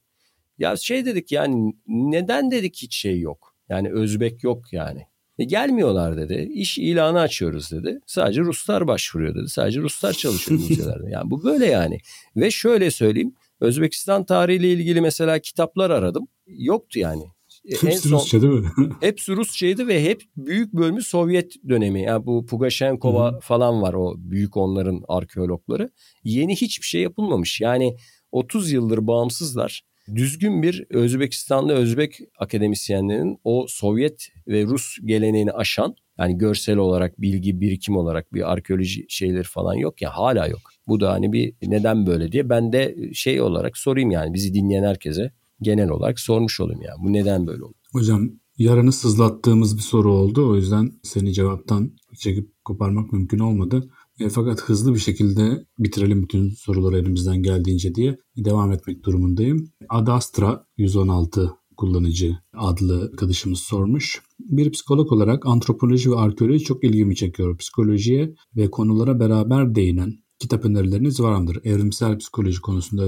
Ya 0.57 0.75
şey 0.77 1.05
dedik 1.05 1.31
yani 1.31 1.73
neden 1.87 2.51
dedik 2.51 2.75
hiç 2.75 2.95
şey 2.95 3.19
yok. 3.19 3.55
Yani 3.69 3.91
Özbek 3.91 4.43
yok 4.43 4.73
yani. 4.73 5.07
E 5.39 5.43
gelmiyorlar 5.43 6.17
dedi. 6.17 6.49
İş 6.53 6.77
ilanı 6.77 7.19
açıyoruz 7.19 7.71
dedi. 7.71 7.99
Sadece 8.05 8.41
Ruslar 8.41 8.87
başvuruyor 8.87 9.35
dedi. 9.35 9.49
Sadece 9.49 9.79
Ruslar 9.79 10.13
çalışıyor 10.13 10.59
müzelerde. 10.69 11.09
Yani 11.09 11.31
bu 11.31 11.43
böyle 11.43 11.65
yani. 11.65 11.99
Ve 12.35 12.51
şöyle 12.51 12.91
söyleyeyim. 12.91 13.33
Özbekistan 13.59 14.25
tarihiyle 14.25 14.73
ilgili 14.73 15.01
mesela 15.01 15.39
kitaplar 15.39 15.89
aradım. 15.89 16.27
Yoktu 16.47 16.99
yani. 16.99 17.23
E, 17.65 17.71
hepsi 17.71 17.87
en 17.87 17.97
son, 17.97 18.19
Rusça 18.19 18.41
değil 18.41 18.53
mi? 18.53 18.69
hepsi 19.01 19.35
Rusçaydı 19.35 19.87
ve 19.87 20.03
hep 20.03 20.23
büyük 20.37 20.73
bölümü 20.73 21.03
Sovyet 21.03 21.53
dönemi. 21.69 22.01
Yani 22.01 22.25
bu 22.25 22.45
Pugashenkova 22.45 23.31
Hı-hı. 23.31 23.39
falan 23.39 23.81
var 23.81 23.93
o 23.93 24.13
büyük 24.17 24.57
onların 24.57 25.03
arkeologları. 25.07 25.89
Yeni 26.23 26.55
hiçbir 26.55 26.85
şey 26.85 27.01
yapılmamış. 27.01 27.61
Yani 27.61 27.95
30 28.31 28.71
yıldır 28.71 29.07
bağımsızlar 29.07 29.81
düzgün 30.15 30.63
bir 30.63 30.85
Özbekistanlı 30.89 31.73
Özbek 31.73 32.19
akademisyenlerin 32.39 33.39
o 33.43 33.65
Sovyet 33.69 34.29
ve 34.47 34.63
Rus 34.63 34.97
geleneğini 35.05 35.51
aşan 35.51 35.95
yani 36.19 36.37
görsel 36.37 36.77
olarak 36.77 37.21
bilgi 37.21 37.61
birikim 37.61 37.97
olarak 37.97 38.33
bir 38.33 38.51
arkeoloji 38.51 39.05
şeyleri 39.09 39.43
falan 39.43 39.73
yok 39.73 40.01
ya 40.01 40.09
hala 40.09 40.47
yok. 40.47 40.61
Bu 40.87 40.99
da 40.99 41.11
hani 41.11 41.33
bir 41.33 41.53
neden 41.61 42.05
böyle 42.05 42.31
diye 42.31 42.49
ben 42.49 42.73
de 42.73 42.95
şey 43.13 43.41
olarak 43.41 43.77
sorayım 43.77 44.11
yani 44.11 44.33
bizi 44.33 44.53
dinleyen 44.53 44.83
herkese 44.83 45.31
genel 45.61 45.89
olarak 45.89 46.19
sormuş 46.19 46.59
olayım 46.59 46.81
yani 46.81 47.03
bu 47.03 47.13
neden 47.13 47.47
böyle 47.47 47.63
oldu? 47.63 47.75
Hocam 47.91 48.29
yarını 48.57 48.91
sızlattığımız 48.91 49.77
bir 49.77 49.81
soru 49.81 50.13
oldu 50.13 50.49
o 50.49 50.55
yüzden 50.55 50.91
seni 51.03 51.33
cevaptan 51.33 51.91
çekip 52.17 52.49
koparmak 52.65 53.13
mümkün 53.13 53.39
olmadı. 53.39 53.89
E, 54.19 54.29
fakat 54.29 54.61
hızlı 54.61 54.93
bir 54.93 54.99
şekilde 54.99 55.65
bitirelim 55.79 56.23
bütün 56.23 56.49
soruları 56.49 56.97
elimizden 56.97 57.43
geldiğince 57.43 57.95
diye 57.95 58.17
devam 58.37 58.71
etmek 58.71 59.03
durumundayım. 59.03 59.69
Adastra 59.89 60.65
116 60.77 61.51
kullanıcı 61.77 62.37
adlı 62.53 63.03
arkadaşımız 63.11 63.59
sormuş. 63.59 64.21
Bir 64.39 64.71
psikolog 64.71 65.11
olarak 65.11 65.45
antropoloji 65.45 66.11
ve 66.11 66.15
arkeoloji 66.15 66.65
çok 66.65 66.83
ilgimi 66.83 67.15
çekiyor. 67.15 67.57
Psikolojiye 67.57 68.35
ve 68.55 68.71
konulara 68.71 69.19
beraber 69.19 69.75
değinen 69.75 70.13
kitap 70.39 70.65
önerileriniz 70.65 71.19
var 71.19 71.39
mıdır? 71.39 71.59
Evrimsel 71.63 72.17
psikoloji 72.17 72.61
konusunda 72.61 73.03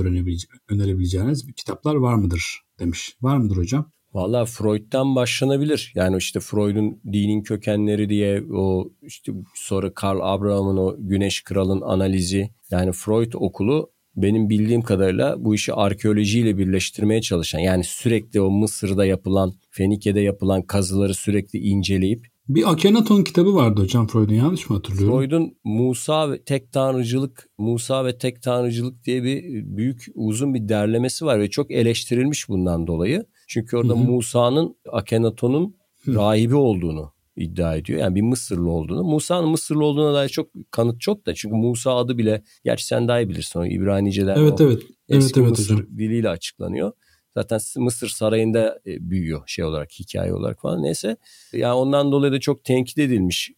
önerebileceğiniz 0.70 1.45
kitaplar 1.55 1.95
var 1.95 2.16
mıdır? 2.16 2.68
demiş. 2.80 3.18
Var 3.22 3.38
mıdır 3.38 3.58
hocam? 3.58 3.91
Valla 4.18 4.45
Freud'dan 4.45 5.15
başlanabilir. 5.15 5.91
Yani 5.95 6.18
işte 6.18 6.39
Freud'un 6.39 7.01
dinin 7.13 7.41
kökenleri 7.41 8.09
diye 8.09 8.43
o 8.53 8.89
işte 9.01 9.32
sonra 9.55 9.93
Karl 9.93 10.20
Abraham'ın 10.22 10.78
o 10.78 10.95
Güneş 10.99 11.43
Kral'ın 11.43 11.82
analizi. 11.82 12.49
Yani 12.72 12.91
Freud 12.91 13.34
okulu 13.34 13.91
benim 14.15 14.49
bildiğim 14.49 14.82
kadarıyla 14.82 15.36
bu 15.39 15.55
işi 15.55 15.74
arkeolojiyle 15.74 16.57
birleştirmeye 16.57 17.22
çalışan 17.22 17.59
yani 17.59 17.84
sürekli 17.84 18.41
o 18.41 18.49
Mısır'da 18.49 19.05
yapılan, 19.05 19.53
Fenike'de 19.70 20.20
yapılan 20.20 20.61
kazıları 20.61 21.13
sürekli 21.13 21.59
inceleyip 21.59 22.28
bir 22.49 22.72
Akhenaton 22.72 23.24
kitabı 23.24 23.55
vardı 23.55 23.82
hocam 23.82 24.07
Freud'un 24.07 24.34
yanlış 24.34 24.70
mı 24.70 24.76
hatırlıyorum? 24.76 25.20
Freud'un 25.20 25.57
Musa 25.63 26.32
ve 26.32 26.43
tek 26.43 26.72
tanrıcılık, 26.72 27.49
Musa 27.57 28.05
ve 28.05 28.18
tek 28.18 28.43
tanrıcılık 28.43 29.03
diye 29.05 29.24
bir 29.24 29.43
büyük 29.78 30.05
uzun 30.15 30.53
bir 30.53 30.70
derlemesi 30.70 31.26
var 31.26 31.39
ve 31.39 31.49
çok 31.49 31.72
eleştirilmiş 31.72 32.49
bundan 32.49 32.88
dolayı. 32.88 33.26
Çünkü 33.48 33.78
orada 33.78 33.95
Musa'nın 33.95 34.76
Akhenaton'un 34.91 35.76
rahibi 36.08 36.56
olduğunu 36.56 37.12
iddia 37.38 37.76
ediyor. 37.76 38.00
Yani 38.00 38.16
bir 38.16 38.22
Mısırlı 38.22 38.70
olduğunu. 38.70 39.04
Musa'nın 39.04 39.50
Mısırlı 39.50 39.86
olduğuna 39.86 40.14
dair 40.14 40.30
çok 40.30 40.50
kanıt 40.72 41.02
çok 41.02 41.26
da. 41.26 41.34
Çünkü 41.34 41.56
Musa 41.56 41.95
adı 41.95 42.18
bile 42.18 42.43
gerçi 42.64 42.86
sen 42.86 43.08
daha 43.08 43.22
iyi 43.22 43.30
bilirsin 43.30 43.60
o 43.60 43.66
İbranice'den 43.66 44.36
evet, 44.38 44.62
o 44.62 44.64
evet. 44.64 44.84
eski 45.10 45.39
evet, 45.39 45.50
Mısır 45.50 45.74
hocam. 45.74 45.98
diliyle 45.98 46.30
açıklanıyor. 46.30 46.91
Zaten 47.34 47.60
Mısır 47.78 48.10
sarayında 48.10 48.80
e, 48.86 49.10
büyüyor 49.10 49.43
şey 49.48 49.66
olarak 49.66 49.91
hikaye 49.91 50.34
olarak 50.34 50.62
falan 50.62 50.84
neyse. 50.84 51.18
Yani 51.54 51.74
ondan 51.74 52.12
dolayı 52.12 52.32
da 52.32 52.39
çok 52.39 52.64
tenkit 52.64 52.98
edilmiş 52.98 53.52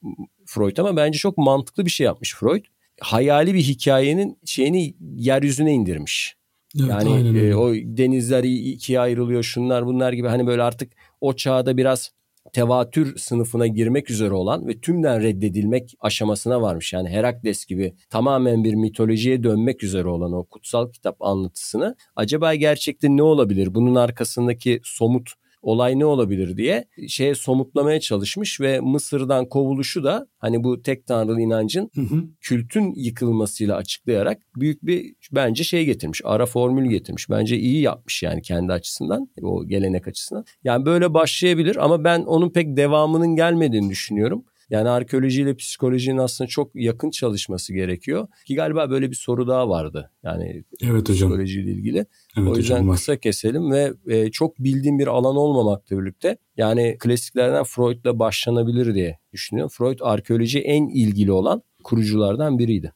Freud 0.45 0.77
ama 0.77 0.95
bence 0.95 1.19
çok 1.19 1.37
mantıklı 1.37 1.85
bir 1.85 1.91
şey 1.91 2.05
yapmış 2.05 2.35
Freud. 2.35 2.65
Hayali 3.01 3.53
bir 3.53 3.63
hikayenin 3.63 4.39
şeyini 4.45 4.95
yeryüzüne 5.15 5.73
indirmiş. 5.73 6.38
Evet, 6.79 6.89
yani 6.89 7.39
e, 7.39 7.55
o 7.55 7.73
denizler 7.73 8.43
ikiye 8.43 8.99
ayrılıyor 8.99 9.43
şunlar 9.43 9.85
bunlar 9.85 10.13
gibi 10.13 10.27
hani 10.27 10.47
böyle 10.47 10.63
artık 10.63 10.91
o 11.21 11.33
çağda 11.33 11.77
biraz 11.77 12.11
tevatür 12.53 13.17
sınıfına 13.17 13.67
girmek 13.67 14.09
üzere 14.09 14.33
olan 14.33 14.67
ve 14.67 14.79
tümden 14.79 15.23
reddedilmek 15.23 15.95
aşamasına 15.99 16.61
varmış. 16.61 16.93
Yani 16.93 17.09
Herakles 17.09 17.65
gibi 17.65 17.93
tamamen 18.09 18.63
bir 18.63 18.73
mitolojiye 18.73 19.43
dönmek 19.43 19.83
üzere 19.83 20.07
olan 20.07 20.33
o 20.33 20.43
kutsal 20.43 20.91
kitap 20.91 21.21
anlatısını 21.21 21.95
acaba 22.15 22.55
gerçekten 22.55 23.17
ne 23.17 23.23
olabilir? 23.23 23.75
Bunun 23.75 23.95
arkasındaki 23.95 24.79
somut 24.83 25.29
olay 25.61 25.99
ne 25.99 26.05
olabilir 26.05 26.57
diye 26.57 26.85
şeye 27.07 27.35
somutlamaya 27.35 27.99
çalışmış 27.99 28.61
ve 28.61 28.79
Mısır'dan 28.79 29.49
kovuluşu 29.49 30.03
da 30.03 30.27
hani 30.37 30.63
bu 30.63 30.81
tek 30.81 31.07
tanrılı 31.07 31.41
inancın 31.41 31.89
hı 31.95 32.01
hı. 32.01 32.23
kültün 32.41 32.93
yıkılmasıyla 32.95 33.75
açıklayarak 33.75 34.41
büyük 34.55 34.83
bir 34.85 35.13
bence 35.31 35.63
şey 35.63 35.85
getirmiş. 35.85 36.21
Ara 36.23 36.45
formül 36.45 36.89
getirmiş. 36.89 37.29
Bence 37.29 37.57
iyi 37.57 37.81
yapmış 37.81 38.23
yani 38.23 38.41
kendi 38.41 38.73
açısından 38.73 39.29
o 39.41 39.67
gelenek 39.67 40.07
açısından. 40.07 40.45
Yani 40.63 40.85
böyle 40.85 41.13
başlayabilir 41.13 41.75
ama 41.75 42.03
ben 42.03 42.21
onun 42.21 42.49
pek 42.49 42.77
devamının 42.77 43.35
gelmediğini 43.35 43.89
düşünüyorum. 43.89 44.45
Yani 44.69 44.89
arkeolojiyle 44.89 45.55
psikolojinin 45.55 46.17
aslında 46.17 46.47
çok 46.47 46.71
yakın 46.75 47.09
çalışması 47.09 47.73
gerekiyor. 47.73 48.27
Ki 48.45 48.55
galiba 48.55 48.89
böyle 48.89 49.09
bir 49.09 49.15
soru 49.15 49.47
daha 49.47 49.69
vardı. 49.69 50.11
Yani 50.23 50.63
evet 50.81 51.09
hocam. 51.09 51.29
psikolojiyle 51.29 51.71
ilgili. 51.71 52.05
Evet 52.37 52.47
o 52.49 52.57
yüzden 52.57 52.75
hocam, 52.75 52.91
kısa 52.95 53.17
keselim 53.17 53.71
ve 53.71 53.93
e, 54.07 54.31
çok 54.31 54.59
bildiğim 54.59 54.99
bir 54.99 55.07
alan 55.07 55.35
olmamakla 55.35 55.99
birlikte 55.99 56.37
yani 56.57 56.97
klasiklerden 56.99 57.63
Freud'la 57.63 58.19
başlanabilir 58.19 58.95
diye 58.95 59.19
düşünüyorum. 59.33 59.71
Freud 59.73 59.99
arkeoloji 60.01 60.59
en 60.59 60.87
ilgili 60.87 61.31
olan 61.31 61.61
kuruculardan 61.83 62.59
biriydi. 62.59 62.93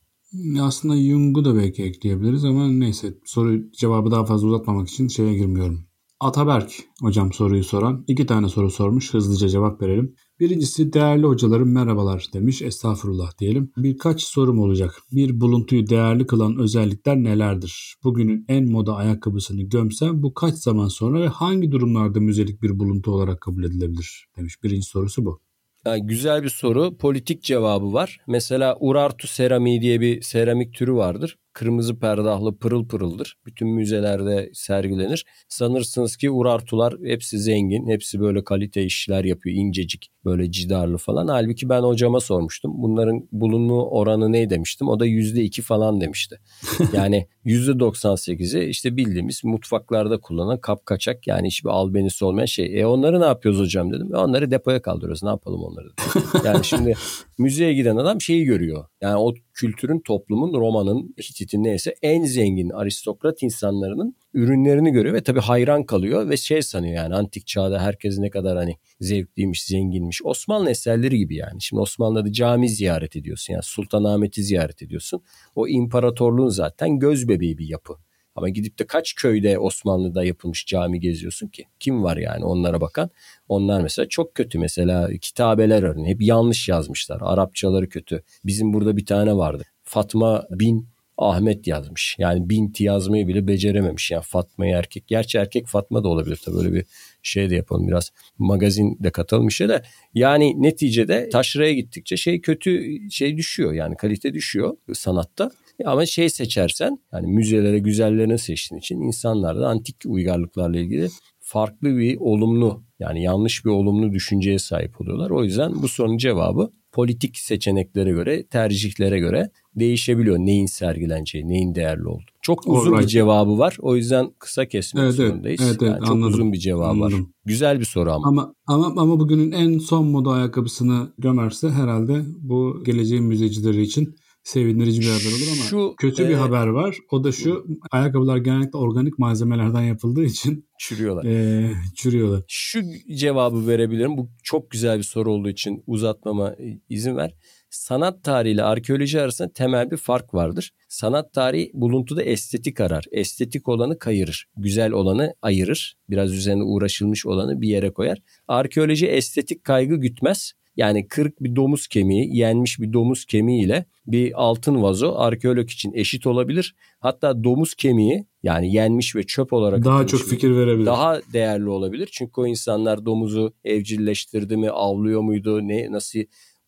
Aslında 0.61 0.97
Jung'u 0.97 1.45
da 1.45 1.55
belki 1.55 1.83
ekleyebiliriz 1.83 2.45
ama 2.45 2.67
neyse 2.67 3.13
soru 3.25 3.71
cevabı 3.71 4.11
daha 4.11 4.25
fazla 4.25 4.47
uzatmamak 4.47 4.89
için 4.89 5.07
şeye 5.07 5.33
girmiyorum. 5.33 5.85
Ataberk 6.19 6.71
hocam 7.01 7.33
soruyu 7.33 7.63
soran. 7.63 8.03
iki 8.07 8.25
tane 8.25 8.49
soru 8.49 8.71
sormuş. 8.71 9.13
Hızlıca 9.13 9.47
cevap 9.47 9.81
verelim. 9.81 10.15
Birincisi 10.39 10.93
değerli 10.93 11.25
hocalarım 11.25 11.73
merhabalar 11.73 12.25
demiş. 12.33 12.61
Estağfurullah 12.61 13.37
diyelim. 13.39 13.71
Birkaç 13.77 14.23
sorum 14.23 14.59
olacak. 14.59 14.95
Bir 15.11 15.41
buluntuyu 15.41 15.89
değerli 15.89 16.27
kılan 16.27 16.59
özellikler 16.59 17.15
nelerdir? 17.15 17.95
Bugünün 18.03 18.45
en 18.47 18.71
moda 18.71 18.95
ayakkabısını 18.95 19.61
gömsem 19.61 20.23
bu 20.23 20.33
kaç 20.33 20.55
zaman 20.55 20.87
sonra 20.87 21.21
ve 21.21 21.27
hangi 21.27 21.71
durumlarda 21.71 22.19
müzelik 22.19 22.61
bir 22.61 22.79
buluntu 22.79 23.11
olarak 23.11 23.41
kabul 23.41 23.63
edilebilir? 23.63 24.27
Demiş. 24.37 24.63
Birinci 24.63 24.87
sorusu 24.87 25.25
bu. 25.25 25.41
Yani 25.85 26.07
güzel 26.07 26.43
bir 26.43 26.49
soru. 26.49 26.97
Politik 26.97 27.43
cevabı 27.43 27.93
var. 27.93 28.19
Mesela 28.27 28.77
Urartu 28.79 29.27
seramiği 29.27 29.81
diye 29.81 30.01
bir 30.01 30.21
seramik 30.21 30.73
türü 30.73 30.93
vardır 30.93 31.37
kırmızı 31.53 31.99
perdahlı 31.99 32.57
pırıl 32.57 32.87
pırıldır. 32.87 33.37
Bütün 33.45 33.67
müzelerde 33.67 34.49
sergilenir. 34.53 35.25
Sanırsınız 35.49 36.17
ki 36.17 36.31
Urartular 36.31 36.95
hepsi 37.03 37.39
zengin, 37.39 37.87
hepsi 37.87 38.19
böyle 38.19 38.43
kalite 38.43 38.83
işler 38.83 39.23
yapıyor, 39.23 39.55
incecik, 39.55 40.09
böyle 40.25 40.51
cidarlı 40.51 40.97
falan. 40.97 41.27
Halbuki 41.27 41.69
ben 41.69 41.81
hocama 41.81 42.19
sormuştum. 42.19 42.71
Bunların 42.75 43.27
bulunma 43.31 43.85
oranı 43.85 44.31
ne 44.31 44.49
demiştim? 44.49 44.87
O 44.87 44.99
da 44.99 45.05
yüzde 45.05 45.43
iki 45.43 45.61
falan 45.61 46.01
demişti. 46.01 46.39
Yani 46.93 47.27
yüzde 47.45 47.71
98'i 47.71 48.69
işte 48.69 48.97
bildiğimiz 48.97 49.43
mutfaklarda 49.43 50.19
kullanılan 50.19 50.61
kapkaçak 50.61 51.27
yani 51.27 51.47
hiçbir 51.47 51.69
albenisi 51.69 52.25
olmayan 52.25 52.45
şey. 52.45 52.79
E 52.81 52.85
onları 52.85 53.21
ne 53.21 53.25
yapıyoruz 53.25 53.59
hocam 53.59 53.93
dedim. 53.93 54.15
E 54.15 54.17
onları 54.17 54.51
depoya 54.51 54.81
kaldırıyoruz. 54.81 55.23
Ne 55.23 55.29
yapalım 55.29 55.63
onları? 55.63 55.87
Yani 56.45 56.65
şimdi 56.65 56.93
müzeye 57.37 57.73
giden 57.73 57.95
adam 57.95 58.21
şeyi 58.21 58.45
görüyor. 58.45 58.85
Yani 59.03 59.17
o 59.17 59.33
kültürün, 59.53 59.99
toplumun, 59.99 60.53
romanın, 60.53 61.15
Hitit'in 61.19 61.63
neyse 61.63 61.95
en 62.01 62.23
zengin 62.23 62.69
aristokrat 62.69 63.43
insanların 63.43 64.15
ürünlerini 64.33 64.91
görüyor 64.91 65.15
ve 65.15 65.23
tabii 65.23 65.39
hayran 65.39 65.83
kalıyor 65.83 66.29
ve 66.29 66.37
şey 66.37 66.61
sanıyor 66.61 66.95
yani 66.95 67.15
antik 67.15 67.47
çağda 67.47 67.81
herkes 67.81 68.17
ne 68.17 68.29
kadar 68.29 68.57
hani 68.57 68.77
zevkliymiş, 68.99 69.65
zenginmiş. 69.65 70.21
Osmanlı 70.23 70.69
eserleri 70.69 71.17
gibi 71.17 71.35
yani. 71.35 71.61
Şimdi 71.61 71.81
Osmanlı'da 71.81 72.31
cami 72.31 72.69
ziyaret 72.69 73.15
ediyorsun 73.15 73.53
yani 73.53 73.63
Sultanahmet'i 73.63 74.43
ziyaret 74.43 74.81
ediyorsun. 74.81 75.21
O 75.55 75.67
imparatorluğun 75.67 76.49
zaten 76.49 76.99
göz 76.99 77.29
bebeği 77.29 77.57
bir 77.57 77.69
yapı. 77.69 77.93
Ama 78.35 78.49
gidip 78.49 78.79
de 78.79 78.87
kaç 78.87 79.15
köyde 79.15 79.59
Osmanlı'da 79.59 80.23
yapılmış 80.23 80.65
cami 80.65 80.99
geziyorsun 80.99 81.47
ki? 81.47 81.65
Kim 81.79 82.03
var 82.03 82.17
yani 82.17 82.45
onlara 82.45 82.81
bakan? 82.81 83.09
Onlar 83.49 83.81
mesela 83.81 84.09
çok 84.09 84.35
kötü 84.35 84.59
mesela 84.59 85.09
kitabeler 85.21 85.83
örneğin 85.83 86.07
hep 86.07 86.21
yanlış 86.21 86.69
yazmışlar. 86.69 87.19
Arapçaları 87.21 87.89
kötü. 87.89 88.23
Bizim 88.45 88.73
burada 88.73 88.97
bir 88.97 89.05
tane 89.05 89.35
vardı. 89.35 89.63
Fatma 89.83 90.47
bin 90.51 90.93
Ahmet 91.17 91.67
yazmış. 91.67 92.15
Yani 92.19 92.49
binti 92.49 92.83
yazmayı 92.83 93.27
bile 93.27 93.47
becerememiş. 93.47 94.11
Yani 94.11 94.23
Fatma'yı 94.23 94.73
erkek. 94.73 95.07
Gerçi 95.07 95.37
erkek 95.37 95.67
Fatma 95.67 96.03
da 96.03 96.07
olabilir 96.07 96.41
tabii 96.45 96.55
böyle 96.55 96.73
bir 96.73 96.85
şey 97.23 97.49
de 97.49 97.55
yapalım 97.55 97.87
biraz. 97.87 98.11
Magazin 98.37 98.97
de 98.99 99.11
katalım 99.11 99.47
işe 99.47 99.69
de. 99.69 99.83
Yani 100.13 100.61
neticede 100.61 101.29
taşraya 101.29 101.73
gittikçe 101.73 102.17
şey 102.17 102.41
kötü 102.41 102.97
şey 103.11 103.37
düşüyor. 103.37 103.73
Yani 103.73 103.95
kalite 103.95 104.33
düşüyor 104.33 104.77
sanatta. 104.93 105.51
Ama 105.85 106.05
şey 106.05 106.29
seçersen 106.29 106.97
yani 107.13 107.27
müzelere 107.27 107.79
güzellerini 107.79 108.39
seçtiğin 108.39 108.79
için 108.79 109.01
insanlar 109.01 109.59
da 109.59 109.67
antik 109.67 109.95
uygarlıklarla 110.05 110.79
ilgili 110.79 111.09
farklı 111.39 111.97
bir 111.97 112.17
olumlu 112.19 112.83
yani 112.99 113.23
yanlış 113.23 113.65
bir 113.65 113.69
olumlu 113.69 114.13
düşünceye 114.13 114.59
sahip 114.59 115.01
oluyorlar. 115.01 115.29
O 115.29 115.43
yüzden 115.43 115.81
bu 115.81 115.87
sorunun 115.87 116.17
cevabı 116.17 116.71
politik 116.93 117.37
seçeneklere 117.37 118.11
göre, 118.11 118.47
tercihlere 118.47 119.19
göre 119.19 119.49
değişebiliyor 119.75 120.37
neyin 120.37 120.65
sergileneceği, 120.65 121.47
neyin 121.47 121.75
değerli 121.75 122.07
olduğu. 122.07 122.23
Çok 122.41 122.67
uzun 122.67 122.91
right. 122.91 123.03
bir 123.03 123.07
cevabı 123.07 123.57
var. 123.57 123.77
O 123.81 123.95
yüzden 123.95 124.31
kısa 124.39 124.65
kesmek 124.65 125.03
evet, 125.03 125.13
zorundayız. 125.13 125.61
Evet, 125.63 125.77
evet, 125.81 125.91
yani 125.91 125.99
çok 125.99 126.09
anladım. 126.09 126.33
uzun 126.33 126.53
bir 126.53 126.57
cevabı 126.57 126.87
anladım. 126.87 127.19
var. 127.19 127.27
Güzel 127.45 127.79
bir 127.79 127.85
soru 127.85 128.11
ama. 128.11 128.27
Ama 128.27 128.53
ama 128.67 129.01
ama 129.01 129.19
bugünün 129.19 129.51
en 129.51 129.77
son 129.77 130.07
moda 130.07 130.31
ayakkabısını 130.31 131.13
gömerse 131.17 131.69
herhalde 131.69 132.23
bu 132.41 132.83
geleceğin 132.85 133.23
müzecileri 133.23 133.81
için 133.81 134.15
sevindirici 134.43 135.01
bir 135.01 135.07
haber 135.07 135.37
olur 135.37 135.47
ama 135.47 135.63
şu, 135.69 135.93
kötü 135.97 136.23
e, 136.23 136.29
bir 136.29 136.33
haber 136.33 136.67
var. 136.67 136.97
O 137.11 137.23
da 137.23 137.31
şu 137.31 137.65
ayakkabılar 137.91 138.37
genellikle 138.37 138.77
organik 138.77 139.19
malzemelerden 139.19 139.81
yapıldığı 139.81 140.23
için 140.23 140.67
çürüyorlar. 140.79 141.25
E, 141.25 141.71
çürüyorlar. 141.95 142.43
Şu 142.47 142.81
cevabı 143.15 143.67
verebilirim. 143.67 144.17
Bu 144.17 144.29
çok 144.43 144.71
güzel 144.71 144.97
bir 144.97 145.03
soru 145.03 145.31
olduğu 145.31 145.49
için 145.49 145.83
uzatmama 145.87 146.55
izin 146.89 147.17
ver. 147.17 147.35
Sanat 147.69 148.23
tarihi 148.23 148.53
ile 148.53 148.63
arkeoloji 148.63 149.21
arasında 149.21 149.53
temel 149.53 149.91
bir 149.91 149.97
fark 149.97 150.33
vardır. 150.33 150.71
Sanat 150.87 151.33
tarihi 151.33 151.71
buluntuda 151.73 152.23
estetik 152.23 152.81
arar. 152.81 153.05
Estetik 153.11 153.67
olanı 153.67 153.99
kayırır. 153.99 154.47
Güzel 154.57 154.91
olanı 154.91 155.33
ayırır. 155.41 155.95
Biraz 156.09 156.33
üzerine 156.33 156.63
uğraşılmış 156.63 157.25
olanı 157.25 157.61
bir 157.61 157.67
yere 157.67 157.93
koyar. 157.93 158.17
Arkeoloji 158.47 159.07
estetik 159.07 159.63
kaygı 159.63 159.95
gütmez 159.95 160.53
yani 160.77 161.07
kırık 161.07 161.43
bir 161.43 161.55
domuz 161.55 161.87
kemiği, 161.87 162.37
yenmiş 162.37 162.79
bir 162.79 162.93
domuz 162.93 163.25
kemiği 163.25 163.65
ile 163.65 163.85
bir 164.07 164.43
altın 164.43 164.81
vazo 164.81 165.15
arkeolog 165.17 165.69
için 165.69 165.93
eşit 165.93 166.27
olabilir. 166.27 166.75
Hatta 166.99 167.43
domuz 167.43 167.73
kemiği 167.73 168.25
yani 168.43 168.73
yenmiş 168.73 169.15
ve 169.15 169.23
çöp 169.23 169.53
olarak 169.53 169.85
daha 169.85 170.07
çok 170.07 170.21
fikir 170.21 170.55
verebilir. 170.55 170.85
Daha 170.85 171.19
değerli 171.33 171.69
olabilir. 171.69 172.09
Çünkü 172.11 172.41
o 172.41 172.47
insanlar 172.47 173.05
domuzu 173.05 173.53
evcilleştirdi 173.63 174.57
mi, 174.57 174.69
avlıyor 174.69 175.21
muydu, 175.21 175.67
ne 175.67 175.91
nasıl 175.91 176.19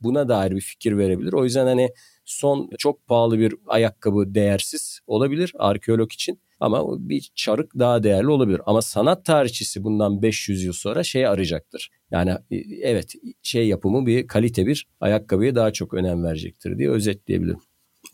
buna 0.01 0.29
dair 0.29 0.51
bir 0.51 0.61
fikir 0.61 0.97
verebilir. 0.97 1.33
O 1.33 1.43
yüzden 1.43 1.65
hani 1.65 1.89
son 2.25 2.69
çok 2.77 3.07
pahalı 3.07 3.39
bir 3.39 3.55
ayakkabı 3.67 4.35
değersiz 4.35 4.99
olabilir 5.07 5.51
arkeolog 5.57 6.11
için. 6.11 6.39
Ama 6.59 7.09
bir 7.09 7.31
çarık 7.35 7.79
daha 7.79 8.03
değerli 8.03 8.27
olabilir. 8.27 8.61
Ama 8.65 8.81
sanat 8.81 9.25
tarihçisi 9.25 9.83
bundan 9.83 10.21
500 10.21 10.63
yıl 10.63 10.73
sonra 10.73 11.03
şey 11.03 11.27
arayacaktır. 11.27 11.89
Yani 12.11 12.29
e, 12.29 12.55
evet 12.81 13.13
şey 13.41 13.67
yapımı 13.67 14.05
bir 14.05 14.27
kalite 14.27 14.65
bir 14.67 14.87
ayakkabıya 14.99 15.55
daha 15.55 15.73
çok 15.73 15.93
önem 15.93 16.23
verecektir 16.23 16.77
diye 16.77 16.89
özetleyebilirim. 16.89 17.59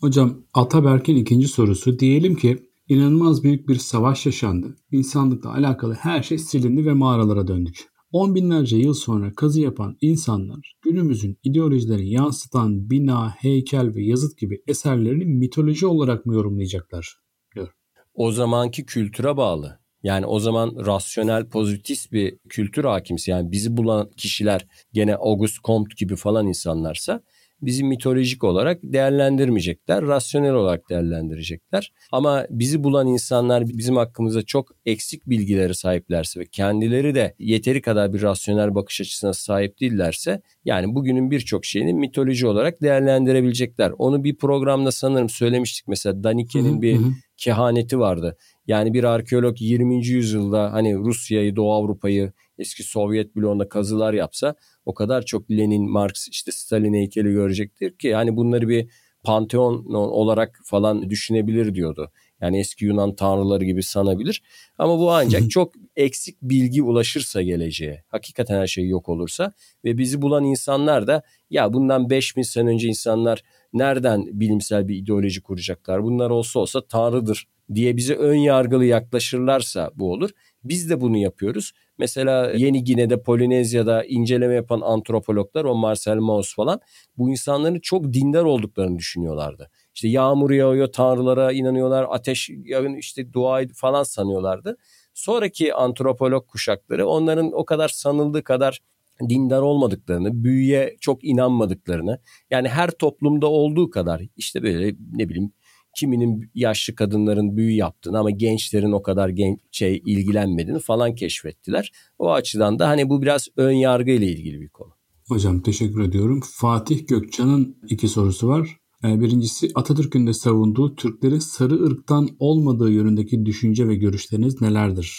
Hocam 0.00 0.44
Ataberk'in 0.54 1.16
ikinci 1.16 1.48
sorusu 1.48 1.98
diyelim 1.98 2.34
ki 2.34 2.58
inanılmaz 2.88 3.42
büyük 3.42 3.68
bir 3.68 3.76
savaş 3.76 4.26
yaşandı. 4.26 4.76
İnsanlıkla 4.90 5.54
alakalı 5.54 5.94
her 5.94 6.22
şey 6.22 6.38
silindi 6.38 6.86
ve 6.86 6.92
mağaralara 6.92 7.48
döndük. 7.48 7.92
On 8.12 8.34
binlerce 8.34 8.76
yıl 8.76 8.94
sonra 8.94 9.32
kazı 9.36 9.60
yapan 9.60 9.96
insanlar 10.00 10.74
günümüzün 10.82 11.38
ideolojilerini 11.44 12.10
yansıtan 12.10 12.90
bina, 12.90 13.30
heykel 13.30 13.94
ve 13.94 14.02
yazıt 14.02 14.38
gibi 14.38 14.62
eserlerini 14.66 15.24
mitoloji 15.24 15.86
olarak 15.86 16.26
mı 16.26 16.34
yorumlayacaklar? 16.34 17.16
Diyor. 17.54 17.68
O 18.14 18.32
zamanki 18.32 18.86
kültüre 18.86 19.36
bağlı. 19.36 19.81
Yani 20.02 20.26
o 20.26 20.38
zaman 20.40 20.76
rasyonel 20.86 21.48
pozitif 21.48 22.12
bir 22.12 22.34
kültür 22.48 22.84
hakimsi. 22.84 23.30
Yani 23.30 23.52
bizi 23.52 23.76
bulan 23.76 24.10
kişiler 24.16 24.66
gene 24.92 25.16
Auguste 25.16 25.58
Comte 25.64 25.94
gibi 25.98 26.16
falan 26.16 26.46
insanlarsa 26.46 27.22
bizi 27.62 27.84
mitolojik 27.84 28.44
olarak 28.44 28.80
değerlendirmeyecekler. 28.82 30.02
Rasyonel 30.02 30.54
olarak 30.54 30.90
değerlendirecekler. 30.90 31.92
Ama 32.12 32.46
bizi 32.50 32.84
bulan 32.84 33.06
insanlar 33.06 33.68
bizim 33.68 33.96
hakkımızda 33.96 34.42
çok 34.42 34.70
eksik 34.86 35.26
bilgileri 35.26 35.74
sahiplerse 35.74 36.40
ve 36.40 36.46
kendileri 36.46 37.14
de 37.14 37.34
yeteri 37.38 37.82
kadar 37.82 38.12
bir 38.12 38.22
rasyonel 38.22 38.74
bakış 38.74 39.00
açısına 39.00 39.32
sahip 39.32 39.80
değillerse 39.80 40.42
yani 40.64 40.94
bugünün 40.94 41.30
birçok 41.30 41.64
şeyini 41.64 41.94
mitoloji 41.94 42.46
olarak 42.46 42.82
değerlendirebilecekler. 42.82 43.92
Onu 43.98 44.24
bir 44.24 44.36
programda 44.36 44.92
sanırım 44.92 45.28
söylemiştik. 45.28 45.88
Mesela 45.88 46.24
Daniken'in 46.24 46.82
bir 46.82 47.00
kehaneti 47.36 47.98
vardı. 47.98 48.36
Yani 48.66 48.94
bir 48.94 49.04
arkeolog 49.04 49.60
20. 49.60 50.06
yüzyılda 50.06 50.72
hani 50.72 50.96
Rusya'yı, 50.96 51.56
Doğu 51.56 51.72
Avrupa'yı, 51.72 52.32
eski 52.58 52.82
Sovyet 52.82 53.36
bloğunda 53.36 53.68
kazılar 53.68 54.14
yapsa 54.14 54.54
o 54.84 54.94
kadar 54.94 55.22
çok 55.22 55.50
Lenin, 55.50 55.90
Marx, 55.90 56.28
işte 56.28 56.52
Stalin 56.52 56.94
heykeli 56.94 57.32
görecektir 57.32 57.98
ki 57.98 58.14
hani 58.14 58.36
bunları 58.36 58.68
bir 58.68 58.88
panteon 59.22 59.84
olarak 59.94 60.60
falan 60.64 61.10
düşünebilir 61.10 61.74
diyordu. 61.74 62.10
Yani 62.40 62.58
eski 62.58 62.84
Yunan 62.84 63.16
tanrıları 63.16 63.64
gibi 63.64 63.82
sanabilir. 63.82 64.42
Ama 64.78 64.98
bu 64.98 65.12
ancak 65.12 65.50
çok 65.50 65.74
eksik 65.96 66.42
bilgi 66.42 66.82
ulaşırsa 66.82 67.42
geleceğe. 67.42 68.04
Hakikaten 68.08 68.56
her 68.58 68.66
şey 68.66 68.88
yok 68.88 69.08
olursa 69.08 69.52
ve 69.84 69.98
bizi 69.98 70.22
bulan 70.22 70.44
insanlar 70.44 71.06
da 71.06 71.22
ya 71.50 71.72
bundan 71.72 72.10
5000 72.10 72.42
sene 72.42 72.70
önce 72.70 72.88
insanlar 72.88 73.42
nereden 73.72 74.40
bilimsel 74.40 74.88
bir 74.88 74.96
ideoloji 74.96 75.42
kuracaklar? 75.42 76.02
Bunlar 76.02 76.30
olsa 76.30 76.60
olsa 76.60 76.86
tanrıdır 76.86 77.46
diye 77.74 77.96
bize 77.96 78.14
ön 78.14 78.34
yargılı 78.34 78.84
yaklaşırlarsa 78.84 79.90
bu 79.94 80.12
olur. 80.12 80.30
Biz 80.64 80.90
de 80.90 81.00
bunu 81.00 81.16
yapıyoruz. 81.16 81.72
Mesela 81.98 82.52
Yeni 82.52 82.84
Gine'de, 82.84 83.22
Polinezya'da 83.22 84.04
inceleme 84.04 84.54
yapan 84.54 84.80
antropologlar, 84.80 85.64
o 85.64 85.74
Marcel 85.74 86.16
Mauss 86.16 86.54
falan 86.54 86.80
bu 87.18 87.30
insanların 87.30 87.80
çok 87.80 88.12
dindar 88.12 88.44
olduklarını 88.44 88.98
düşünüyorlardı. 88.98 89.70
İşte 89.94 90.08
yağmur 90.08 90.50
yağıyor, 90.50 90.92
tanrılara 90.92 91.52
inanıyorlar, 91.52 92.06
ateş 92.10 92.50
yağın 92.64 92.94
işte 92.94 93.32
dua 93.32 93.62
falan 93.74 94.02
sanıyorlardı. 94.02 94.76
Sonraki 95.14 95.74
antropolog 95.74 96.46
kuşakları 96.46 97.06
onların 97.06 97.52
o 97.52 97.64
kadar 97.64 97.88
sanıldığı 97.88 98.44
kadar 98.44 98.80
dindar 99.28 99.62
olmadıklarını, 99.62 100.44
büyüye 100.44 100.96
çok 101.00 101.24
inanmadıklarını, 101.24 102.18
yani 102.50 102.68
her 102.68 102.90
toplumda 102.90 103.46
olduğu 103.46 103.90
kadar 103.90 104.22
işte 104.36 104.62
böyle 104.62 104.94
ne 105.12 105.28
bileyim 105.28 105.52
kiminin 105.96 106.50
yaşlı 106.54 106.94
kadınların 106.94 107.56
büyü 107.56 107.76
yaptığını 107.76 108.18
ama 108.18 108.30
gençlerin 108.30 108.92
o 108.92 109.02
kadar 109.02 109.28
genç 109.28 109.58
şey 109.70 110.02
ilgilenmediğini 110.06 110.80
falan 110.80 111.14
keşfettiler. 111.14 111.92
O 112.18 112.32
açıdan 112.32 112.78
da 112.78 112.88
hani 112.88 113.08
bu 113.08 113.22
biraz 113.22 113.48
ön 113.56 113.72
yargı 113.72 114.10
ile 114.10 114.26
ilgili 114.26 114.60
bir 114.60 114.68
konu. 114.68 114.92
Hocam 115.28 115.60
teşekkür 115.60 116.00
ediyorum. 116.00 116.40
Fatih 116.52 117.08
Gökçan'ın 117.08 117.76
iki 117.88 118.08
sorusu 118.08 118.48
var. 118.48 118.76
Ee, 119.04 119.20
birincisi 119.20 119.70
Atatürk'ün 119.74 120.26
de 120.26 120.32
savunduğu 120.32 120.94
Türkleri 120.94 121.40
sarı 121.40 121.74
ırktan 121.74 122.28
olmadığı 122.38 122.90
yönündeki 122.90 123.46
düşünce 123.46 123.88
ve 123.88 123.94
görüşleriniz 123.94 124.60
nelerdir 124.60 125.18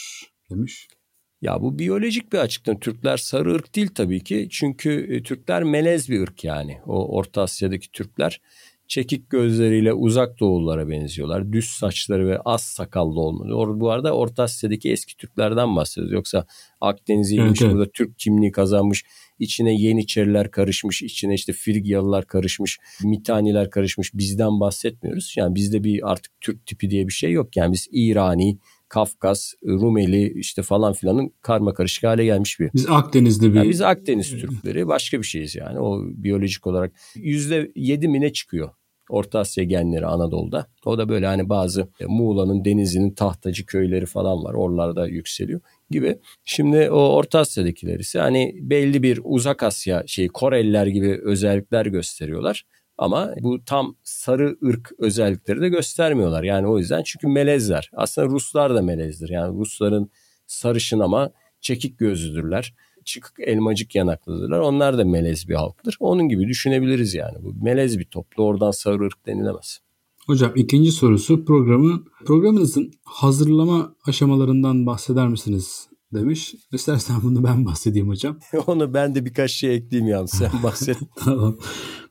demiş. 0.50 0.88
Ya 1.42 1.62
bu 1.62 1.80
biyolojik 1.80 2.34
bir 2.34 2.38
açıklama. 2.38 2.80
Türkler 2.80 3.18
sarı 3.18 3.54
ırk 3.54 3.76
değil 3.76 3.90
tabii 3.96 4.24
ki. 4.24 4.48
Çünkü 4.52 5.08
e, 5.10 5.24
Türkler 5.24 5.64
melez 5.64 6.10
bir 6.10 6.22
ırk 6.22 6.44
yani. 6.44 6.78
O 6.86 7.18
Orta 7.18 7.42
Asya'daki 7.42 7.92
Türkler 7.92 8.42
çekik 8.88 9.30
gözleriyle 9.30 9.94
uzak 9.94 10.40
doğullara 10.40 10.90
benziyorlar. 10.90 11.52
Düz 11.52 11.66
saçları 11.66 12.28
ve 12.28 12.40
az 12.40 12.62
sakallı 12.62 13.22
olmalı. 13.22 13.80
Bu 13.80 13.92
arada 13.92 14.16
Orta 14.16 14.44
Asya'daki 14.44 14.92
eski 14.92 15.18
Türklerden 15.18 15.76
bahsediyoruz. 15.76 16.14
Yoksa 16.14 16.46
Akdeniz'e 16.82 17.36
inmiş 17.36 17.62
evet, 17.62 17.74
burada 17.74 17.92
Türk 17.92 18.20
kimliği 18.20 18.52
kazanmış. 18.52 19.06
içine 19.40 19.74
Yeniçeriler 19.74 20.52
karışmış. 20.52 21.02
içine 21.02 21.34
işte 21.34 21.54
Frigyalılar 21.54 22.28
karışmış. 22.28 22.80
Mitaniler 23.04 23.70
karışmış. 23.70 24.14
Bizden 24.14 24.60
bahsetmiyoruz. 24.60 25.34
Yani 25.38 25.56
bizde 25.56 25.84
bir 25.84 26.12
artık 26.12 26.42
Türk 26.42 26.66
tipi 26.66 26.90
diye 26.90 27.08
bir 27.08 27.14
şey 27.14 27.32
yok. 27.32 27.58
Yani 27.58 27.74
biz 27.74 27.88
İrani, 27.92 28.58
Kafkas, 28.94 29.54
Rumeli 29.66 30.40
işte 30.40 30.62
falan 30.62 30.94
filanın 30.94 31.34
karma 31.42 31.74
karışık 31.74 32.04
hale 32.04 32.26
gelmiş 32.26 32.60
bir. 32.60 32.70
Biz 32.74 32.90
Akdeniz'de 32.90 33.50
bir... 33.50 33.56
Yani 33.56 33.70
biz 33.70 33.82
Akdeniz 33.82 34.30
Türkleri 34.30 34.88
başka 34.88 35.18
bir 35.18 35.26
şeyiz 35.26 35.56
yani 35.56 35.80
o 35.80 36.02
biyolojik 36.04 36.68
olarak. 36.68 36.94
Yüzde 37.16 37.72
yedi 37.76 38.08
mine 38.08 38.34
çıkıyor 38.34 38.70
Orta 39.10 39.40
Asya 39.40 39.64
genleri 39.64 40.06
Anadolu'da. 40.06 40.68
O 40.86 40.98
da 40.98 41.10
böyle 41.10 41.26
hani 41.26 41.50
bazı 41.50 41.90
e, 42.00 42.06
Muğla'nın, 42.06 42.66
Denizli'nin 42.66 43.12
tahtacı 43.12 43.66
köyleri 43.66 44.06
falan 44.06 44.44
var. 44.44 44.54
Oralarda 44.54 45.08
yükseliyor 45.08 45.62
gibi. 45.90 46.20
Şimdi 46.46 46.92
o 46.92 47.16
Orta 47.16 47.40
Asya'dakiler 47.40 48.00
ise 48.00 48.20
hani 48.20 48.56
belli 48.62 49.04
bir 49.04 49.20
uzak 49.24 49.64
Asya 49.64 50.04
şey 50.08 50.28
Koreliler 50.28 50.88
gibi 50.88 51.20
özellikler 51.24 51.86
gösteriyorlar. 51.86 52.66
Ama 52.98 53.34
bu 53.42 53.66
tam 53.66 53.96
sarı 54.04 54.58
ırk 54.66 54.92
özellikleri 55.00 55.62
de 55.62 55.70
göstermiyorlar. 55.70 56.44
Yani 56.44 56.68
o 56.68 56.80
yüzden 56.80 57.04
çünkü 57.06 57.28
melezler. 57.28 57.92
Aslında 57.94 58.28
Ruslar 58.28 58.76
da 58.76 58.82
melezdir. 58.82 59.30
Yani 59.30 59.60
Rusların 59.60 60.12
sarışın 60.48 61.00
ama 61.00 61.32
çekik 61.62 62.00
gözlüdürler. 62.00 62.76
Çıkık 63.06 63.40
elmacık 63.40 63.96
yanaklıdırlar. 63.96 64.60
Onlar 64.60 64.98
da 64.98 65.06
melez 65.06 65.50
bir 65.50 65.56
halktır. 65.56 65.98
Onun 66.00 66.30
gibi 66.30 66.48
düşünebiliriz 66.48 67.14
yani. 67.14 67.38
Bu 67.44 67.54
melez 67.64 68.00
bir 68.00 68.06
toplu. 68.06 68.44
Oradan 68.44 68.72
sarı 68.72 69.04
ırk 69.04 69.26
denilemez. 69.26 69.80
Hocam 70.28 70.52
ikinci 70.56 70.92
sorusu 70.92 71.46
programı 71.46 72.04
programınızın 72.26 72.92
hazırlama 73.04 73.96
aşamalarından 74.08 74.86
bahseder 74.86 75.28
misiniz 75.28 75.90
demiş. 76.14 76.56
İstersen 76.72 77.16
bunu 77.24 77.44
ben 77.44 77.66
bahsedeyim 77.66 78.10
hocam. 78.10 78.40
Onu 78.68 78.94
ben 78.94 79.16
de 79.16 79.26
birkaç 79.26 79.52
şey 79.52 79.76
ekleyeyim 79.76 80.12
yalnız 80.12 80.32
sen 80.32 80.52
bahset. 80.64 80.98
tamam. 81.16 81.58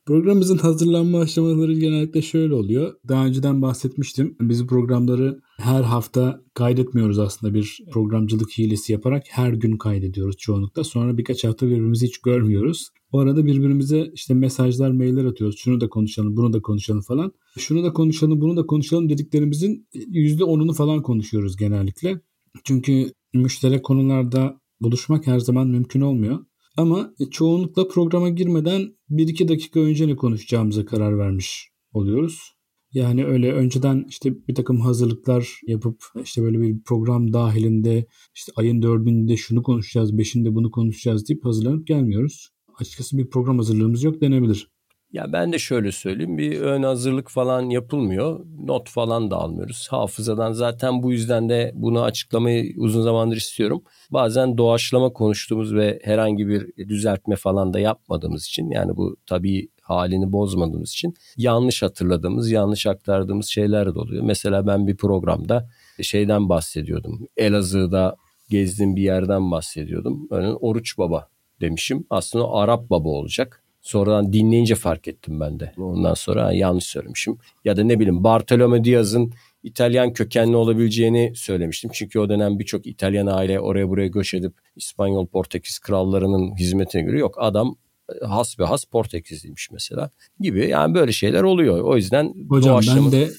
Programımızın 0.06 0.58
hazırlanma 0.58 1.20
aşamaları 1.20 1.72
genellikle 1.72 2.22
şöyle 2.22 2.54
oluyor. 2.54 2.94
Daha 3.08 3.26
önceden 3.26 3.62
bahsetmiştim. 3.62 4.36
Biz 4.40 4.66
programları 4.66 5.40
her 5.58 5.82
hafta 5.82 6.40
kaydetmiyoruz 6.54 7.18
aslında 7.18 7.54
bir 7.54 7.80
programcılık 7.92 8.50
hilesi 8.58 8.92
yaparak. 8.92 9.22
Her 9.30 9.52
gün 9.52 9.76
kaydediyoruz 9.76 10.36
çoğunlukla. 10.36 10.84
Sonra 10.84 11.18
birkaç 11.18 11.44
hafta 11.44 11.66
birbirimizi 11.66 12.06
hiç 12.06 12.18
görmüyoruz. 12.18 12.88
O 13.12 13.18
arada 13.18 13.46
birbirimize 13.46 14.10
işte 14.14 14.34
mesajlar, 14.34 14.90
mailler 14.90 15.24
atıyoruz. 15.24 15.58
Şunu 15.58 15.80
da 15.80 15.88
konuşalım, 15.88 16.36
bunu 16.36 16.52
da 16.52 16.62
konuşalım 16.62 17.02
falan. 17.02 17.32
Şunu 17.58 17.84
da 17.84 17.92
konuşalım, 17.92 18.40
bunu 18.40 18.56
da 18.56 18.66
konuşalım 18.66 19.08
dediklerimizin 19.08 19.88
%10'unu 19.94 20.74
falan 20.74 21.02
konuşuyoruz 21.02 21.56
genellikle. 21.56 22.20
Çünkü 22.64 23.12
müşterek 23.34 23.84
konularda 23.84 24.60
buluşmak 24.80 25.26
her 25.26 25.38
zaman 25.38 25.68
mümkün 25.68 26.00
olmuyor. 26.00 26.38
Ama 26.76 27.14
çoğunlukla 27.30 27.88
programa 27.88 28.28
girmeden 28.28 28.96
1-2 29.10 29.48
dakika 29.48 29.80
önce 29.80 30.08
ne 30.08 30.16
konuşacağımıza 30.16 30.84
karar 30.84 31.18
vermiş 31.18 31.70
oluyoruz. 31.92 32.52
Yani 32.92 33.24
öyle 33.24 33.52
önceden 33.52 34.04
işte 34.08 34.34
bir 34.48 34.54
takım 34.54 34.80
hazırlıklar 34.80 35.60
yapıp 35.66 36.02
işte 36.24 36.42
böyle 36.42 36.60
bir 36.60 36.82
program 36.82 37.32
dahilinde 37.32 38.06
işte 38.34 38.52
ayın 38.56 38.82
dördünde 38.82 39.36
şunu 39.36 39.62
konuşacağız, 39.62 40.18
beşinde 40.18 40.54
bunu 40.54 40.70
konuşacağız 40.70 41.28
deyip 41.28 41.44
hazırlanıp 41.44 41.86
gelmiyoruz. 41.86 42.48
Açıkçası 42.78 43.18
bir 43.18 43.30
program 43.30 43.56
hazırlığımız 43.56 44.02
yok 44.02 44.20
denebilir. 44.20 44.72
Ya 45.12 45.32
ben 45.32 45.52
de 45.52 45.58
şöyle 45.58 45.92
söyleyeyim 45.92 46.38
bir 46.38 46.60
ön 46.60 46.82
hazırlık 46.82 47.30
falan 47.30 47.70
yapılmıyor. 47.70 48.40
Not 48.64 48.88
falan 48.88 49.30
da 49.30 49.36
almıyoruz. 49.36 49.88
Hafızadan 49.90 50.52
zaten 50.52 51.02
bu 51.02 51.12
yüzden 51.12 51.48
de 51.48 51.72
bunu 51.74 52.02
açıklamayı 52.02 52.74
uzun 52.76 53.02
zamandır 53.02 53.36
istiyorum. 53.36 53.82
Bazen 54.10 54.58
doğaçlama 54.58 55.12
konuştuğumuz 55.12 55.74
ve 55.74 56.00
herhangi 56.04 56.48
bir 56.48 56.88
düzeltme 56.88 57.36
falan 57.36 57.74
da 57.74 57.80
yapmadığımız 57.80 58.46
için 58.46 58.70
yani 58.70 58.96
bu 58.96 59.16
tabii 59.26 59.68
halini 59.82 60.32
bozmadığımız 60.32 60.90
için 60.90 61.14
yanlış 61.36 61.82
hatırladığımız, 61.82 62.50
yanlış 62.50 62.86
aktardığımız 62.86 63.46
şeyler 63.46 63.94
de 63.94 63.98
oluyor. 63.98 64.22
Mesela 64.22 64.66
ben 64.66 64.86
bir 64.86 64.96
programda 64.96 65.68
şeyden 66.02 66.48
bahsediyordum. 66.48 67.28
Elazığ'da 67.36 68.16
gezdiğim 68.50 68.96
bir 68.96 69.02
yerden 69.02 69.50
bahsediyordum. 69.50 70.28
Örneğin 70.30 70.58
Oruç 70.60 70.98
Baba 70.98 71.28
demişim. 71.60 72.06
Aslında 72.10 72.50
Arap 72.52 72.90
Baba 72.90 73.08
olacak. 73.08 73.61
Sonradan 73.82 74.32
dinleyince 74.32 74.74
fark 74.74 75.08
ettim 75.08 75.40
ben 75.40 75.60
de. 75.60 75.72
Ondan 75.78 76.14
sonra 76.14 76.52
yanlış 76.52 76.84
söylemişim. 76.84 77.38
Ya 77.64 77.76
da 77.76 77.84
ne 77.84 78.00
bileyim 78.00 78.24
Bartolome 78.24 78.84
Diaz'ın 78.84 79.32
İtalyan 79.62 80.12
kökenli 80.12 80.56
olabileceğini 80.56 81.32
söylemiştim. 81.36 81.90
Çünkü 81.94 82.18
o 82.18 82.28
dönem 82.28 82.58
birçok 82.58 82.86
İtalyan 82.86 83.26
aile 83.26 83.60
oraya 83.60 83.88
buraya 83.88 84.06
göç 84.06 84.34
edip 84.34 84.52
İspanyol 84.76 85.26
Portekiz 85.26 85.78
krallarının 85.78 86.56
hizmetine 86.58 87.02
göre 87.02 87.18
yok. 87.18 87.34
Adam 87.38 87.76
e, 88.22 88.26
has 88.26 88.58
ve 88.58 88.64
has 88.64 88.84
Portekizliymiş 88.84 89.70
mesela 89.72 90.10
gibi. 90.40 90.68
Yani 90.68 90.94
böyle 90.94 91.12
şeyler 91.12 91.42
oluyor. 91.42 91.80
O 91.80 91.96
yüzden 91.96 92.34
Hocam 92.48 92.74
doğaçlama... 92.74 93.12
ben 93.12 93.12
de 93.12 93.30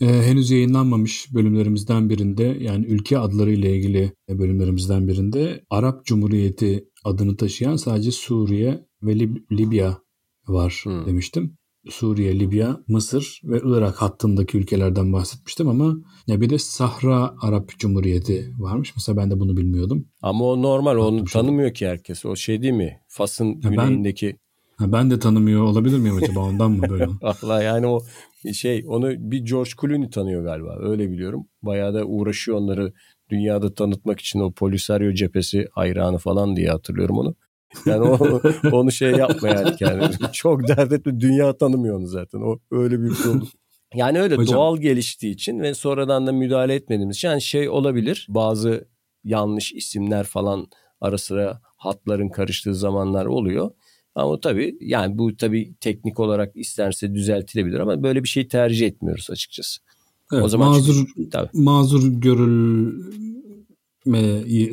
e, 0.00 0.06
henüz 0.06 0.50
yayınlanmamış 0.50 1.34
bölümlerimizden 1.34 2.10
birinde 2.10 2.56
yani 2.60 2.86
ülke 2.86 3.18
adları 3.18 3.52
ile 3.52 3.76
ilgili 3.76 4.12
bölümlerimizden 4.28 5.08
birinde 5.08 5.64
Arap 5.70 6.04
Cumhuriyeti 6.04 6.88
adını 7.04 7.36
taşıyan 7.36 7.76
sadece 7.76 8.10
Suriye 8.12 8.85
ve 9.02 9.12
Lib- 9.12 9.58
Libya 9.58 9.98
var 10.48 10.80
hmm. 10.84 11.06
demiştim. 11.06 11.56
Suriye, 11.90 12.40
Libya, 12.40 12.80
Mısır 12.88 13.40
ve 13.44 13.60
Irak 13.64 14.02
hattındaki 14.02 14.58
ülkelerden 14.58 15.12
bahsetmiştim 15.12 15.68
ama 15.68 15.96
ya 16.26 16.40
bir 16.40 16.50
de 16.50 16.58
Sahra 16.58 17.34
Arap 17.40 17.68
Cumhuriyeti 17.78 18.52
varmış. 18.58 18.92
Mesela 18.96 19.16
ben 19.16 19.30
de 19.30 19.40
bunu 19.40 19.56
bilmiyordum. 19.56 20.08
Ama 20.22 20.44
o 20.44 20.62
normal 20.62 20.96
onu 20.96 21.24
tanımıyor 21.24 21.74
ki 21.74 21.86
herkes. 21.86 22.26
O 22.26 22.36
şey 22.36 22.62
değil 22.62 22.74
mi? 22.74 23.00
Fas'ın 23.08 23.46
ya 23.46 23.70
güneyindeki. 23.70 24.36
Ben, 24.80 24.92
ben 24.92 25.10
de 25.10 25.18
tanımıyor 25.18 25.62
olabilir 25.62 25.98
miyim 25.98 26.16
acaba 26.16 26.40
ondan 26.40 26.70
mı 26.70 26.88
böyle? 26.88 27.06
Allah 27.22 27.62
yani 27.62 27.86
o 27.86 28.00
şey 28.52 28.84
onu 28.88 29.10
bir 29.18 29.38
George 29.38 29.70
Clooney 29.80 30.10
tanıyor 30.10 30.44
galiba. 30.44 30.78
Öyle 30.80 31.10
biliyorum. 31.10 31.46
Bayağı 31.62 31.94
da 31.94 32.04
uğraşıyor 32.04 32.58
onları 32.58 32.92
dünyada 33.30 33.74
tanıtmak 33.74 34.20
için 34.20 34.40
o 34.40 34.52
Polisario 34.52 35.12
cephesi 35.12 35.66
hayranı 35.72 36.18
falan 36.18 36.56
diye 36.56 36.70
hatırlıyorum 36.70 37.18
onu. 37.18 37.34
Yani 37.86 38.02
o, 38.02 38.40
onu 38.72 38.92
şey 38.92 39.10
yapma 39.10 39.48
yani 39.48 39.76
kendini. 39.76 40.14
Çok 40.32 40.68
dert 40.68 40.92
etme. 40.92 41.20
Dünya 41.20 41.56
tanımıyor 41.56 41.98
onu 41.98 42.06
zaten. 42.06 42.40
O 42.40 42.58
öyle 42.70 43.02
bir 43.02 43.14
şey 43.14 43.30
oldu. 43.30 43.48
Yani 43.94 44.20
öyle 44.20 44.36
Hocam. 44.36 44.56
doğal 44.56 44.76
geliştiği 44.76 45.34
için 45.34 45.60
ve 45.60 45.74
sonradan 45.74 46.26
da 46.26 46.32
müdahale 46.32 46.74
etmediğimiz 46.74 47.16
için 47.16 47.28
yani 47.28 47.42
şey 47.42 47.68
olabilir. 47.68 48.26
Bazı 48.28 48.88
yanlış 49.24 49.72
isimler 49.72 50.24
falan 50.24 50.66
ara 51.00 51.18
sıra 51.18 51.60
hatların 51.76 52.28
karıştığı 52.28 52.74
zamanlar 52.74 53.26
oluyor. 53.26 53.70
Ama 54.14 54.40
tabii 54.40 54.76
yani 54.80 55.18
bu 55.18 55.36
tabii 55.36 55.74
teknik 55.80 56.20
olarak 56.20 56.56
isterse 56.56 57.14
düzeltilebilir 57.14 57.80
ama 57.80 58.02
böyle 58.02 58.22
bir 58.22 58.28
şey 58.28 58.48
tercih 58.48 58.86
etmiyoruz 58.86 59.30
açıkçası. 59.30 59.80
Evet, 60.32 60.44
o 60.44 60.48
zaman 60.48 60.68
mazur 60.68 60.94
çünkü, 60.94 61.30
tabii. 61.30 61.48
mazur 61.52 62.12
görülmeyi 62.12 63.18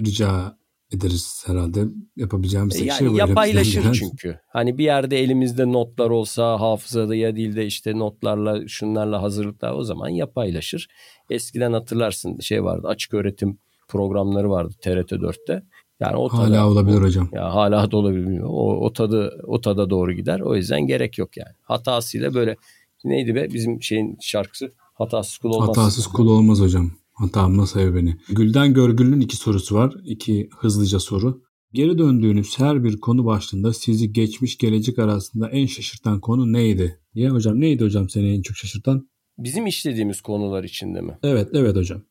rica 0.05 0.57
ederiz 0.93 1.43
herhalde 1.47 1.85
yapabileceğimiz 2.15 2.77
tek 2.77 2.87
yani 2.87 2.97
şey. 2.97 3.07
Yapaylaşır 3.07 3.93
çünkü. 3.93 4.39
Hani 4.47 4.77
bir 4.77 4.83
yerde 4.83 5.19
elimizde 5.19 5.71
notlar 5.71 6.09
olsa 6.09 6.59
hafızada 6.59 7.15
ya 7.15 7.35
değil 7.35 7.55
de 7.55 7.65
işte 7.65 7.97
notlarla 7.99 8.67
şunlarla 8.67 9.21
hazırlıklar 9.21 9.73
o 9.73 9.83
zaman 9.83 10.09
yapaylaşır. 10.09 10.87
Eskiden 11.29 11.73
hatırlarsın 11.73 12.39
şey 12.39 12.63
vardı 12.63 12.87
açık 12.87 13.13
öğretim 13.13 13.57
programları 13.87 14.49
vardı 14.49 14.73
TRT 14.81 15.11
4'te. 15.11 15.63
Yani 15.99 16.15
o 16.15 16.29
hala 16.29 16.47
tadı, 16.47 16.63
olabilir 16.63 17.01
o, 17.01 17.03
hocam. 17.03 17.29
Ya 17.33 17.55
hala 17.55 17.91
da 17.91 17.97
olabilir. 17.97 18.41
O, 18.45 18.85
o 18.85 18.93
tadı 18.93 19.41
o 19.43 19.61
tada 19.61 19.89
doğru 19.89 20.13
gider. 20.13 20.39
O 20.39 20.55
yüzden 20.55 20.87
gerek 20.87 21.17
yok 21.17 21.37
yani. 21.37 21.55
Hatasıyla 21.61 22.33
böyle 22.33 22.55
neydi 23.03 23.35
be 23.35 23.47
bizim 23.53 23.81
şeyin 23.81 24.17
şarkısı? 24.21 24.71
Hatasız 24.93 25.37
kul 25.37 25.49
olmaz. 25.49 25.69
Hatasız 25.69 26.07
kul 26.07 26.27
olmaz 26.27 26.59
hocam. 26.59 26.91
Hatamla 27.13 27.67
sev 27.67 27.95
beni. 27.95 28.15
Gülden 28.29 28.73
Görgül'ün 28.73 29.19
iki 29.19 29.37
sorusu 29.37 29.75
var. 29.75 29.93
İki 30.05 30.49
hızlıca 30.59 30.99
soru. 30.99 31.41
Geri 31.73 31.97
döndüğünüz 31.97 32.59
her 32.59 32.83
bir 32.83 32.97
konu 32.99 33.25
başlığında 33.25 33.73
sizi 33.73 34.13
geçmiş 34.13 34.57
gelecek 34.57 34.99
arasında 34.99 35.49
en 35.49 35.65
şaşırtan 35.65 36.19
konu 36.19 36.53
neydi? 36.53 36.99
Diye 37.15 37.29
hocam 37.29 37.61
neydi 37.61 37.83
hocam 37.83 38.09
seni 38.09 38.33
en 38.35 38.41
çok 38.41 38.57
şaşırtan? 38.57 39.09
Bizim 39.37 39.67
işlediğimiz 39.67 40.21
konular 40.21 40.63
içinde 40.63 41.01
mi? 41.01 41.17
Evet 41.23 41.49
evet 41.53 41.75
hocam. 41.75 42.01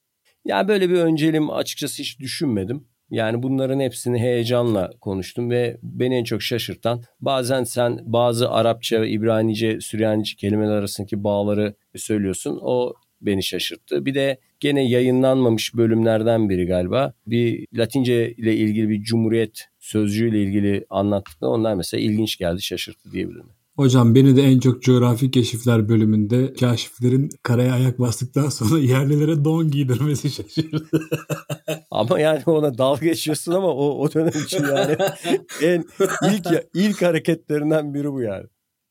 Yani 0.45 0.69
böyle 0.69 0.91
bir 0.91 0.95
önceliğim 0.95 1.51
açıkçası 1.51 2.03
hiç 2.03 2.21
düşünmedim. 2.21 2.85
Yani 3.11 3.43
bunların 3.43 3.81
hepsini 3.81 4.19
heyecanla 4.19 4.91
konuştum 5.01 5.51
ve 5.51 5.79
beni 5.83 6.15
en 6.15 6.25
çok 6.25 6.43
şaşırtan 6.43 7.03
bazen 7.21 7.65
sen 7.65 7.99
bazı 8.05 8.51
Arapça 8.51 9.01
ve 9.01 9.11
İbranice, 9.11 9.81
Süryanice 9.81 10.37
kelimeler 10.37 10.73
arasındaki 10.73 11.25
bağları 11.25 11.75
söylüyorsun. 11.97 12.59
O 12.63 12.95
beni 13.21 13.43
şaşırttı. 13.43 14.07
Bir 14.07 14.15
de 14.15 14.39
gene 14.63 14.89
yayınlanmamış 14.89 15.77
bölümlerden 15.77 16.49
biri 16.49 16.67
galiba. 16.67 17.13
Bir 17.27 17.67
Latince 17.75 18.33
ile 18.33 18.57
ilgili 18.57 18.89
bir 18.89 19.03
cumhuriyet 19.03 19.69
sözcüğüyle 19.81 20.43
ilgili 20.43 20.87
anlattıkları 20.91 21.51
onlar 21.51 21.75
mesela 21.75 22.01
ilginç 22.01 22.39
geldi, 22.39 22.63
şaşırttı 22.63 23.13
diyebilirim. 23.13 23.47
Hocam 23.77 24.15
beni 24.15 24.37
de 24.37 24.43
en 24.43 24.59
çok 24.61 24.83
coğrafi 24.83 25.31
keşifler 25.31 25.89
bölümünde 25.89 26.53
kaşiflerin 26.53 27.31
karaya 27.43 27.73
ayak 27.73 27.99
bastıktan 27.99 28.49
sonra 28.49 28.81
yerlilere 28.93 29.45
don 29.45 29.71
giydirmesi 29.71 30.31
şaşırdı. 30.31 30.89
ama 31.91 32.21
yani 32.21 32.43
ona 32.47 32.79
dalga 32.79 33.07
geçiyorsun 33.07 33.53
ama 33.53 33.69
o, 33.69 33.99
o 33.99 34.13
dönem 34.13 34.43
için 34.47 34.65
yani 34.65 34.97
en 35.63 35.85
ilk 36.33 36.47
ilk 36.75 37.03
hareketlerinden 37.03 37.95
biri 37.95 38.13
bu 38.13 38.23
yani. 38.23 38.47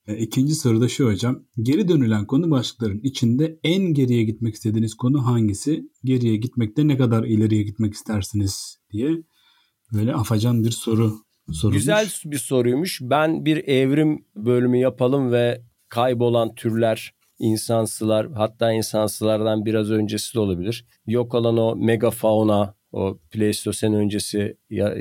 E, 0.07 0.17
ikinci 0.17 0.55
soru 0.55 0.81
da 0.81 0.87
şu 0.87 1.05
hocam. 1.05 1.43
Geri 1.61 1.87
dönülen 1.87 2.25
konu 2.25 2.51
başlıkların 2.51 2.99
içinde 3.03 3.59
en 3.63 3.83
geriye 3.93 4.23
gitmek 4.23 4.55
istediğiniz 4.55 4.93
konu 4.93 5.25
hangisi? 5.25 5.83
Geriye 6.03 6.35
gitmekte 6.35 6.87
ne 6.87 6.97
kadar 6.97 7.23
ileriye 7.23 7.63
gitmek 7.63 7.93
istersiniz 7.93 8.77
diye 8.91 9.09
böyle 9.93 10.13
afacan 10.13 10.63
bir 10.63 10.71
soru 10.71 11.13
sorulmuş. 11.51 11.77
Güzel 11.77 12.07
bir 12.25 12.37
soruymuş. 12.37 12.99
Ben 13.01 13.45
bir 13.45 13.67
evrim 13.67 14.25
bölümü 14.35 14.77
yapalım 14.77 15.31
ve 15.31 15.61
kaybolan 15.89 16.55
türler, 16.55 17.13
insansılar 17.39 18.31
hatta 18.31 18.71
insansılardan 18.71 19.65
biraz 19.65 19.91
öncesi 19.91 20.35
de 20.35 20.39
olabilir. 20.39 20.85
Yok 21.05 21.33
olan 21.33 21.57
o 21.57 21.75
megafauna, 21.75 22.75
o 22.91 23.19
Pleistosen 23.31 23.93
öncesi 23.93 24.57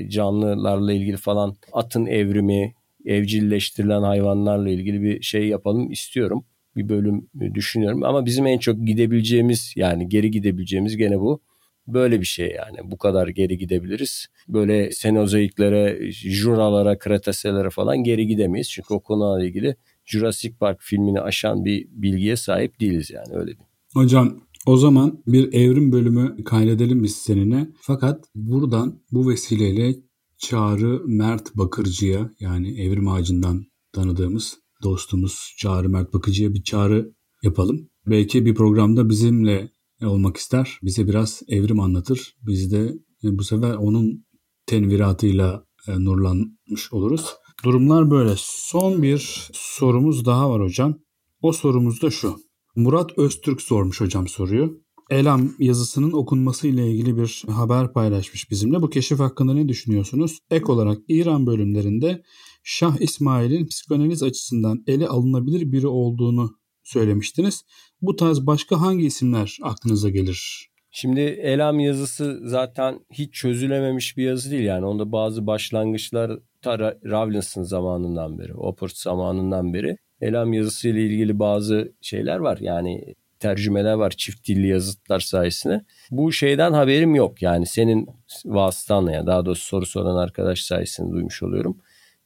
canlılarla 0.09 0.93
ilgili 0.93 1.17
falan 1.17 1.57
atın 1.73 2.07
evrimi, 2.07 2.75
evcilleştirilen 3.05 4.03
hayvanlarla 4.03 4.71
ilgili 4.71 5.03
bir 5.03 5.23
şey 5.23 5.49
yapalım 5.49 5.91
istiyorum. 5.91 6.45
Bir 6.77 6.89
bölüm 6.89 7.29
düşünüyorum 7.55 8.05
ama 8.05 8.27
bizim 8.27 8.47
en 8.47 8.59
çok 8.59 8.87
gidebileceğimiz 8.87 9.73
yani 9.77 10.09
geri 10.09 10.31
gidebileceğimiz 10.31 10.97
gene 10.97 11.21
bu. 11.21 11.43
Böyle 11.87 12.21
bir 12.21 12.27
şey 12.27 12.55
yani 12.57 12.91
bu 12.91 12.99
kadar 12.99 13.29
geri 13.29 13.59
gidebiliriz. 13.59 14.27
Böyle 14.49 14.91
senozoiklere, 14.93 16.13
juralara, 16.13 16.99
kretaselere 16.99 17.71
falan 17.71 18.05
geri 18.05 18.27
gidemeyiz. 18.27 18.71
Çünkü 18.71 18.95
o 18.95 19.01
konuyla 19.01 19.49
ilgili 19.49 19.77
Jurassic 20.05 20.57
Park 20.57 20.79
filmini 20.81 21.21
aşan 21.21 21.65
bir 21.65 21.89
bilgiye 21.91 22.37
sahip 22.37 22.81
değiliz 22.81 23.11
yani 23.11 23.41
öyle 23.41 23.51
bir. 23.51 23.65
Hocam 23.95 24.41
o 24.67 24.77
zaman 24.77 25.23
bir 25.27 25.53
evrim 25.53 25.93
bölümü 25.93 26.45
kaydedelim 26.45 27.03
biz 27.03 27.17
seninle. 27.17 27.69
Fakat 27.81 28.25
buradan 28.35 29.01
bu 29.13 29.31
vesileyle 29.31 29.97
Çağrı 30.41 31.03
Mert 31.07 31.57
Bakırcı'ya 31.57 32.31
yani 32.41 32.81
Evrim 32.81 33.09
Ağacı'ndan 33.09 33.65
tanıdığımız 33.93 34.59
dostumuz 34.83 35.55
Çağrı 35.59 35.89
Mert 35.89 36.15
Bakırcı'ya 36.15 36.55
bir 36.55 36.63
çağrı 36.63 37.15
yapalım. 37.43 37.89
Belki 38.07 38.47
bir 38.47 38.55
programda 38.55 39.09
bizimle 39.09 39.71
olmak 40.03 40.37
ister. 40.37 40.79
Bize 40.83 41.09
biraz 41.09 41.43
evrim 41.49 41.81
anlatır. 41.81 42.35
Biz 42.47 42.73
de 42.73 42.95
e, 43.25 43.39
bu 43.39 43.45
sefer 43.45 43.75
onun 43.75 44.25
tenviratıyla 44.67 45.65
e, 45.89 46.05
nurlanmış 46.05 46.93
oluruz. 46.93 47.27
Durumlar 47.65 48.11
böyle. 48.11 48.35
Son 48.37 49.03
bir 49.03 49.49
sorumuz 49.53 50.25
daha 50.25 50.51
var 50.51 50.63
hocam. 50.63 50.99
O 51.43 51.53
sorumuz 51.53 52.03
da 52.03 52.11
şu. 52.11 52.37
Murat 52.77 53.19
Öztürk 53.19 53.63
sormuş 53.63 54.01
hocam 54.01 54.29
soruyu. 54.29 54.83
Elam 55.11 55.55
yazısının 55.59 56.13
okunması 56.13 56.69
ile 56.69 56.91
ilgili 56.91 57.17
bir 57.17 57.45
haber 57.49 57.93
paylaşmış 57.93 58.51
bizimle. 58.51 58.83
Bu 58.83 58.91
keşif 58.91 59.19
hakkında 59.19 59.55
ne 59.55 59.69
düşünüyorsunuz? 59.69 60.39
Ek 60.51 60.65
olarak 60.73 60.99
İran 61.09 61.47
bölümlerinde 61.47 62.23
Şah 62.63 63.01
İsmail'in 63.01 63.67
psikanaliz 63.67 64.23
açısından 64.23 64.85
ele 64.87 65.09
alınabilir 65.09 65.73
biri 65.73 65.87
olduğunu 65.87 66.51
söylemiştiniz. 66.83 67.63
Bu 68.03 68.17
tarz 68.17 68.47
başka 68.47 68.81
hangi 68.81 69.07
isimler 69.07 69.59
aklınıza 69.63 70.09
gelir? 70.09 70.71
Şimdi 70.91 71.21
Elam 71.21 71.81
yazısı 71.81 72.41
zaten 72.45 73.01
hiç 73.13 73.35
çözülememiş 73.35 74.17
bir 74.17 74.25
yazı 74.25 74.51
değil 74.51 74.65
yani. 74.65 74.87
Onda 74.87 75.13
bazı 75.13 75.47
başlangıçlar 75.47 76.39
ta 76.63 76.79
Rawlinson 77.05 77.63
zamanından 77.63 78.39
beri, 78.39 78.55
Oppert 78.55 78.97
zamanından 78.97 79.75
beri 79.75 79.97
Elam 80.21 80.53
yazısı 80.53 80.89
ile 80.89 81.07
ilgili 81.07 81.39
bazı 81.39 81.93
şeyler 82.01 82.39
var. 82.39 82.59
Yani 82.61 83.15
tercümeler 83.41 83.93
var 83.93 84.11
çift 84.11 84.49
dilli 84.49 84.67
yazıtlar 84.67 85.21
sayesinde. 85.21 85.85
Bu 86.11 86.33
şeyden 86.33 86.73
haberim 86.73 87.15
yok. 87.15 87.43
Yani 87.43 87.67
senin 87.67 88.09
vasıtanla 88.45 89.13
ya 89.13 89.27
daha 89.27 89.47
doğrusu 89.47 89.65
soru 89.65 89.87
soran 89.87 90.17
arkadaş 90.17 90.61
sayesinde 90.61 91.13
duymuş 91.13 91.43
oluyorum. 91.43 91.77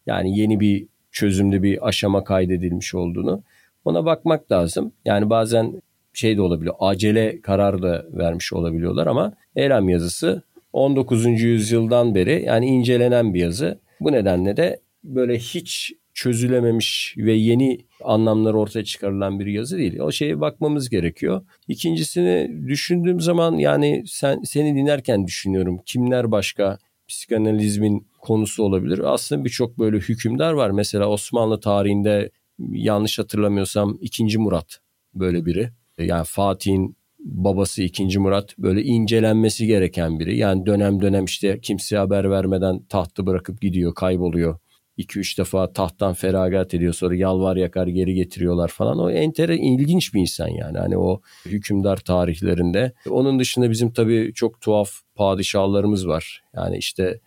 Yani 0.07 0.39
yeni 0.39 0.61
bir 0.61 0.87
çözümde 1.13 1.63
bir 1.63 1.89
aşama 1.89 2.25
kaydedilmiş 2.25 2.95
olduğunu. 2.95 3.43
Ona 3.85 4.05
bakmak 4.05 4.53
lazım. 4.53 4.93
Yani 5.05 5.31
bazen 5.31 5.83
şey 6.13 6.37
de 6.37 6.43
olabiliyor. 6.43 6.75
Acele 6.81 7.41
karar 7.41 7.83
da 7.83 8.05
vermiş 8.13 8.53
olabiliyorlar 8.53 9.07
ama 9.07 9.33
Elam 9.57 9.89
yazısı 9.89 10.43
19. 10.73 11.41
yüzyıldan 11.41 12.15
beri 12.15 12.43
yani 12.47 12.67
incelenen 12.67 13.35
bir 13.35 13.41
yazı. 13.41 13.79
Bu 14.01 14.13
nedenle 14.13 14.57
de 14.57 14.81
böyle 15.05 15.39
hiç 15.39 15.93
çözülememiş 16.15 17.15
ve 17.19 17.33
yeni 17.33 17.79
anlamlar 18.05 18.55
ortaya 18.55 18.85
çıkarılan 18.85 19.41
bir 19.41 19.47
yazı 19.47 19.79
değil. 19.79 19.99
O 19.99 20.13
şeye 20.13 20.41
bakmamız 20.41 20.91
gerekiyor. 20.91 21.43
İkincisini 21.69 22.69
düşündüğüm 22.69 23.21
zaman 23.21 23.55
yani 23.55 24.05
sen 24.07 24.43
seni 24.45 24.75
dinlerken 24.75 25.27
düşünüyorum. 25.27 25.81
Kimler 25.87 26.31
başka 26.31 26.79
psikanalizmin 27.09 28.07
konusu 28.21 28.63
olabilir? 28.63 29.01
Aslında 29.05 29.45
birçok 29.45 29.79
böyle 29.79 29.97
hükümdar 29.97 30.53
var. 30.53 30.71
Mesela 30.71 31.09
Osmanlı 31.09 31.61
tarihinde 31.61 32.31
yanlış 32.59 33.19
hatırlamıyorsam 33.19 33.99
2. 34.01 34.39
Murat 34.39 34.79
böyle 35.15 35.47
biri. 35.47 35.71
Yani 35.99 36.25
Fatih'in 36.27 36.97
babası 37.19 37.83
2. 37.83 38.19
Murat 38.19 38.59
böyle 38.59 38.83
incelenmesi 38.83 39.67
gereken 39.67 40.21
biri. 40.21 40.37
Yani 40.37 40.67
dönem 40.67 41.01
dönem 41.01 41.25
işte 41.25 41.61
kimseye 41.61 41.99
haber 41.99 42.31
vermeden 42.31 42.83
tahtı 42.89 43.27
bırakıp 43.27 43.61
gidiyor, 43.61 43.95
kayboluyor. 43.95 44.59
2-3 44.99 45.39
defa 45.39 45.73
tahttan 45.73 46.15
feragat 46.15 46.75
ediyor 46.75 46.93
sonra 46.93 47.15
yalvar 47.15 47.57
yakar 47.57 47.87
geri 47.87 48.15
getiriyorlar 48.15 48.69
falan. 48.69 48.99
O 48.99 49.11
entere 49.11 49.57
ilginç 49.57 50.15
bir 50.15 50.21
insan 50.21 50.49
yani 50.49 50.79
hani 50.79 50.99
o 50.99 51.21
hükümdar 51.47 51.97
tarihlerinde. 51.97 52.93
Onun 53.11 53.39
dışında 53.39 53.71
bizim 53.71 53.93
tabii 53.93 54.33
çok 54.35 54.61
tuhaf 54.61 54.91
padişahlarımız 55.15 56.09
var. 56.09 56.43
Yani 56.55 56.77
işte 56.77 57.21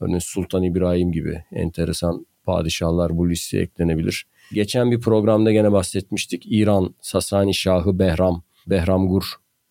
örneğin 0.00 0.18
Sultan 0.18 0.62
İbrahim 0.62 1.12
gibi 1.12 1.44
enteresan 1.52 2.26
padişahlar 2.44 3.16
bu 3.16 3.30
listeye 3.30 3.62
eklenebilir. 3.62 4.26
Geçen 4.52 4.90
bir 4.90 5.00
programda 5.00 5.52
gene 5.52 5.72
bahsetmiştik. 5.72 6.42
İran 6.46 6.94
Sasani 7.00 7.54
Şahı 7.54 7.98
Behram, 7.98 8.42
Behram 8.66 9.08
Gur, 9.08 9.24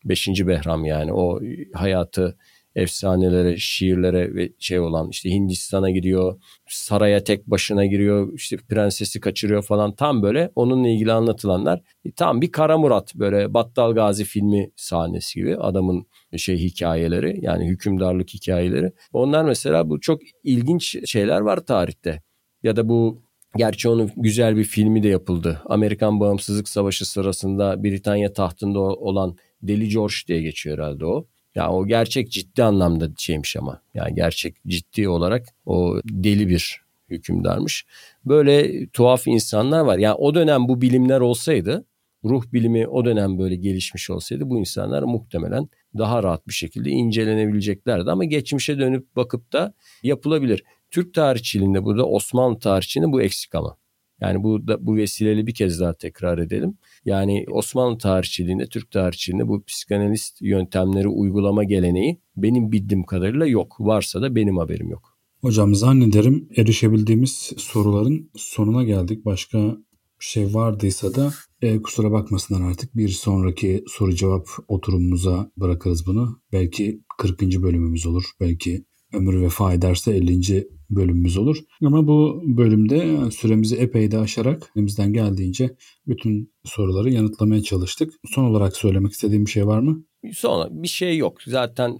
5. 0.05 0.27
Behram 0.27 0.85
yani 0.85 1.13
o 1.13 1.39
hayatı 1.73 2.37
efsanelere, 2.75 3.57
şiirlere 3.57 4.35
ve 4.35 4.49
şey 4.59 4.79
olan 4.79 5.09
işte 5.09 5.29
Hindistan'a 5.29 5.89
gidiyor, 5.89 6.41
saraya 6.69 7.23
tek 7.23 7.47
başına 7.47 7.85
giriyor, 7.85 8.33
işte 8.33 8.57
prensesi 8.57 9.19
kaçırıyor 9.19 9.63
falan 9.63 9.95
tam 9.95 10.23
böyle 10.23 10.51
onunla 10.55 10.87
ilgili 10.87 11.11
anlatılanlar 11.11 11.81
tam 12.15 12.41
bir 12.41 12.51
Kara 12.51 12.77
Murat 12.77 13.15
böyle 13.15 13.53
Battal 13.53 13.93
Gazi 13.93 14.23
filmi 14.23 14.71
sahnesi 14.75 15.39
gibi 15.39 15.57
adamın 15.57 16.05
şey 16.37 16.57
hikayeleri 16.57 17.37
yani 17.41 17.67
hükümdarlık 17.67 18.29
hikayeleri. 18.29 18.91
Onlar 19.13 19.43
mesela 19.43 19.89
bu 19.89 19.99
çok 19.99 20.21
ilginç 20.43 21.09
şeyler 21.09 21.39
var 21.39 21.65
tarihte. 21.65 22.21
Ya 22.63 22.75
da 22.75 22.89
bu 22.89 23.23
Gerçi 23.55 23.89
onun 23.89 24.11
güzel 24.17 24.57
bir 24.57 24.63
filmi 24.63 25.03
de 25.03 25.07
yapıldı. 25.07 25.61
Amerikan 25.65 26.19
Bağımsızlık 26.19 26.69
Savaşı 26.69 27.09
sırasında 27.09 27.83
Britanya 27.83 28.33
tahtında 28.33 28.79
olan 28.79 29.37
Deli 29.61 29.89
George 29.89 30.15
diye 30.27 30.41
geçiyor 30.41 30.77
herhalde 30.77 31.05
o. 31.05 31.27
Ya 31.55 31.71
o 31.71 31.87
gerçek 31.87 32.31
ciddi 32.31 32.63
anlamda 32.63 33.09
şeymiş 33.17 33.55
ama. 33.55 33.81
Yani 33.93 34.15
gerçek 34.15 34.55
ciddi 34.67 35.09
olarak 35.09 35.45
o 35.65 35.99
deli 36.05 36.49
bir 36.49 36.81
hükümdarmış. 37.09 37.85
Böyle 38.25 38.87
tuhaf 38.87 39.27
insanlar 39.27 39.79
var. 39.79 39.97
Yani 39.97 40.15
o 40.15 40.35
dönem 40.35 40.67
bu 40.67 40.81
bilimler 40.81 41.19
olsaydı, 41.19 41.85
ruh 42.23 42.43
bilimi 42.53 42.87
o 42.87 43.05
dönem 43.05 43.39
böyle 43.39 43.55
gelişmiş 43.55 44.09
olsaydı 44.09 44.49
bu 44.49 44.59
insanlar 44.59 45.03
muhtemelen 45.03 45.69
daha 45.97 46.23
rahat 46.23 46.47
bir 46.47 46.53
şekilde 46.53 46.89
incelenebileceklerdi. 46.89 48.11
Ama 48.11 48.23
geçmişe 48.23 48.79
dönüp 48.79 49.15
bakıp 49.15 49.53
da 49.53 49.73
yapılabilir. 50.03 50.63
Türk 50.91 51.13
tarihçiliğinde 51.13 51.83
burada 51.83 52.05
Osmanlı 52.05 52.59
tarihçiliğinde 52.59 53.13
bu 53.13 53.21
eksik 53.21 53.55
ama. 53.55 53.77
Yani 54.23 54.43
bu 54.43 54.67
da, 54.67 54.87
bu 54.87 54.95
vesileyle 54.95 55.47
bir 55.47 55.53
kez 55.53 55.79
daha 55.79 55.93
tekrar 55.93 56.37
edelim. 56.37 56.77
Yani 57.05 57.45
Osmanlı 57.51 57.97
tarihçiliğinde, 57.97 58.67
Türk 58.67 58.91
tarihçiliğinde 58.91 59.47
bu 59.47 59.63
psikanalist 59.63 60.41
yöntemleri 60.41 61.07
uygulama 61.07 61.63
geleneği 61.63 62.19
benim 62.37 62.71
bildiğim 62.71 63.03
kadarıyla 63.03 63.45
yok. 63.45 63.75
Varsa 63.79 64.21
da 64.21 64.35
benim 64.35 64.57
haberim 64.57 64.89
yok. 64.89 65.17
Hocam 65.41 65.75
zannederim 65.75 66.49
erişebildiğimiz 66.57 67.51
soruların 67.57 68.29
sonuna 68.35 68.83
geldik. 68.83 69.25
Başka 69.25 69.77
bir 70.19 70.25
şey 70.25 70.53
vardıysa 70.53 71.15
da 71.15 71.33
e, 71.61 71.81
kusura 71.81 72.11
bakmasınlar 72.11 72.69
artık 72.69 72.97
bir 72.97 73.09
sonraki 73.09 73.83
soru 73.87 74.15
cevap 74.15 74.47
oturumumuza 74.67 75.51
bırakırız 75.57 76.07
bunu. 76.07 76.41
Belki 76.51 77.01
40. 77.17 77.41
bölümümüz 77.41 78.05
olur. 78.05 78.23
Belki 78.39 78.85
ömür 79.13 79.41
vefa 79.41 79.73
ederse 79.73 80.11
50. 80.11 80.67
bölümümüz 80.89 81.37
olur. 81.37 81.57
Ama 81.85 82.07
bu 82.07 82.41
bölümde 82.45 83.31
süremizi 83.31 83.75
epey 83.75 84.11
de 84.11 84.17
aşarak 84.17 84.71
elimizden 84.75 85.13
geldiğince 85.13 85.75
bütün 86.07 86.53
soruları 86.63 87.11
yanıtlamaya 87.11 87.63
çalıştık. 87.63 88.13
Son 88.25 88.43
olarak 88.43 88.77
söylemek 88.77 89.11
istediğim 89.11 89.45
bir 89.45 89.51
şey 89.51 89.67
var 89.67 89.79
mı? 89.79 90.03
Sonra 90.33 90.67
bir 90.71 90.87
şey 90.87 91.17
yok. 91.17 91.41
Zaten 91.43 91.99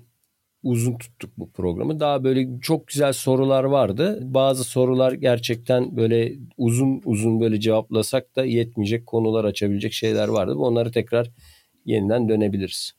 uzun 0.64 0.98
tuttuk 0.98 1.38
bu 1.38 1.52
programı. 1.52 2.00
Daha 2.00 2.24
böyle 2.24 2.60
çok 2.62 2.88
güzel 2.88 3.14
sorular 3.14 3.64
vardı. 3.64 4.20
Bazı 4.24 4.64
sorular 4.64 5.12
gerçekten 5.12 5.98
böyle 5.98 6.34
uzun 6.58 7.02
uzun 7.06 7.40
böyle 7.42 7.60
cevaplasak 7.60 8.36
da 8.36 8.46
yetmeyecek 8.46 9.06
konular 9.08 9.46
açabilecek 9.46 9.94
şeyler 9.94 10.28
vardı. 10.28 10.56
Onları 10.56 10.92
tekrar 10.92 11.32
yeniden 11.86 12.30
dönebiliriz. 12.30 12.92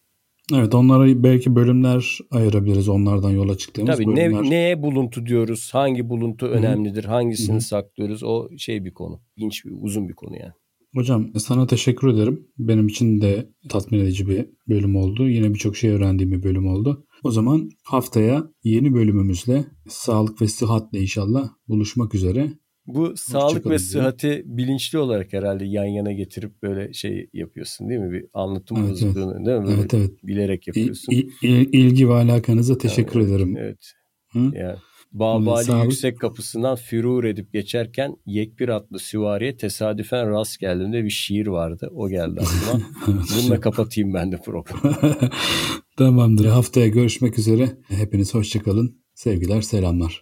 Evet 0.53 0.75
onlara 0.75 1.23
belki 1.23 1.55
bölümler 1.55 2.19
ayırabiliriz 2.31 2.89
onlardan 2.89 3.31
yola 3.31 3.57
çıktığımız 3.59 3.97
Tabii 3.97 4.07
bölümler. 4.07 4.43
Ne, 4.43 4.51
neye 4.51 4.83
buluntu 4.83 5.27
diyoruz? 5.27 5.71
Hangi 5.73 6.09
buluntu 6.09 6.47
önemlidir? 6.47 7.05
Hangisini 7.05 7.53
Hı-hı. 7.53 7.61
saklıyoruz? 7.61 8.23
O 8.23 8.49
şey 8.59 8.85
bir 8.85 8.95
konu. 8.95 9.21
İlginç 9.37 9.65
bir 9.65 9.73
uzun 9.81 10.09
bir 10.09 10.15
konu 10.15 10.37
yani. 10.37 10.53
Hocam 10.95 11.31
sana 11.39 11.67
teşekkür 11.67 12.09
ederim. 12.09 12.49
Benim 12.59 12.89
için 12.89 13.21
de 13.21 13.49
tatmin 13.69 13.99
edici 13.99 14.29
bir 14.29 14.47
bölüm 14.69 14.97
oldu. 14.97 15.29
Yine 15.29 15.55
birçok 15.55 15.77
şey 15.77 15.91
öğrendiğim 15.91 16.33
bir 16.33 16.43
bölüm 16.43 16.67
oldu. 16.67 17.07
O 17.25 17.31
zaman 17.31 17.71
haftaya 17.85 18.51
yeni 18.65 18.95
bölümümüzle 18.95 19.65
sağlık 19.89 20.43
ve 20.43 20.49
sıhhatle 20.49 21.01
inşallah 21.01 21.49
buluşmak 21.69 22.15
üzere. 22.15 22.53
Bu 22.87 23.17
sağlık 23.17 23.67
ve 23.67 23.79
sıhhati 23.79 24.43
bilinçli 24.45 24.99
olarak 24.99 25.33
herhalde 25.33 25.65
yan 25.65 25.85
yana 25.85 26.13
getirip 26.13 26.63
böyle 26.63 26.93
şey 26.93 27.31
yapıyorsun 27.33 27.89
değil 27.89 28.01
mi? 28.01 28.13
Bir 28.13 28.27
anlatım 28.35 28.77
evet, 28.81 28.91
bozukluğunu 28.91 29.35
evet. 29.37 29.47
değil 29.47 29.59
mi? 29.59 29.67
Böyle 29.67 29.81
evet 29.81 29.95
evet. 29.95 30.11
Bilerek 30.23 30.67
yapıyorsun. 30.67 31.13
İl, 31.13 31.31
il, 31.43 31.69
ilgi 31.73 32.09
ve 32.09 32.15
alakanıza 32.15 32.79
teşekkür 32.79 33.21
evet, 33.21 33.31
ederim. 33.31 33.57
Evet. 33.57 33.93
Hı? 34.33 34.39
Yani 34.39 34.77
Babali 35.15 35.65
Sağlık. 35.65 35.85
yüksek 35.85 36.21
kapısından 36.21 36.77
fürur 36.77 37.25
edip 37.25 37.53
geçerken 37.53 38.17
Yekbir 38.27 38.69
adlı 38.69 38.99
süvariye 38.99 39.57
tesadüfen 39.57 40.31
rast 40.31 40.61
geldiğimde 40.61 41.05
bir 41.05 41.11
şiir 41.11 41.47
vardı. 41.47 41.91
O 41.95 42.09
geldi 42.09 42.41
aklıma. 42.41 42.85
Bununla 43.37 43.61
kapatayım 43.61 44.15
ben 44.15 44.33
de 44.33 44.37
programı. 44.37 44.97
Tamamdır. 45.97 46.47
Haftaya 46.47 46.89
görüşmek 46.89 47.39
üzere. 47.39 47.69
Hepiniz 47.89 48.35
hoşçakalın. 48.35 48.99
Sevgiler, 49.15 49.61
selamlar. 49.61 50.21